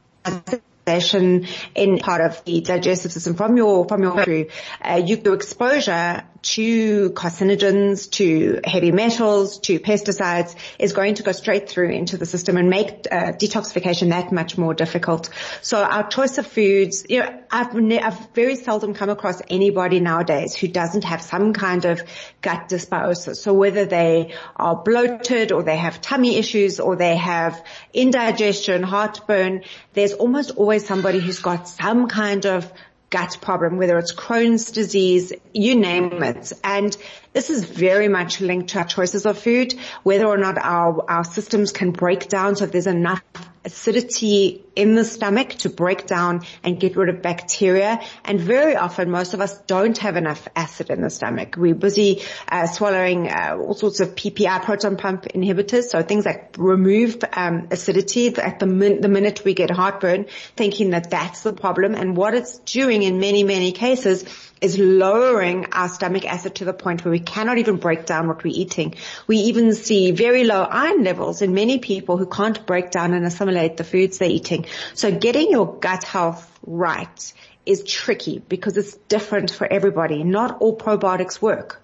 in 0.86 2.00
part 2.00 2.22
of 2.22 2.44
the 2.46 2.62
digestive 2.62 3.12
system 3.12 3.36
from 3.36 3.58
your 3.58 3.88
from 3.88 4.04
your 4.04 4.24
food, 4.24 4.52
uh, 4.82 5.02
you 5.04 5.18
do 5.18 5.34
exposure 5.34 6.24
to 6.44 7.10
carcinogens, 7.12 8.10
to 8.12 8.60
heavy 8.64 8.92
metals, 8.92 9.60
to 9.60 9.80
pesticides 9.80 10.56
is 10.78 10.94
going 10.94 11.16
to 11.16 11.24
go 11.24 11.32
straight 11.32 11.70
through 11.70 11.90
into 11.90 12.18
the 12.18 12.26
system 12.26 12.58
and 12.58 12.70
make 12.70 13.08
uh, 13.12 13.32
detoxification 13.32 14.10
that 14.10 14.32
much 14.32 14.58
more 14.58 14.74
difficult. 14.74 15.30
So 15.62 15.82
our 15.82 16.08
choice 16.08 16.38
of 16.38 16.46
foods, 16.46 17.06
you 17.10 17.20
know, 17.20 17.40
I've, 17.50 17.74
ne- 17.74 18.00
I've 18.00 18.30
very 18.34 18.56
seldom 18.56 18.94
come 18.94 19.10
across 19.10 19.42
anybody 19.50 20.00
nowadays 20.00 20.56
who 20.56 20.68
doesn't 20.68 21.06
have 21.06 21.22
some 21.22 21.54
kind 21.54 21.86
of 21.86 22.02
gut 22.42 22.70
dysbiosis. 22.70 23.38
So 23.38 23.54
whether 23.54 23.86
they 23.86 24.34
are 24.56 24.76
bloated 24.76 25.52
or 25.52 25.64
they 25.64 25.78
have 25.78 26.02
tummy 26.02 26.38
issues 26.38 26.80
or 26.80 26.96
they 26.98 27.16
have 27.16 27.64
indigestion, 27.94 28.84
heartburn, 28.84 29.64
there's 29.94 30.14
almost 30.14 30.52
always 30.52 30.86
somebody 30.86 31.20
who's 31.20 31.40
got 31.40 31.70
some 31.70 32.08
kind 32.08 32.46
of 32.46 32.72
gut 33.14 33.38
problem, 33.42 33.78
whether 33.78 34.00
it's 34.00 34.12
Crohn's 34.12 34.72
disease, 34.72 35.32
you 35.54 35.76
name 35.76 36.24
it. 36.24 36.52
And 36.64 36.98
this 37.32 37.52
is 37.52 37.64
very 37.64 38.08
much 38.08 38.42
linked 38.42 38.72
to 38.72 38.80
our 38.80 38.86
choices 38.86 39.28
of 39.28 39.38
food, 39.38 39.76
whether 40.02 40.26
or 40.26 40.38
not 40.38 40.58
our, 40.58 41.06
our 41.08 41.24
systems 41.24 41.72
can 41.72 41.92
break 41.92 42.28
down. 42.28 42.56
So 42.56 42.66
if 42.66 42.72
there's 42.72 42.88
enough 42.88 43.22
acidity 43.66 44.64
in 44.76 44.96
the 44.96 45.06
stomach 45.06 45.50
to 45.50 45.70
break 45.70 46.06
down 46.08 46.42
and 46.64 46.80
get 46.80 46.96
rid 46.96 47.10
of 47.10 47.22
bacteria. 47.22 48.02
And 48.26 48.40
very 48.40 48.76
often, 48.76 49.10
most 49.10 49.34
of 49.34 49.42
us 49.42 49.58
don't 49.62 49.98
have 50.00 50.18
enough 50.18 50.48
acid 50.56 50.90
in 50.90 51.02
the 51.02 51.10
stomach. 51.10 51.56
We're 51.58 51.76
busy 51.76 52.24
uh, 52.48 52.68
swallowing 52.68 53.30
uh, 53.30 53.58
all 53.60 53.74
sorts 53.74 54.00
of 54.00 54.16
PPI, 54.16 54.64
proton 54.64 54.98
pump 54.98 55.24
inhibitors, 55.26 55.84
so 55.84 56.02
things 56.02 56.26
that 56.26 56.56
remove 56.58 57.24
um, 57.34 57.68
acidity 57.72 58.36
at 58.36 58.60
the, 58.60 58.66
min- 58.66 59.02
the 59.02 59.10
minute 59.10 59.44
we 59.46 59.54
get 59.54 59.70
heartburn, 59.70 60.26
thinking 60.56 60.92
that 60.92 61.10
that's 61.10 61.42
the 61.42 61.54
problem. 61.54 61.96
And 61.96 62.18
what 62.18 62.34
it's 62.34 62.60
doing 62.60 63.04
in 63.04 63.20
many, 63.20 63.44
many 63.44 63.72
cases 63.72 64.24
is 64.64 64.80
lowering 64.80 65.68
our 65.74 65.90
stomach 65.90 66.26
acid 66.26 66.56
to 66.56 66.66
the 66.66 66.74
point 66.74 67.04
where 67.04 67.12
we 67.12 67.20
cannot 67.20 67.58
even 67.58 67.78
break 67.78 68.06
down 68.06 68.28
what 68.28 68.44
we're 68.44 68.56
eating. 68.56 68.96
We 69.28 69.38
even 69.38 69.74
see 69.76 70.12
very 70.12 70.46
low 70.46 70.64
iron 70.64 71.04
levels 71.04 71.42
in 71.42 71.54
many 71.54 71.80
people 71.80 72.18
who 72.18 72.26
can't 72.26 72.66
break 72.66 72.90
down 72.90 73.14
and 73.14 73.26
assimilate 73.26 73.76
the 73.76 73.84
foods 73.84 74.18
they're 74.18 74.30
eating. 74.30 74.66
So 74.94 75.12
getting 75.12 75.52
your 75.52 75.78
gut 75.80 76.06
health 76.06 76.50
right 76.66 77.34
is 77.66 77.84
tricky 77.84 78.40
because 78.40 78.78
it's 78.78 78.96
different 79.10 79.52
for 79.52 79.68
everybody. 79.72 80.24
Not 80.24 80.62
all 80.62 80.78
probiotics 80.78 81.42
work 81.42 81.82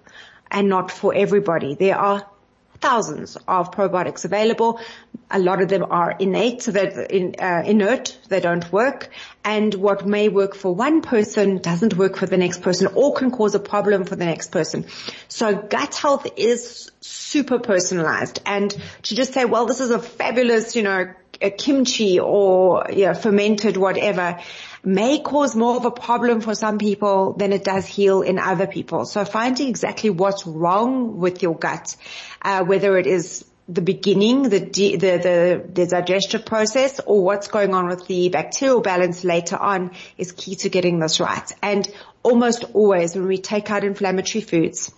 and 0.50 0.68
not 0.68 0.90
for 0.90 1.14
everybody. 1.14 1.74
There 1.74 1.96
are 1.96 2.26
thousands 2.80 3.36
of 3.46 3.70
probiotics 3.70 4.24
available. 4.24 4.80
A 5.30 5.38
lot 5.38 5.62
of 5.62 5.68
them 5.68 5.84
are 5.88 6.10
innate, 6.18 6.62
so 6.62 6.72
they're 6.72 7.02
in, 7.02 7.36
uh, 7.38 7.62
inert, 7.64 8.18
they 8.28 8.40
don't 8.40 8.70
work. 8.72 9.10
And 9.44 9.72
what 9.74 10.06
may 10.06 10.28
work 10.28 10.54
for 10.54 10.74
one 10.74 11.02
person 11.02 11.58
doesn't 11.58 11.96
work 11.96 12.16
for 12.16 12.26
the 12.26 12.36
next 12.36 12.62
person 12.62 12.88
or 12.94 13.14
can 13.14 13.30
cause 13.30 13.54
a 13.54 13.60
problem 13.60 14.04
for 14.04 14.16
the 14.16 14.24
next 14.24 14.50
person. 14.50 14.86
So 15.28 15.54
gut 15.54 15.94
health 15.94 16.26
is 16.36 16.90
super 17.00 17.58
personalized 17.58 18.40
and 18.44 18.70
to 19.02 19.14
just 19.14 19.32
say, 19.32 19.44
well, 19.44 19.66
this 19.66 19.80
is 19.80 19.90
a 19.90 19.98
fabulous, 19.98 20.74
you 20.74 20.82
know, 20.82 21.14
kimchi 21.56 22.20
or 22.20 22.86
you 22.92 23.06
know, 23.06 23.14
fermented 23.14 23.76
whatever 23.76 24.40
may 24.82 25.20
cause 25.20 25.54
more 25.54 25.76
of 25.76 25.84
a 25.84 25.90
problem 25.90 26.40
for 26.40 26.54
some 26.54 26.78
people 26.78 27.34
than 27.34 27.52
it 27.52 27.64
does 27.64 27.86
heal 27.86 28.22
in 28.22 28.38
other 28.38 28.66
people. 28.66 29.04
So 29.04 29.24
finding 29.24 29.68
exactly 29.68 30.10
what's 30.10 30.46
wrong 30.46 31.18
with 31.18 31.42
your 31.42 31.56
gut, 31.56 31.96
uh, 32.42 32.64
whether 32.64 32.96
it 32.96 33.06
is 33.06 33.44
the 33.68 33.82
beginning, 33.82 34.44
the, 34.44 34.58
the, 34.58 34.96
the, 34.96 35.64
the 35.72 35.86
digestive 35.86 36.44
process 36.44 37.00
or 37.06 37.22
what's 37.22 37.48
going 37.48 37.72
on 37.72 37.86
with 37.88 38.06
the 38.08 38.28
bacterial 38.28 38.80
balance 38.80 39.22
later 39.22 39.56
on 39.56 39.92
is 40.18 40.32
key 40.32 40.56
to 40.56 40.68
getting 40.68 40.98
this 40.98 41.20
right. 41.20 41.52
And 41.62 41.88
almost 42.22 42.64
always 42.74 43.14
when 43.14 43.28
we 43.28 43.38
take 43.38 43.70
out 43.70 43.84
inflammatory 43.84 44.42
foods, 44.42 44.92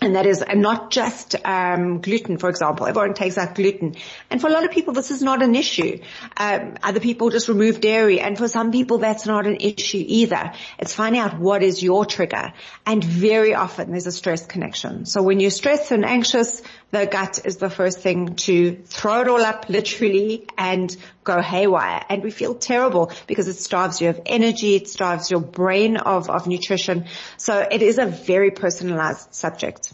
and 0.00 0.16
that 0.16 0.26
is 0.26 0.44
not 0.54 0.90
just 0.90 1.34
um, 1.44 2.00
gluten, 2.00 2.38
for 2.38 2.48
example. 2.48 2.86
Everyone 2.86 3.14
takes 3.14 3.38
out 3.38 3.54
gluten, 3.54 3.96
and 4.30 4.40
for 4.40 4.48
a 4.48 4.50
lot 4.50 4.64
of 4.64 4.70
people, 4.70 4.94
this 4.94 5.10
is 5.10 5.22
not 5.22 5.42
an 5.42 5.54
issue. 5.54 6.00
Um, 6.36 6.76
other 6.82 7.00
people 7.00 7.30
just 7.30 7.48
remove 7.48 7.80
dairy, 7.80 8.20
and 8.20 8.36
for 8.36 8.48
some 8.48 8.72
people, 8.72 8.98
that's 8.98 9.26
not 9.26 9.46
an 9.46 9.56
issue 9.56 10.04
either. 10.06 10.52
It's 10.78 10.92
finding 10.92 11.20
out 11.20 11.38
what 11.38 11.62
is 11.62 11.82
your 11.82 12.04
trigger, 12.04 12.52
and 12.86 13.02
very 13.02 13.54
often 13.54 13.90
there's 13.90 14.06
a 14.06 14.12
stress 14.12 14.46
connection. 14.46 15.06
So 15.06 15.22
when 15.22 15.40
you're 15.40 15.50
stressed 15.50 15.90
and 15.90 16.04
anxious, 16.04 16.62
the 16.90 17.06
gut 17.06 17.40
is 17.44 17.56
the 17.56 17.70
first 17.70 18.00
thing 18.00 18.36
to 18.36 18.76
throw 18.86 19.22
it 19.22 19.28
all 19.28 19.40
up, 19.40 19.68
literally, 19.68 20.46
and 20.56 20.96
go 21.24 21.40
haywire. 21.40 22.04
And 22.08 22.22
we 22.22 22.30
feel 22.30 22.54
terrible 22.54 23.10
because 23.26 23.48
it 23.48 23.54
starves 23.54 24.00
you 24.00 24.10
of 24.10 24.20
energy, 24.26 24.76
it 24.76 24.88
starves 24.88 25.30
your 25.30 25.40
brain 25.40 25.96
of 25.96 26.30
of 26.30 26.46
nutrition. 26.46 27.06
So 27.36 27.58
it 27.58 27.82
is 27.82 27.98
a 27.98 28.06
very 28.06 28.50
personalized 28.52 29.34
subject. 29.34 29.92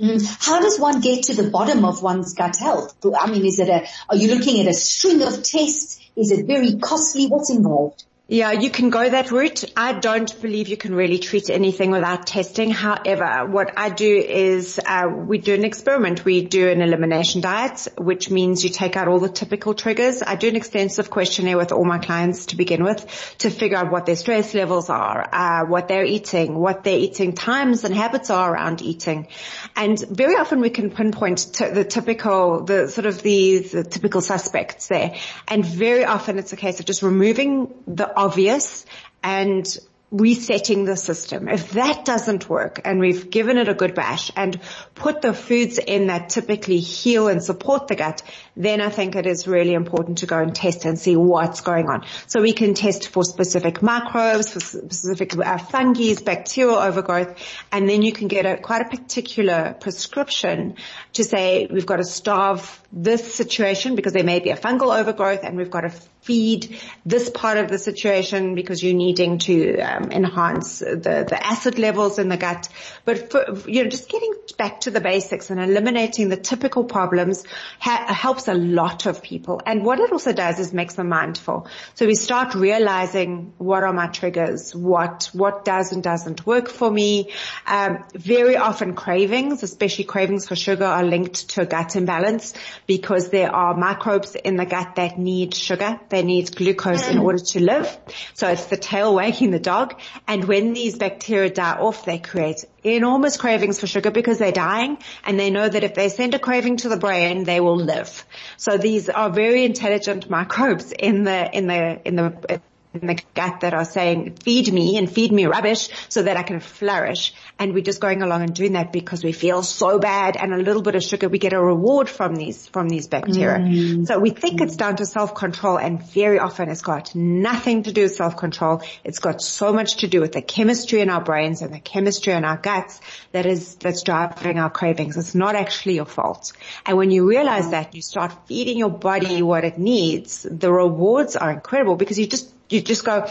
Mm. 0.00 0.24
How 0.46 0.60
does 0.60 0.78
one 0.78 1.00
get 1.00 1.24
to 1.24 1.34
the 1.34 1.50
bottom 1.50 1.84
of 1.84 2.02
one's 2.02 2.34
gut 2.34 2.56
health? 2.56 2.94
I 3.18 3.30
mean, 3.30 3.44
is 3.44 3.58
it 3.58 3.68
a, 3.68 3.86
are 4.08 4.16
you 4.16 4.34
looking 4.34 4.60
at 4.60 4.68
a 4.68 4.72
string 4.72 5.22
of 5.22 5.42
tests? 5.42 5.98
Is 6.16 6.30
it 6.30 6.46
very 6.46 6.76
costly? 6.76 7.26
What's 7.26 7.50
involved? 7.50 8.04
Yeah, 8.30 8.52
you 8.52 8.68
can 8.68 8.90
go 8.90 9.08
that 9.08 9.30
route. 9.30 9.64
I 9.74 9.94
don't 9.94 10.38
believe 10.42 10.68
you 10.68 10.76
can 10.76 10.94
really 10.94 11.18
treat 11.18 11.48
anything 11.48 11.90
without 11.90 12.26
testing. 12.26 12.70
However, 12.70 13.46
what 13.46 13.72
I 13.78 13.88
do 13.88 14.18
is 14.18 14.78
uh, 14.84 15.08
we 15.10 15.38
do 15.38 15.54
an 15.54 15.64
experiment. 15.64 16.26
We 16.26 16.44
do 16.44 16.68
an 16.68 16.82
elimination 16.82 17.40
diet, 17.40 17.88
which 17.96 18.30
means 18.30 18.62
you 18.62 18.68
take 18.68 18.98
out 18.98 19.08
all 19.08 19.18
the 19.18 19.30
typical 19.30 19.72
triggers. 19.72 20.22
I 20.22 20.36
do 20.36 20.46
an 20.46 20.56
extensive 20.56 21.08
questionnaire 21.08 21.56
with 21.56 21.72
all 21.72 21.86
my 21.86 22.00
clients 22.00 22.44
to 22.46 22.56
begin 22.56 22.84
with 22.84 23.00
to 23.38 23.48
figure 23.48 23.78
out 23.78 23.90
what 23.90 24.04
their 24.04 24.16
stress 24.16 24.52
levels 24.52 24.90
are, 24.90 25.26
uh, 25.32 25.64
what 25.64 25.88
they're 25.88 26.04
eating, 26.04 26.54
what 26.54 26.84
their 26.84 26.98
eating 26.98 27.32
times 27.32 27.84
and 27.84 27.94
habits 27.94 28.28
are 28.28 28.52
around 28.52 28.82
eating. 28.82 29.28
And 29.74 29.98
very 29.98 30.36
often 30.36 30.60
we 30.60 30.68
can 30.68 30.90
pinpoint 30.90 31.54
t- 31.54 31.70
the 31.70 31.84
typical, 31.84 32.62
the 32.64 32.88
sort 32.88 33.06
of 33.06 33.22
the, 33.22 33.60
the 33.60 33.84
typical 33.84 34.20
suspects 34.20 34.88
there. 34.88 35.14
And 35.46 35.64
very 35.64 36.04
often 36.04 36.36
it's 36.36 36.52
a 36.52 36.56
case 36.56 36.78
of 36.78 36.84
just 36.84 37.02
removing 37.02 37.72
the 37.86 38.17
obvious 38.18 38.84
and 39.22 39.78
resetting 40.10 40.84
the 40.84 40.96
system. 40.96 41.48
If 41.48 41.72
that 41.72 42.04
doesn't 42.04 42.48
work 42.48 42.80
and 42.84 42.98
we've 42.98 43.30
given 43.30 43.58
it 43.58 43.68
a 43.68 43.74
good 43.74 43.94
bash 43.94 44.30
and 44.36 44.58
put 44.94 45.20
the 45.20 45.34
foods 45.34 45.78
in 45.78 46.06
that 46.06 46.30
typically 46.30 46.78
heal 46.78 47.28
and 47.28 47.42
support 47.42 47.88
the 47.88 47.94
gut, 47.94 48.22
then 48.58 48.80
I 48.80 48.90
think 48.90 49.14
it 49.14 49.24
is 49.24 49.46
really 49.46 49.72
important 49.72 50.18
to 50.18 50.26
go 50.26 50.38
and 50.38 50.54
test 50.54 50.84
and 50.84 50.98
see 50.98 51.16
what's 51.16 51.60
going 51.60 51.88
on. 51.88 52.04
So 52.26 52.42
we 52.42 52.52
can 52.52 52.74
test 52.74 53.08
for 53.08 53.22
specific 53.22 53.82
microbes, 53.82 54.52
for 54.52 54.60
specific 54.60 55.38
uh, 55.38 55.58
fungi, 55.58 56.14
bacterial 56.22 56.76
overgrowth, 56.76 57.38
and 57.70 57.88
then 57.88 58.02
you 58.02 58.12
can 58.12 58.26
get 58.26 58.44
a 58.46 58.56
quite 58.56 58.82
a 58.82 58.88
particular 58.88 59.76
prescription 59.80 60.74
to 61.12 61.22
say 61.22 61.68
we've 61.70 61.86
got 61.86 61.96
to 61.96 62.04
starve 62.04 62.82
this 62.92 63.34
situation 63.34 63.94
because 63.94 64.12
there 64.12 64.24
may 64.24 64.40
be 64.40 64.50
a 64.50 64.56
fungal 64.56 64.98
overgrowth 64.98 65.44
and 65.44 65.56
we've 65.56 65.70
got 65.70 65.82
to 65.82 65.90
feed 66.22 66.78
this 67.06 67.30
part 67.30 67.58
of 67.58 67.68
the 67.68 67.78
situation 67.78 68.54
because 68.54 68.82
you're 68.82 68.94
needing 68.94 69.38
to 69.38 69.78
um, 69.78 70.10
enhance 70.10 70.80
the, 70.80 71.26
the 71.28 71.38
acid 71.46 71.78
levels 71.78 72.18
in 72.18 72.28
the 72.28 72.36
gut. 72.36 72.68
But 73.04 73.30
for, 73.30 73.68
you 73.68 73.84
know, 73.84 73.90
just 73.90 74.08
getting 74.08 74.34
back 74.56 74.80
to 74.80 74.90
the 74.90 75.00
basics 75.00 75.50
and 75.50 75.60
eliminating 75.60 76.28
the 76.28 76.36
typical 76.36 76.84
problems 76.84 77.44
ha- 77.78 78.12
helps 78.12 78.47
a 78.48 78.54
lot 78.54 79.06
of 79.06 79.22
people. 79.22 79.60
And 79.64 79.84
what 79.84 80.00
it 80.00 80.10
also 80.10 80.32
does 80.32 80.58
is 80.58 80.72
makes 80.72 80.94
them 80.94 81.08
mindful. 81.08 81.68
So 81.94 82.06
we 82.06 82.14
start 82.14 82.54
realizing 82.54 83.52
what 83.58 83.82
are 83.82 83.92
my 83.92 84.08
triggers, 84.08 84.74
what, 84.74 85.30
what 85.32 85.64
does 85.64 85.92
and 85.92 86.02
doesn't 86.02 86.46
work 86.46 86.68
for 86.68 86.90
me. 86.90 87.32
Um, 87.66 88.04
very 88.14 88.56
often 88.56 88.94
cravings, 88.94 89.62
especially 89.62 90.04
cravings 90.04 90.48
for 90.48 90.56
sugar 90.56 90.84
are 90.84 91.04
linked 91.04 91.50
to 91.50 91.62
a 91.62 91.66
gut 91.66 91.96
imbalance 91.96 92.54
because 92.86 93.30
there 93.30 93.54
are 93.54 93.76
microbes 93.76 94.34
in 94.34 94.56
the 94.56 94.66
gut 94.66 94.96
that 94.96 95.18
need 95.18 95.54
sugar. 95.54 96.00
They 96.08 96.22
need 96.22 96.54
glucose 96.56 97.08
in 97.08 97.18
order 97.18 97.38
to 97.38 97.60
live. 97.60 97.96
So 98.34 98.48
it's 98.48 98.66
the 98.66 98.76
tail 98.76 99.14
wagging 99.14 99.50
the 99.50 99.60
dog. 99.60 100.00
And 100.26 100.44
when 100.44 100.72
these 100.72 100.96
bacteria 100.96 101.50
die 101.50 101.76
off, 101.76 102.04
they 102.04 102.18
create 102.18 102.64
enormous 102.84 103.36
cravings 103.36 103.80
for 103.80 103.86
sugar 103.86 104.10
because 104.10 104.38
they're 104.38 104.52
dying 104.52 104.98
and 105.24 105.38
they 105.38 105.50
know 105.50 105.68
that 105.68 105.84
if 105.84 105.94
they 105.94 106.08
send 106.08 106.34
a 106.34 106.38
craving 106.38 106.78
to 106.78 106.88
the 106.88 106.96
brain, 106.96 107.44
they 107.44 107.60
will 107.60 107.76
live. 107.76 108.24
So 108.56 108.76
these 108.76 109.08
are 109.08 109.30
very 109.30 109.64
intelligent 109.64 110.30
microbes 110.30 110.92
in 110.92 111.24
the, 111.24 111.56
in 111.56 111.66
the, 111.66 112.00
in 112.06 112.16
the, 112.16 112.60
in 112.94 113.06
the 113.06 113.20
gut 113.34 113.60
that 113.60 113.74
are 113.74 113.84
saying, 113.84 114.36
feed 114.42 114.72
me 114.72 114.96
and 114.96 115.10
feed 115.10 115.32
me 115.32 115.46
rubbish 115.46 115.88
so 116.08 116.22
that 116.22 116.36
I 116.36 116.42
can 116.42 116.60
flourish. 116.60 117.34
And 117.58 117.74
we're 117.74 117.82
just 117.82 118.00
going 118.00 118.22
along 118.22 118.42
and 118.42 118.54
doing 118.54 118.72
that 118.72 118.92
because 118.92 119.24
we 119.24 119.32
feel 119.32 119.62
so 119.62 119.98
bad 119.98 120.36
and 120.36 120.54
a 120.54 120.58
little 120.58 120.82
bit 120.82 120.94
of 120.94 121.02
sugar, 121.02 121.28
we 121.28 121.38
get 121.38 121.52
a 121.52 121.60
reward 121.60 122.08
from 122.08 122.36
these, 122.36 122.66
from 122.68 122.88
these 122.88 123.08
bacteria. 123.08 123.58
Mm. 123.58 124.06
So 124.06 124.18
we 124.18 124.30
think 124.30 124.60
it's 124.60 124.76
down 124.76 124.96
to 124.96 125.06
self-control 125.06 125.78
and 125.78 126.02
very 126.02 126.38
often 126.38 126.68
it's 126.68 126.82
got 126.82 127.14
nothing 127.14 127.82
to 127.84 127.92
do 127.92 128.02
with 128.02 128.14
self-control. 128.14 128.82
It's 129.02 129.18
got 129.18 129.42
so 129.42 129.72
much 129.72 129.98
to 129.98 130.08
do 130.08 130.20
with 130.20 130.32
the 130.32 130.42
chemistry 130.42 131.00
in 131.00 131.10
our 131.10 131.22
brains 131.22 131.62
and 131.62 131.74
the 131.74 131.80
chemistry 131.80 132.32
in 132.32 132.44
our 132.44 132.56
guts 132.56 133.00
that 133.32 133.46
is, 133.46 133.74
that's 133.76 134.02
driving 134.02 134.58
our 134.58 134.70
cravings. 134.70 135.16
It's 135.16 135.34
not 135.34 135.56
actually 135.56 135.96
your 135.96 136.06
fault. 136.06 136.52
And 136.86 136.96
when 136.96 137.10
you 137.10 137.28
realize 137.28 137.70
that, 137.70 137.94
you 137.94 138.02
start 138.02 138.46
feeding 138.46 138.78
your 138.78 138.90
body 138.90 139.42
what 139.42 139.64
it 139.64 139.78
needs, 139.78 140.46
the 140.48 140.72
rewards 140.72 141.34
are 141.36 141.50
incredible 141.50 141.96
because 141.96 142.18
you 142.18 142.26
just 142.26 142.54
you 142.70 142.82
just 142.82 143.04
go, 143.04 143.26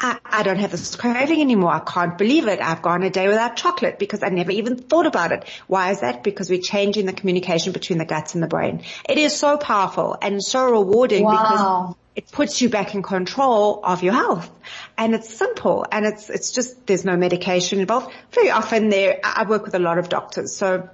I, 0.00 0.18
I, 0.24 0.42
don't 0.42 0.58
have 0.58 0.72
this 0.72 0.96
craving 0.96 1.40
anymore. 1.40 1.72
I 1.72 1.78
can't 1.78 2.18
believe 2.18 2.48
it. 2.48 2.60
I've 2.60 2.82
gone 2.82 3.02
a 3.04 3.10
day 3.10 3.28
without 3.28 3.56
chocolate 3.56 3.98
because 3.98 4.22
I 4.22 4.28
never 4.28 4.50
even 4.50 4.76
thought 4.76 5.06
about 5.06 5.32
it. 5.32 5.48
Why 5.66 5.92
is 5.92 6.00
that? 6.00 6.24
Because 6.24 6.50
we're 6.50 6.60
changing 6.60 7.06
the 7.06 7.12
communication 7.12 7.72
between 7.72 7.98
the 7.98 8.04
guts 8.04 8.34
and 8.34 8.42
the 8.42 8.48
brain. 8.48 8.82
It 9.08 9.18
is 9.18 9.36
so 9.36 9.56
powerful 9.56 10.16
and 10.20 10.42
so 10.42 10.70
rewarding 10.70 11.24
wow. 11.24 11.30
because 11.32 11.96
it 12.16 12.30
puts 12.32 12.60
you 12.60 12.68
back 12.68 12.94
in 12.94 13.02
control 13.02 13.80
of 13.84 14.02
your 14.02 14.14
health. 14.14 14.50
And 14.98 15.14
it's 15.14 15.32
simple 15.32 15.86
and 15.90 16.04
it's, 16.04 16.28
it's 16.28 16.50
just, 16.50 16.86
there's 16.86 17.04
no 17.04 17.16
medication 17.16 17.80
involved. 17.80 18.12
Very 18.32 18.50
often 18.50 18.88
there, 18.88 19.20
I 19.22 19.44
work 19.44 19.64
with 19.64 19.74
a 19.74 19.80
lot 19.80 19.98
of 19.98 20.08
doctors. 20.08 20.54
So 20.54 20.88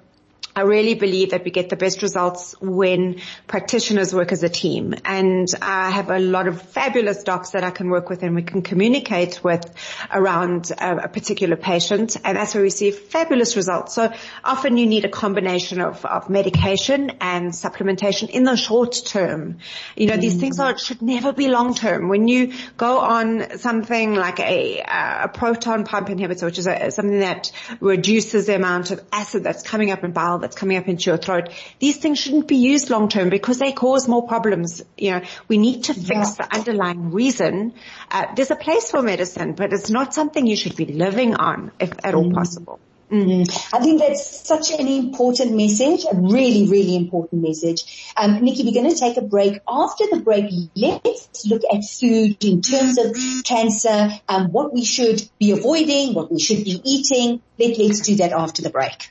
I 0.54 0.62
really 0.62 0.94
believe 0.94 1.30
that 1.30 1.44
we 1.44 1.50
get 1.50 1.68
the 1.68 1.76
best 1.76 2.02
results 2.02 2.54
when 2.60 3.20
practitioners 3.46 4.12
work 4.12 4.32
as 4.32 4.42
a 4.42 4.48
team. 4.48 4.94
And 5.04 5.48
I 5.62 5.90
have 5.90 6.10
a 6.10 6.18
lot 6.18 6.48
of 6.48 6.60
fabulous 6.60 7.22
docs 7.22 7.50
that 7.50 7.62
I 7.62 7.70
can 7.70 7.88
work 7.88 8.10
with 8.10 8.22
and 8.22 8.34
we 8.34 8.42
can 8.42 8.62
communicate 8.62 9.44
with 9.44 9.64
around 10.12 10.72
a, 10.72 11.04
a 11.04 11.08
particular 11.08 11.56
patient. 11.56 12.16
And 12.24 12.36
that's 12.36 12.54
where 12.54 12.64
we 12.64 12.70
see 12.70 12.90
fabulous 12.90 13.56
results. 13.56 13.94
So 13.94 14.12
often 14.42 14.76
you 14.76 14.86
need 14.86 15.04
a 15.04 15.08
combination 15.08 15.80
of, 15.80 16.04
of 16.04 16.28
medication 16.28 17.12
and 17.20 17.52
supplementation 17.52 18.28
in 18.28 18.42
the 18.42 18.56
short 18.56 19.00
term. 19.04 19.58
You 19.96 20.08
know, 20.08 20.16
mm. 20.16 20.20
these 20.20 20.36
things 20.36 20.58
are, 20.58 20.76
should 20.76 21.00
never 21.00 21.32
be 21.32 21.48
long 21.48 21.74
term. 21.74 22.08
When 22.08 22.26
you 22.26 22.54
go 22.76 22.98
on 22.98 23.58
something 23.58 24.14
like 24.14 24.40
a, 24.40 24.80
a 24.80 25.30
proton 25.32 25.84
pump 25.84 26.08
inhibitor, 26.08 26.44
which 26.44 26.58
is 26.58 26.66
a, 26.66 26.90
something 26.90 27.20
that 27.20 27.52
reduces 27.78 28.46
the 28.46 28.56
amount 28.56 28.90
of 28.90 29.00
acid 29.12 29.44
that's 29.44 29.62
coming 29.62 29.92
up 29.92 30.02
in 30.02 30.10
bile 30.10 30.39
that's 30.40 30.56
coming 30.56 30.76
up 30.76 30.88
into 30.88 31.10
your 31.10 31.18
throat. 31.18 31.50
These 31.78 31.98
things 31.98 32.18
shouldn't 32.18 32.48
be 32.48 32.56
used 32.56 32.90
long 32.90 33.08
term 33.08 33.30
because 33.30 33.58
they 33.58 33.72
cause 33.72 34.08
more 34.08 34.26
problems. 34.26 34.82
You 34.96 35.12
know, 35.12 35.22
we 35.48 35.58
need 35.58 35.84
to 35.84 35.94
fix 35.94 36.08
yeah. 36.10 36.24
the 36.38 36.54
underlying 36.54 37.12
reason. 37.12 37.74
Uh, 38.10 38.26
there's 38.34 38.50
a 38.50 38.56
place 38.56 38.90
for 38.90 39.02
medicine, 39.02 39.54
but 39.54 39.72
it's 39.72 39.90
not 39.90 40.14
something 40.14 40.46
you 40.46 40.56
should 40.56 40.76
be 40.76 40.86
living 40.86 41.34
on 41.34 41.72
if 41.78 41.92
at 42.04 42.14
all 42.14 42.24
mm. 42.24 42.34
possible. 42.34 42.80
Mm. 43.10 43.50
I 43.74 43.80
think 43.80 44.00
that's 44.00 44.46
such 44.46 44.70
an 44.70 44.86
important 44.86 45.56
message, 45.56 46.04
a 46.10 46.14
really, 46.14 46.68
really 46.68 46.94
important 46.94 47.42
message. 47.42 48.12
Um, 48.16 48.40
Nikki, 48.40 48.62
we're 48.62 48.72
going 48.72 48.88
to 48.88 48.96
take 48.96 49.16
a 49.16 49.22
break. 49.22 49.60
After 49.68 50.04
the 50.12 50.20
break, 50.20 50.52
let's 50.76 51.44
look 51.46 51.62
at 51.72 51.82
food 51.84 52.42
in 52.44 52.62
terms 52.62 52.98
of 52.98 53.16
cancer, 53.44 54.10
um, 54.28 54.52
what 54.52 54.72
we 54.72 54.84
should 54.84 55.28
be 55.40 55.50
avoiding, 55.50 56.14
what 56.14 56.30
we 56.30 56.38
should 56.38 56.62
be 56.62 56.80
eating. 56.84 57.42
Let, 57.58 57.78
let's 57.78 58.00
do 58.00 58.14
that 58.16 58.32
after 58.32 58.62
the 58.62 58.70
break. 58.70 59.10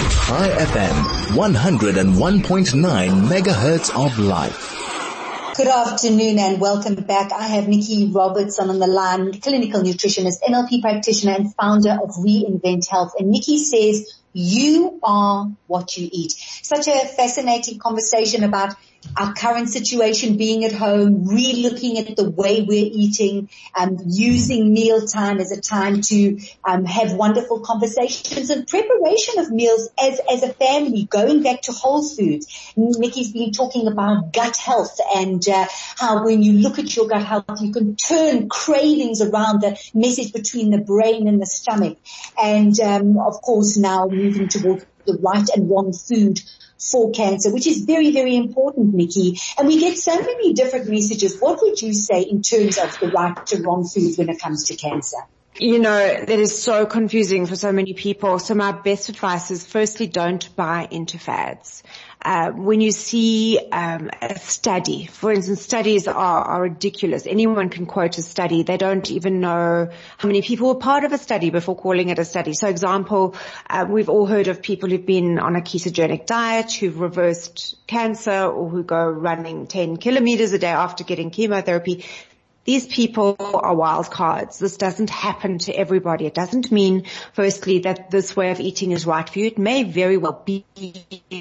Chai 0.00 0.48
FM, 0.48 0.96
101.9 1.36 3.28
megahertz 3.28 3.90
of 3.94 4.18
life. 4.18 4.76
Good 5.56 5.68
afternoon 5.68 6.38
and 6.38 6.58
welcome 6.58 6.94
back. 6.94 7.32
I 7.32 7.46
have 7.48 7.68
Nikki 7.68 8.10
Robertson 8.10 8.70
on 8.70 8.78
the 8.78 8.86
line, 8.86 9.38
clinical 9.40 9.82
nutritionist, 9.82 10.42
NLP 10.48 10.80
practitioner 10.80 11.32
and 11.34 11.54
founder 11.54 11.98
of 12.02 12.10
Reinvent 12.10 12.88
Health. 12.88 13.12
And 13.18 13.28
Nikki 13.28 13.58
says, 13.58 14.20
you 14.32 15.00
are 15.02 15.50
what 15.66 15.96
you 15.98 16.08
eat. 16.10 16.32
Such 16.32 16.88
a 16.88 17.06
fascinating 17.06 17.78
conversation 17.78 18.42
about 18.42 18.74
our 19.16 19.34
current 19.34 19.68
situation, 19.68 20.36
being 20.36 20.64
at 20.64 20.72
home, 20.72 21.26
re-looking 21.26 21.98
at 21.98 22.16
the 22.16 22.28
way 22.28 22.62
we're 22.62 22.90
eating, 22.92 23.48
um, 23.76 23.98
using 24.06 24.72
meal 24.72 25.06
time 25.06 25.38
as 25.38 25.50
a 25.52 25.60
time 25.60 26.00
to 26.02 26.38
um, 26.64 26.84
have 26.84 27.14
wonderful 27.14 27.60
conversations 27.60 28.50
and 28.50 28.66
preparation 28.66 29.38
of 29.38 29.50
meals 29.50 29.88
as, 30.02 30.20
as 30.30 30.42
a 30.42 30.52
family, 30.52 31.04
going 31.04 31.42
back 31.42 31.62
to 31.62 31.72
whole 31.72 32.06
foods. 32.06 32.72
Nikki's 32.76 33.32
been 33.32 33.52
talking 33.52 33.86
about 33.86 34.32
gut 34.32 34.56
health 34.56 34.98
and 35.16 35.46
uh, 35.48 35.66
how 35.98 36.24
when 36.24 36.42
you 36.42 36.54
look 36.54 36.78
at 36.78 36.94
your 36.94 37.08
gut 37.08 37.24
health, 37.24 37.44
you 37.60 37.72
can 37.72 37.96
turn 37.96 38.48
cravings 38.48 39.22
around 39.22 39.62
the 39.62 39.78
message 39.94 40.32
between 40.32 40.70
the 40.70 40.78
brain 40.78 41.26
and 41.26 41.40
the 41.40 41.46
stomach. 41.46 41.98
And 42.40 42.78
um, 42.80 43.18
of 43.18 43.40
course 43.42 43.76
now 43.76 44.06
moving 44.08 44.48
towards 44.48 44.84
the 45.06 45.18
right 45.20 45.48
and 45.54 45.70
wrong 45.70 45.92
food 45.92 46.40
for 46.80 47.10
cancer, 47.12 47.52
which 47.52 47.66
is 47.66 47.84
very, 47.84 48.10
very 48.12 48.36
important, 48.36 48.94
Nikki. 48.94 49.38
And 49.58 49.68
we 49.68 49.78
get 49.78 49.98
so 49.98 50.16
many 50.16 50.52
different 50.54 50.88
messages. 50.88 51.38
What 51.38 51.60
would 51.62 51.80
you 51.80 51.92
say 51.92 52.22
in 52.22 52.42
terms 52.42 52.78
of 52.78 52.98
the 52.98 53.08
right 53.08 53.46
to 53.46 53.62
wrong 53.62 53.84
food 53.84 54.16
when 54.16 54.28
it 54.28 54.40
comes 54.40 54.64
to 54.68 54.76
cancer? 54.76 55.18
You 55.58 55.80
know, 55.80 56.24
that 56.24 56.30
is 56.30 56.62
so 56.62 56.86
confusing 56.86 57.46
for 57.46 57.56
so 57.56 57.72
many 57.72 57.92
people. 57.92 58.38
So 58.38 58.54
my 58.54 58.72
best 58.72 59.08
advice 59.08 59.50
is 59.50 59.66
firstly 59.66 60.06
don't 60.06 60.54
buy 60.54 60.86
into 60.90 61.18
fads. 61.18 61.82
Uh, 62.22 62.50
when 62.50 62.82
you 62.82 62.92
see 62.92 63.58
um, 63.72 64.10
a 64.20 64.38
study, 64.38 65.06
for 65.06 65.32
instance, 65.32 65.62
studies 65.62 66.06
are, 66.06 66.14
are, 66.14 66.62
ridiculous. 66.62 67.26
Anyone 67.26 67.70
can 67.70 67.86
quote 67.86 68.18
a 68.18 68.22
study. 68.22 68.62
They 68.62 68.76
don't 68.76 69.10
even 69.10 69.40
know 69.40 69.88
how 70.18 70.26
many 70.28 70.42
people 70.42 70.68
were 70.68 70.74
part 70.74 71.04
of 71.04 71.12
a 71.12 71.18
study 71.18 71.48
before 71.48 71.74
calling 71.74 72.10
it 72.10 72.18
a 72.18 72.24
study. 72.26 72.52
So 72.52 72.68
example, 72.68 73.34
uh, 73.68 73.86
we've 73.88 74.10
all 74.10 74.26
heard 74.26 74.48
of 74.48 74.60
people 74.60 74.90
who've 74.90 75.04
been 75.04 75.38
on 75.38 75.56
a 75.56 75.60
ketogenic 75.60 76.26
diet, 76.26 76.72
who've 76.72 77.00
reversed 77.00 77.76
cancer 77.86 78.44
or 78.44 78.68
who 78.68 78.82
go 78.82 79.02
running 79.02 79.66
10 79.66 79.96
kilometers 79.96 80.52
a 80.52 80.58
day 80.58 80.70
after 80.70 81.04
getting 81.04 81.30
chemotherapy. 81.30 82.04
These 82.70 82.86
people 82.86 83.34
are 83.40 83.74
wild 83.74 84.12
cards. 84.12 84.60
This 84.60 84.76
doesn't 84.76 85.10
happen 85.10 85.58
to 85.66 85.72
everybody. 85.72 86.26
It 86.26 86.34
doesn't 86.34 86.70
mean, 86.70 87.06
firstly, 87.32 87.80
that 87.80 88.12
this 88.12 88.36
way 88.36 88.52
of 88.52 88.60
eating 88.60 88.92
is 88.92 89.04
right 89.04 89.28
for 89.28 89.40
you. 89.40 89.46
It 89.46 89.58
may 89.58 89.82
very 89.82 90.16
well 90.16 90.40
be 90.44 90.64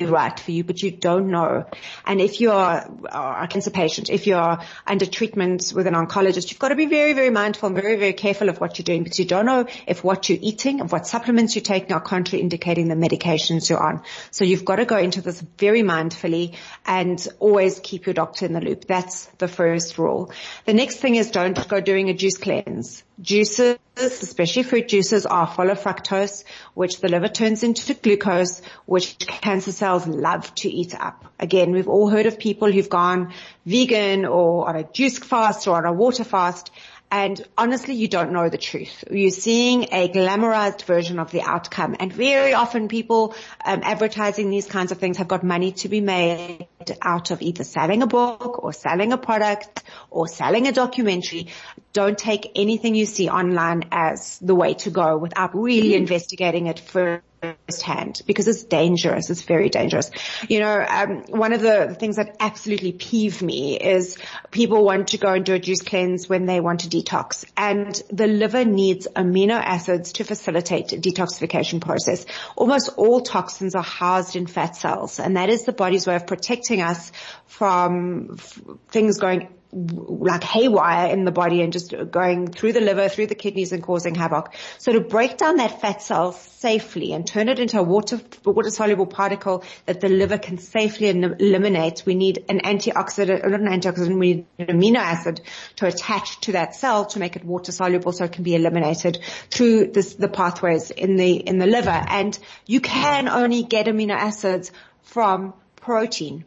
right 0.02 0.40
for 0.40 0.50
you, 0.50 0.64
but 0.64 0.82
you 0.82 0.90
don't 0.90 1.30
know. 1.30 1.68
And 2.04 2.20
if 2.20 2.42
you're 2.42 2.52
a 2.52 2.90
uh, 3.12 3.46
cancer 3.46 3.70
patient, 3.70 4.10
if 4.10 4.26
you're 4.26 4.58
under 4.88 5.06
treatment 5.06 5.72
with 5.76 5.86
an 5.86 5.94
oncologist, 5.94 6.50
you've 6.50 6.58
got 6.58 6.70
to 6.70 6.76
be 6.76 6.88
very, 6.88 7.14
very 7.14 7.30
mindful 7.30 7.68
and 7.68 7.76
very, 7.80 7.98
very 7.98 8.14
careful 8.14 8.50
of 8.50 8.60
what 8.60 8.80
you're 8.80 8.84
doing 8.86 9.04
because 9.04 9.20
you 9.20 9.26
don't 9.26 9.46
know 9.46 9.68
if 9.86 10.04
what 10.04 10.30
you're 10.30 10.40
eating, 10.42 10.82
of 10.82 10.92
what 10.92 11.06
supplements 11.06 11.56
you're 11.56 11.62
taking 11.62 11.94
are 11.94 12.02
contraindicating 12.02 12.88
the 12.88 12.96
medications 12.96 13.70
you're 13.70 13.84
on. 13.84 14.02
So 14.32 14.46
you've 14.46 14.66
got 14.66 14.78
to 14.78 14.86
go 14.86 14.98
into 14.98 15.22
this 15.22 15.40
very 15.60 15.84
mindfully 15.84 16.56
and 16.88 17.28
always 17.38 17.80
keep 17.80 18.08
your 18.08 18.16
doctor 18.16 18.48
in 18.48 18.54
the 18.54 18.62
loop. 18.62 18.86
That's 18.86 19.26
the 19.38 19.48
first 19.48 20.00
rule. 20.00 20.32
The 20.66 20.74
next 20.74 20.96
thing 20.96 21.19
is 21.20 21.32
don't 21.32 21.68
go 21.68 21.82
doing 21.82 22.10
a 22.10 22.14
juice 22.14 22.38
cleanse. 22.38 23.04
Juices, 23.22 23.78
especially 23.98 24.64
fruit 24.64 24.88
juices, 24.88 25.26
are 25.26 25.46
full 25.46 25.70
of 25.70 25.80
fructose, 25.80 26.44
which 26.74 27.02
the 27.02 27.10
liver 27.10 27.28
turns 27.28 27.64
into 27.64 27.94
glucose, 27.94 28.62
which 28.86 29.18
cancer 29.20 29.72
cells 29.72 30.08
love 30.08 30.54
to 30.56 30.70
eat 30.70 30.96
up. 30.96 31.26
Again, 31.40 31.72
we've 31.72 31.90
all 31.90 32.10
heard 32.10 32.26
of 32.26 32.40
people 32.40 32.72
who've 32.72 32.90
gone 32.90 33.34
vegan 33.66 34.26
or 34.26 34.70
on 34.70 34.78
a 34.78 34.84
juice 34.84 35.20
fast 35.20 35.68
or 35.68 35.76
on 35.78 35.86
a 35.86 35.94
water 35.94 36.24
fast 36.24 36.72
and 37.12 37.44
honestly, 37.58 37.96
you 37.96 38.08
don't 38.08 38.32
know 38.32 38.50
the 38.50 38.58
truth. 38.58 39.04
You're 39.10 39.32
seeing 39.32 39.86
a 39.92 40.10
glamorized 40.10 40.84
version 40.84 41.18
of 41.18 41.32
the 41.32 41.42
outcome. 41.42 41.96
And 42.00 42.14
very 42.14 42.54
often 42.54 42.88
people 42.88 43.34
um, 43.66 43.82
advertising 43.84 44.52
these 44.52 44.68
kinds 44.68 44.92
of 44.92 45.00
things 45.00 45.18
have 45.18 45.28
got 45.28 45.44
money 45.44 45.72
to 45.84 45.90
be 45.90 46.02
made 46.02 46.68
out 47.02 47.32
of 47.32 47.42
either 47.42 47.64
selling 47.64 48.04
a 48.04 48.08
book 48.08 48.64
or 48.64 48.74
selling 48.74 49.12
a 49.12 49.18
product 49.18 49.84
or 50.12 50.28
selling 50.28 50.68
a 50.68 50.72
documentary. 50.72 51.48
Don't 51.94 52.18
take 52.18 52.52
anything 52.56 52.94
you 52.94 53.08
see 53.08 53.28
online 53.28 53.86
as 53.92 54.38
the 54.40 54.54
way 54.54 54.76
to 54.76 54.92
go 54.92 55.18
without 55.18 55.56
really 55.56 55.96
investigating 55.96 56.68
it 56.68 56.80
first 56.80 57.24
firsthand 57.42 58.22
because 58.26 58.48
it's 58.48 58.64
dangerous. 58.64 59.30
It's 59.30 59.44
very 59.44 59.70
dangerous. 59.70 60.12
You 60.48 60.60
know, 60.60 60.86
um, 60.88 61.24
one 61.30 61.54
of 61.54 61.62
the 61.62 61.96
things 62.00 62.18
that 62.18 62.38
absolutely 62.40 62.92
peeve 62.92 63.42
me 63.42 63.78
is 63.78 64.18
people 64.52 64.84
want 64.84 65.10
to 65.10 65.18
go 65.18 65.34
and 65.34 65.46
do 65.46 65.54
a 65.54 65.60
juice 65.60 65.82
cleanse 65.82 66.28
when 66.28 66.46
they 66.46 66.60
want 66.60 66.82
to 66.82 66.90
detox 66.90 67.46
and 67.56 68.02
the 68.12 68.28
liver 68.28 68.66
needs 68.66 69.08
amino 69.16 69.60
acids 69.60 70.14
to 70.14 70.24
facilitate 70.24 70.88
detoxification 70.88 71.82
process. 71.82 72.26
Almost 72.56 72.90
all 72.98 73.22
toxins 73.22 73.76
are 73.76 73.84
housed 73.84 74.36
in 74.36 74.48
fat 74.48 74.76
cells 74.76 75.20
and 75.20 75.38
that 75.38 75.50
is 75.50 75.66
the 75.66 75.74
body's 75.74 76.08
way 76.08 76.16
of 76.16 76.28
protecting 76.28 76.82
us 76.82 77.12
from 77.46 78.36
f- 78.38 78.62
things 78.90 79.18
going 79.18 79.48
like 79.72 80.44
haywire 80.44 81.12
in 81.12 81.26
the 81.26 81.32
body 81.32 81.62
and 81.62 81.72
just 81.72 81.94
going 82.10 82.48
through 82.48 82.74
the 82.74 82.82
liver, 82.82 83.08
through 83.08 83.28
the 83.28 83.36
kidneys 83.36 83.72
and 83.72 83.84
causing 83.84 84.16
havoc. 84.16 84.56
So 84.80 84.94
to 84.94 85.00
break 85.00 85.38
down 85.38 85.58
that 85.58 85.80
fat 85.80 86.02
cell 86.02 86.32
safely 86.32 87.14
and 87.14 87.26
turn 87.26 87.50
it 87.50 87.60
into 87.60 87.80
a 87.80 87.84
water, 87.84 88.20
water 88.44 88.72
soluble 88.72 89.06
particle 89.06 89.64
that 89.86 90.02
the 90.02 90.10
liver 90.10 90.40
can 90.40 90.58
safely 90.58 91.10
eliminate, 91.10 92.04
we 92.06 92.16
need 92.16 92.46
an 92.50 92.62
antioxidant, 92.62 93.48
not 93.48 93.60
an 93.60 93.68
antioxidant, 93.68 94.18
we 94.18 94.34
need 94.34 94.46
an 94.58 94.80
amino 94.80 94.98
acid 94.98 95.42
to 95.76 95.86
attach 95.86 96.42
to 96.42 96.54
that 96.54 96.74
cell 96.74 97.06
to 97.06 97.20
make 97.20 97.36
it 97.36 97.46
water 97.46 97.72
soluble 97.72 98.12
so 98.12 98.26
it 98.26 98.32
can 98.32 98.44
be 98.44 98.56
eliminated 98.56 99.20
through 99.52 99.92
this, 99.92 100.16
the 100.16 100.28
pathways 100.28 100.90
in 100.90 101.16
the, 101.16 101.34
in 101.34 101.60
the 101.60 101.68
liver. 101.68 101.90
And 102.08 102.38
you 102.66 102.82
can 102.82 103.28
only 103.28 103.64
get 103.64 103.86
amino 103.86 104.16
acids 104.16 104.72
from 105.04 105.54
protein. 105.76 106.46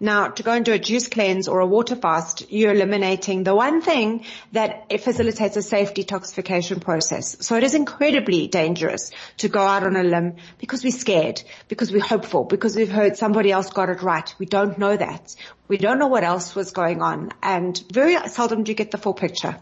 Now, 0.00 0.28
to 0.28 0.42
go 0.44 0.52
and 0.52 0.64
do 0.64 0.72
a 0.72 0.78
juice 0.78 1.08
cleanse 1.08 1.48
or 1.48 1.58
a 1.58 1.66
water 1.66 1.96
fast, 1.96 2.52
you're 2.52 2.72
eliminating 2.72 3.42
the 3.42 3.54
one 3.54 3.82
thing 3.82 4.24
that 4.52 4.92
facilitates 5.00 5.56
a 5.56 5.62
safe 5.62 5.92
detoxification 5.92 6.80
process. 6.80 7.36
So 7.44 7.56
it 7.56 7.64
is 7.64 7.74
incredibly 7.74 8.46
dangerous 8.46 9.10
to 9.38 9.48
go 9.48 9.60
out 9.60 9.82
on 9.82 9.96
a 9.96 10.04
limb 10.04 10.36
because 10.58 10.84
we're 10.84 10.92
scared, 10.92 11.42
because 11.66 11.90
we're 11.90 12.00
hopeful, 12.00 12.44
because 12.44 12.76
we've 12.76 12.90
heard 12.90 13.16
somebody 13.16 13.50
else 13.50 13.70
got 13.70 13.88
it 13.88 14.00
right. 14.02 14.32
We 14.38 14.46
don't 14.46 14.78
know 14.78 14.96
that. 14.96 15.34
We 15.66 15.78
don't 15.78 15.98
know 15.98 16.06
what 16.06 16.22
else 16.22 16.54
was 16.54 16.70
going 16.70 17.02
on 17.02 17.32
and 17.42 17.82
very 17.92 18.16
seldom 18.28 18.62
do 18.62 18.70
you 18.70 18.76
get 18.76 18.92
the 18.92 18.98
full 18.98 19.14
picture. 19.14 19.58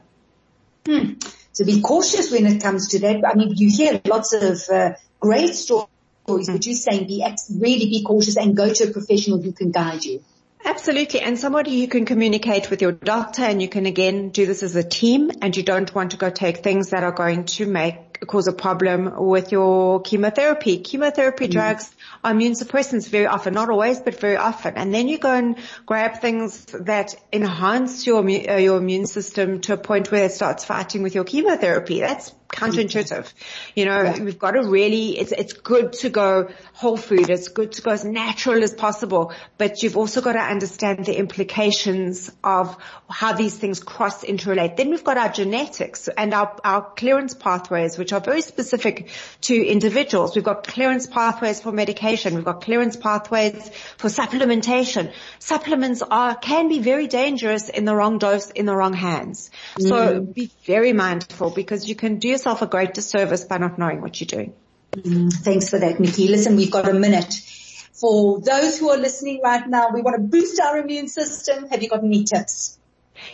Hmm. 0.87 1.15
So 1.53 1.65
be 1.65 1.81
cautious 1.81 2.31
when 2.31 2.47
it 2.47 2.63
comes 2.63 2.89
to 2.89 2.99
that. 3.01 3.25
I 3.27 3.35
mean, 3.35 3.55
you 3.57 3.71
hear 3.71 4.03
lots 4.05 4.35
of 4.35 4.61
uh, 4.69 4.93
great 5.19 5.55
stories 5.55 5.89
stories, 6.27 6.51
but 6.51 6.67
you're 6.67 6.75
saying 6.75 7.07
be 7.07 7.25
really 7.59 7.87
be 7.87 8.03
cautious 8.05 8.37
and 8.37 8.57
go 8.57 8.73
to 8.73 8.85
a 8.85 8.91
professional 8.91 9.41
who 9.41 9.53
can 9.53 9.71
guide 9.71 10.05
you. 10.05 10.23
Absolutely. 10.65 11.21
And 11.21 11.39
somebody 11.39 11.81
who 11.81 11.87
can 11.87 12.07
communicate 12.07 12.71
with 12.71 12.83
your 12.83 12.91
doctor 12.91 13.43
and 13.43 13.63
you 13.63 13.69
can 13.69 13.87
again 13.87 14.31
do 14.31 14.47
this 14.47 14.65
as 14.65 14.75
a 14.75 14.83
team 14.83 15.31
and 15.41 15.57
you 15.57 15.63
don't 15.63 15.95
want 15.95 16.11
to 16.11 16.17
go 16.17 16.29
take 16.29 16.59
things 16.59 16.91
that 16.91 17.05
are 17.05 17.13
going 17.13 17.45
to 17.45 17.67
make, 17.67 18.27
cause 18.27 18.49
a 18.49 18.53
problem 18.53 19.29
with 19.29 19.53
your 19.53 20.01
chemotherapy. 20.01 20.79
Chemotherapy 20.79 21.47
mm. 21.47 21.53
drugs 21.53 21.95
are 22.25 22.33
immune 22.33 22.55
suppressants 22.55 23.09
very 23.09 23.27
often, 23.27 23.55
not 23.55 23.71
always, 23.71 24.01
but 24.01 24.19
very 24.19 24.37
often. 24.37 24.75
And 24.75 24.93
then 24.93 25.07
you 25.07 25.19
go 25.19 25.33
and 25.33 25.57
grab 25.85 26.21
things 26.21 26.65
that 26.81 27.15
enhance 27.33 28.05
your, 28.05 28.25
uh, 28.25 28.57
your 28.57 28.79
immune 28.79 29.07
system 29.07 29.61
to 29.61 29.75
a 29.75 29.77
point 29.77 30.11
where 30.11 30.25
it 30.25 30.33
starts 30.33 30.65
fighting 30.65 31.05
with 31.05 31.15
your 31.15 31.25
chemotherapy. 31.25 32.01
That's 32.01 32.35
counterintuitive. 32.49 33.33
You 33.75 33.85
know, 33.87 34.03
yeah. 34.03 34.23
we've 34.23 34.39
got 34.39 34.53
to 34.53 34.63
really, 34.63 35.19
it's, 35.19 35.33
it's 35.33 35.53
good 35.53 35.93
to 35.95 36.11
go 36.11 36.49
whole 36.73 36.97
food. 36.97 37.31
It's 37.31 37.49
good 37.49 37.73
to 37.73 37.83
go 37.83 37.91
as 37.91 38.05
natural 38.05 38.63
as 38.63 38.75
possible, 38.75 39.33
but 39.59 39.83
you've 39.83 39.97
also 39.97 40.21
got 40.21 40.33
to 40.33 40.41
understand 40.41 41.05
the 41.07 41.19
implications 41.19 42.31
of 42.45 42.77
how 43.09 43.33
these 43.33 43.57
things 43.57 43.81
cross 43.81 44.25
interrelate. 44.25 44.77
Then 44.77 44.91
we've 44.91 45.05
got 45.05 45.17
our 45.17 45.31
genetics 45.31 46.09
and 46.09 46.33
our, 46.35 46.57
our 46.65 46.83
clearance 46.83 47.35
pathways, 47.35 47.99
which 47.99 48.13
are 48.13 48.21
very 48.21 48.43
specific 48.43 49.09
to 49.43 49.55
individuals. 49.55 50.35
We've 50.35 50.45
got 50.45 50.67
clearance 50.67 51.07
pathways 51.07 51.61
for 51.61 51.73
medication. 51.73 52.35
We've 52.35 52.45
got 52.45 52.63
clearance 52.63 52.97
pathways 52.97 53.71
for 53.97 54.09
supplementation. 54.09 55.13
Supplements 55.39 56.03
are, 56.03 56.35
can 56.35 56.69
be 56.69 56.79
very 56.79 57.07
dangerous 57.07 57.69
in 57.69 57.85
the 57.85 57.95
wrong 57.95 58.19
dose, 58.19 58.51
in 58.51 58.67
the 58.67 58.77
wrong 58.77 58.93
hands. 58.93 59.51
Mm. 59.79 59.89
So 59.89 60.21
be 60.21 60.51
very 60.65 60.93
mindful 60.93 61.51
because 61.51 61.89
you 61.89 61.95
can 61.95 62.19
do 62.19 62.36
yourself 62.37 62.63
a 62.63 62.67
great 62.67 62.95
disservice 62.95 63.45
by 63.45 63.59
not 63.59 63.79
knowing 63.79 64.01
what 64.01 64.21
you're 64.21 64.27
doing. 64.27 64.53
Mm, 64.93 65.33
thanks 65.33 65.71
for 65.71 65.79
that, 65.79 65.99
Nikki. 65.99 66.29
Listen, 66.29 66.57
we've 66.57 66.71
got 66.71 66.89
a 66.89 66.95
minute. 66.95 67.35
For 67.93 68.41
those 68.41 68.79
who 68.79 68.91
are 68.91 68.99
listening 68.99 69.41
right 69.43 69.67
now, 69.67 69.89
we 69.93 70.03
want 70.03 70.17
to 70.17 70.23
boost 70.23 70.61
our 70.61 70.79
immune 70.79 71.09
system. 71.09 71.69
Have 71.69 71.83
you 71.83 71.89
got 71.89 72.05
any 72.05 72.25
tips? 72.25 72.79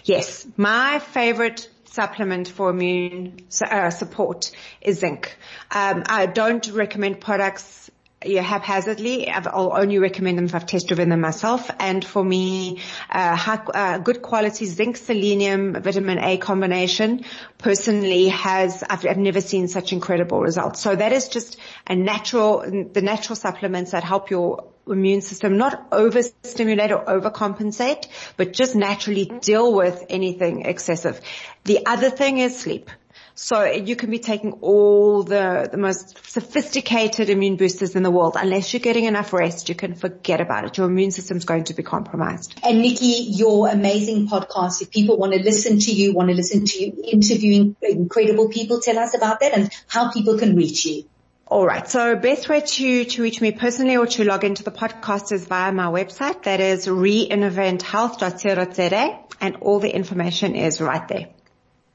Yes. 0.05 0.47
My 0.57 1.01
favorite 1.01 1.69
supplement 1.87 2.49
for 2.49 2.71
immune 2.71 3.41
uh, 3.61 3.91
support 3.91 4.51
is 4.81 5.01
zinc. 5.01 5.37
Um, 5.71 6.05
I 6.07 6.27
don't 6.27 6.67
recommend 6.69 7.21
products 7.21 7.91
yeah, 8.25 8.43
haphazardly. 8.43 9.29
I'll 9.29 9.73
only 9.75 9.99
recommend 9.99 10.39
them 10.39 10.47
if 10.47 10.55
I've 10.55 10.67
test 10.67 10.89
driven 10.89 11.09
them 11.09 11.21
myself. 11.21 11.71
And 11.79 12.05
for 12.05 12.25
me, 12.25 12.81
uh, 13.11 13.37
high, 13.37 13.57
uh, 13.57 13.99
good 13.99 14.23
quality 14.23 14.67
zinc, 14.67 14.97
selenium, 14.97 15.75
vitamin 15.83 16.19
A 16.19 16.37
combination 16.37 17.25
personally 17.59 18.29
has, 18.29 18.83
I've, 18.89 19.07
I've, 19.07 19.19
never 19.19 19.41
seen 19.41 19.69
such 19.69 19.93
incredible 19.93 20.41
results. 20.41 20.81
So 20.81 20.95
that 20.95 21.13
is 21.13 21.29
just 21.29 21.57
a 21.87 21.95
natural, 21.95 22.61
the 22.61 23.03
natural 23.03 23.37
supplements 23.37 23.93
that 23.93 24.05
help 24.05 24.31
your 24.31 24.65
immune 24.87 25.21
system 25.21 25.59
not 25.59 25.89
overstimulate 25.93 26.91
or 26.91 27.05
overcompensate, 27.05 28.07
but 28.37 28.53
just 28.53 28.75
naturally 28.75 29.27
deal 29.41 29.73
with 29.73 30.05
anything 30.09 30.65
excessive. 30.65 31.21
The 31.65 31.87
other 31.87 32.11
thing 32.11 32.39
is 32.39 32.59
sleep. 32.59 32.91
So 33.35 33.65
you 33.65 33.97
can 33.97 34.11
be 34.11 34.19
taking 34.19 34.53
all 34.61 35.23
the, 35.23 35.69
the 35.71 35.79
most 35.79 36.31
sophisticated 36.31 37.31
immune 37.31 37.57
boosters 37.57 37.97
in 37.97 38.03
the 38.03 38.11
world. 38.11 38.37
Unless 38.39 38.73
you're 38.73 38.81
getting 38.81 39.05
enough 39.05 39.33
rest, 39.33 39.69
you 39.69 39.75
can 39.75 39.95
forget 39.95 40.41
about 40.41 40.65
it. 40.65 40.77
Your 40.77 40.87
immune 40.87 41.11
system's 41.11 41.45
going 41.45 41.65
to 41.65 41.75
be 41.75 41.83
compromised. 41.83 42.55
And 42.63 42.83
Nikki, 42.83 43.31
your 43.31 43.69
amazing 43.69 44.29
podcast, 44.29 44.83
if 44.83 44.91
people 44.91 45.17
want 45.17 45.33
to 45.33 45.43
listen 45.43 45.79
to 45.79 45.93
you, 45.93 46.13
want 46.13 46.29
to 46.29 46.35
listen 46.35 46.65
to 46.65 46.85
you 46.85 47.03
interviewing 47.05 47.77
incredible 47.83 48.49
people, 48.49 48.81
tell 48.81 48.99
us 48.99 49.17
about 49.17 49.41
that 49.41 49.57
and 49.57 49.71
how 49.89 50.13
people 50.13 50.39
can 50.39 50.55
reach 50.55 50.85
you. 50.85 51.05
All 51.47 51.67
right. 51.67 51.89
So 51.89 52.17
best 52.17 52.49
way 52.49 52.63
to, 52.63 53.05
to 53.05 53.23
reach 53.23 53.43
me 53.43 53.53
personally 53.53 53.99
or 53.99 54.07
to 54.07 54.25
log 54.25 54.45
into 54.45 54.63
the 54.63 54.71
podcast 54.71 55.33
is 55.33 55.45
via 55.45 55.73
my 55.73 55.87
website. 55.87 56.45
That 56.45 56.61
is 56.61 56.87
reinventhealth.co.za 56.87 59.19
and 59.41 59.57
all 59.57 59.81
the 59.81 59.93
information 59.95 60.55
is 60.55 60.81
right 60.81 61.07
there. 61.09 61.29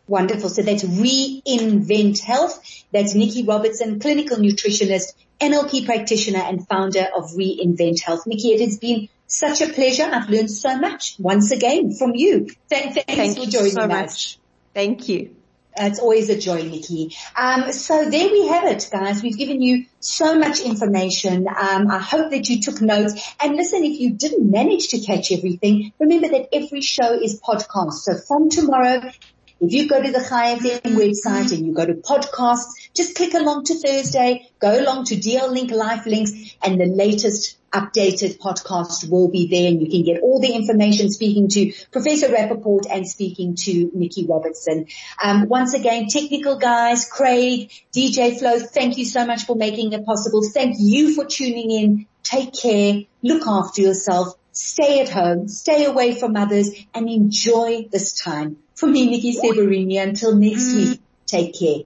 Wonderful. 0.07 0.49
So 0.49 0.61
that's 0.61 0.83
Reinvent 0.83 2.21
Health. 2.21 2.85
That's 2.91 3.13
Nikki 3.13 3.43
Robertson, 3.43 3.99
clinical 3.99 4.37
nutritionist, 4.37 5.13
NLP 5.39 5.85
practitioner 5.85 6.39
and 6.39 6.65
founder 6.67 7.05
of 7.15 7.31
Reinvent 7.31 8.01
Health. 8.01 8.25
Nikki, 8.25 8.49
it 8.53 8.61
has 8.61 8.77
been 8.79 9.09
such 9.27 9.61
a 9.61 9.67
pleasure. 9.67 10.09
I've 10.11 10.29
learned 10.29 10.49
so 10.49 10.77
much 10.77 11.17
once 11.19 11.51
again 11.51 11.93
from 11.93 12.15
you. 12.15 12.47
Thank, 12.69 12.93
thanks 12.93 13.15
Thank 13.15 13.37
for 13.37 13.45
joining 13.45 13.71
so 13.71 13.81
us. 13.81 13.89
Much. 13.89 14.39
Thank 14.73 15.09
you. 15.09 15.35
It's 15.79 15.99
always 15.99 16.29
a 16.29 16.39
joy, 16.39 16.63
Nikki. 16.63 17.15
Um, 17.35 17.71
so 17.71 18.09
there 18.09 18.29
we 18.31 18.47
have 18.47 18.63
it, 18.65 18.89
guys. 18.91 19.21
We've 19.21 19.37
given 19.37 19.61
you 19.61 19.85
so 19.99 20.39
much 20.39 20.59
information. 20.59 21.47
Um, 21.47 21.91
I 21.91 21.99
hope 21.99 22.31
that 22.31 22.49
you 22.49 22.61
took 22.61 22.81
notes. 22.81 23.13
And 23.39 23.55
listen, 23.55 23.83
if 23.83 23.99
you 23.99 24.13
didn't 24.13 24.49
manage 24.49 24.89
to 24.89 24.99
catch 24.99 25.31
everything, 25.31 25.93
remember 25.99 26.29
that 26.29 26.49
every 26.51 26.81
show 26.81 27.13
is 27.13 27.39
podcast. 27.39 27.93
So 27.93 28.13
from 28.27 28.49
tomorrow, 28.49 29.11
if 29.59 29.73
you 29.73 29.87
go 29.87 30.01
to 30.01 30.11
the 30.11 30.19
Chai 30.19 30.55
FM 30.55 30.95
website 30.95 31.51
and 31.51 31.65
you 31.65 31.73
go 31.73 31.85
to 31.85 31.95
podcasts, 31.95 32.89
just 32.93 33.15
click 33.15 33.33
along 33.33 33.65
to 33.65 33.75
Thursday, 33.75 34.49
go 34.59 34.79
along 34.79 35.05
to 35.05 35.15
DL 35.15 35.49
Link 35.51 35.71
Life 35.71 36.05
Links 36.05 36.31
and 36.63 36.79
the 36.79 36.85
latest 36.85 37.57
updated 37.73 38.37
podcast 38.37 39.09
will 39.09 39.29
be 39.29 39.47
there 39.47 39.67
and 39.67 39.81
you 39.81 39.89
can 39.89 40.03
get 40.03 40.21
all 40.21 40.39
the 40.39 40.53
information 40.53 41.11
speaking 41.11 41.47
to 41.49 41.73
Professor 41.91 42.31
Rapoport 42.31 42.85
and 42.89 43.07
speaking 43.07 43.55
to 43.55 43.91
Nikki 43.93 44.25
Robertson. 44.25 44.87
Um, 45.21 45.47
once 45.47 45.73
again, 45.73 46.07
technical 46.07 46.57
guys, 46.57 47.09
Craig, 47.09 47.71
DJ 47.93 48.37
Flo, 48.37 48.59
thank 48.59 48.97
you 48.97 49.05
so 49.05 49.25
much 49.25 49.45
for 49.45 49.55
making 49.55 49.93
it 49.93 50.05
possible. 50.05 50.41
Thank 50.47 50.75
you 50.79 51.13
for 51.13 51.25
tuning 51.25 51.71
in. 51.71 52.05
Take 52.23 52.53
care. 52.53 53.01
Look 53.23 53.47
after 53.47 53.81
yourself 53.81 54.35
stay 54.57 55.01
at 55.01 55.09
home, 55.09 55.47
stay 55.47 55.85
away 55.85 56.15
from 56.19 56.35
others 56.35 56.71
and 56.93 57.07
enjoy 57.07 57.87
this 57.91 58.13
time. 58.19 58.57
For 58.75 58.87
me, 58.87 59.09
Nikki 59.09 59.35
Severini, 59.35 60.01
until 60.01 60.35
next 60.35 60.73
week, 60.73 60.99
mm. 60.99 61.01
take 61.27 61.57
care. 61.57 61.83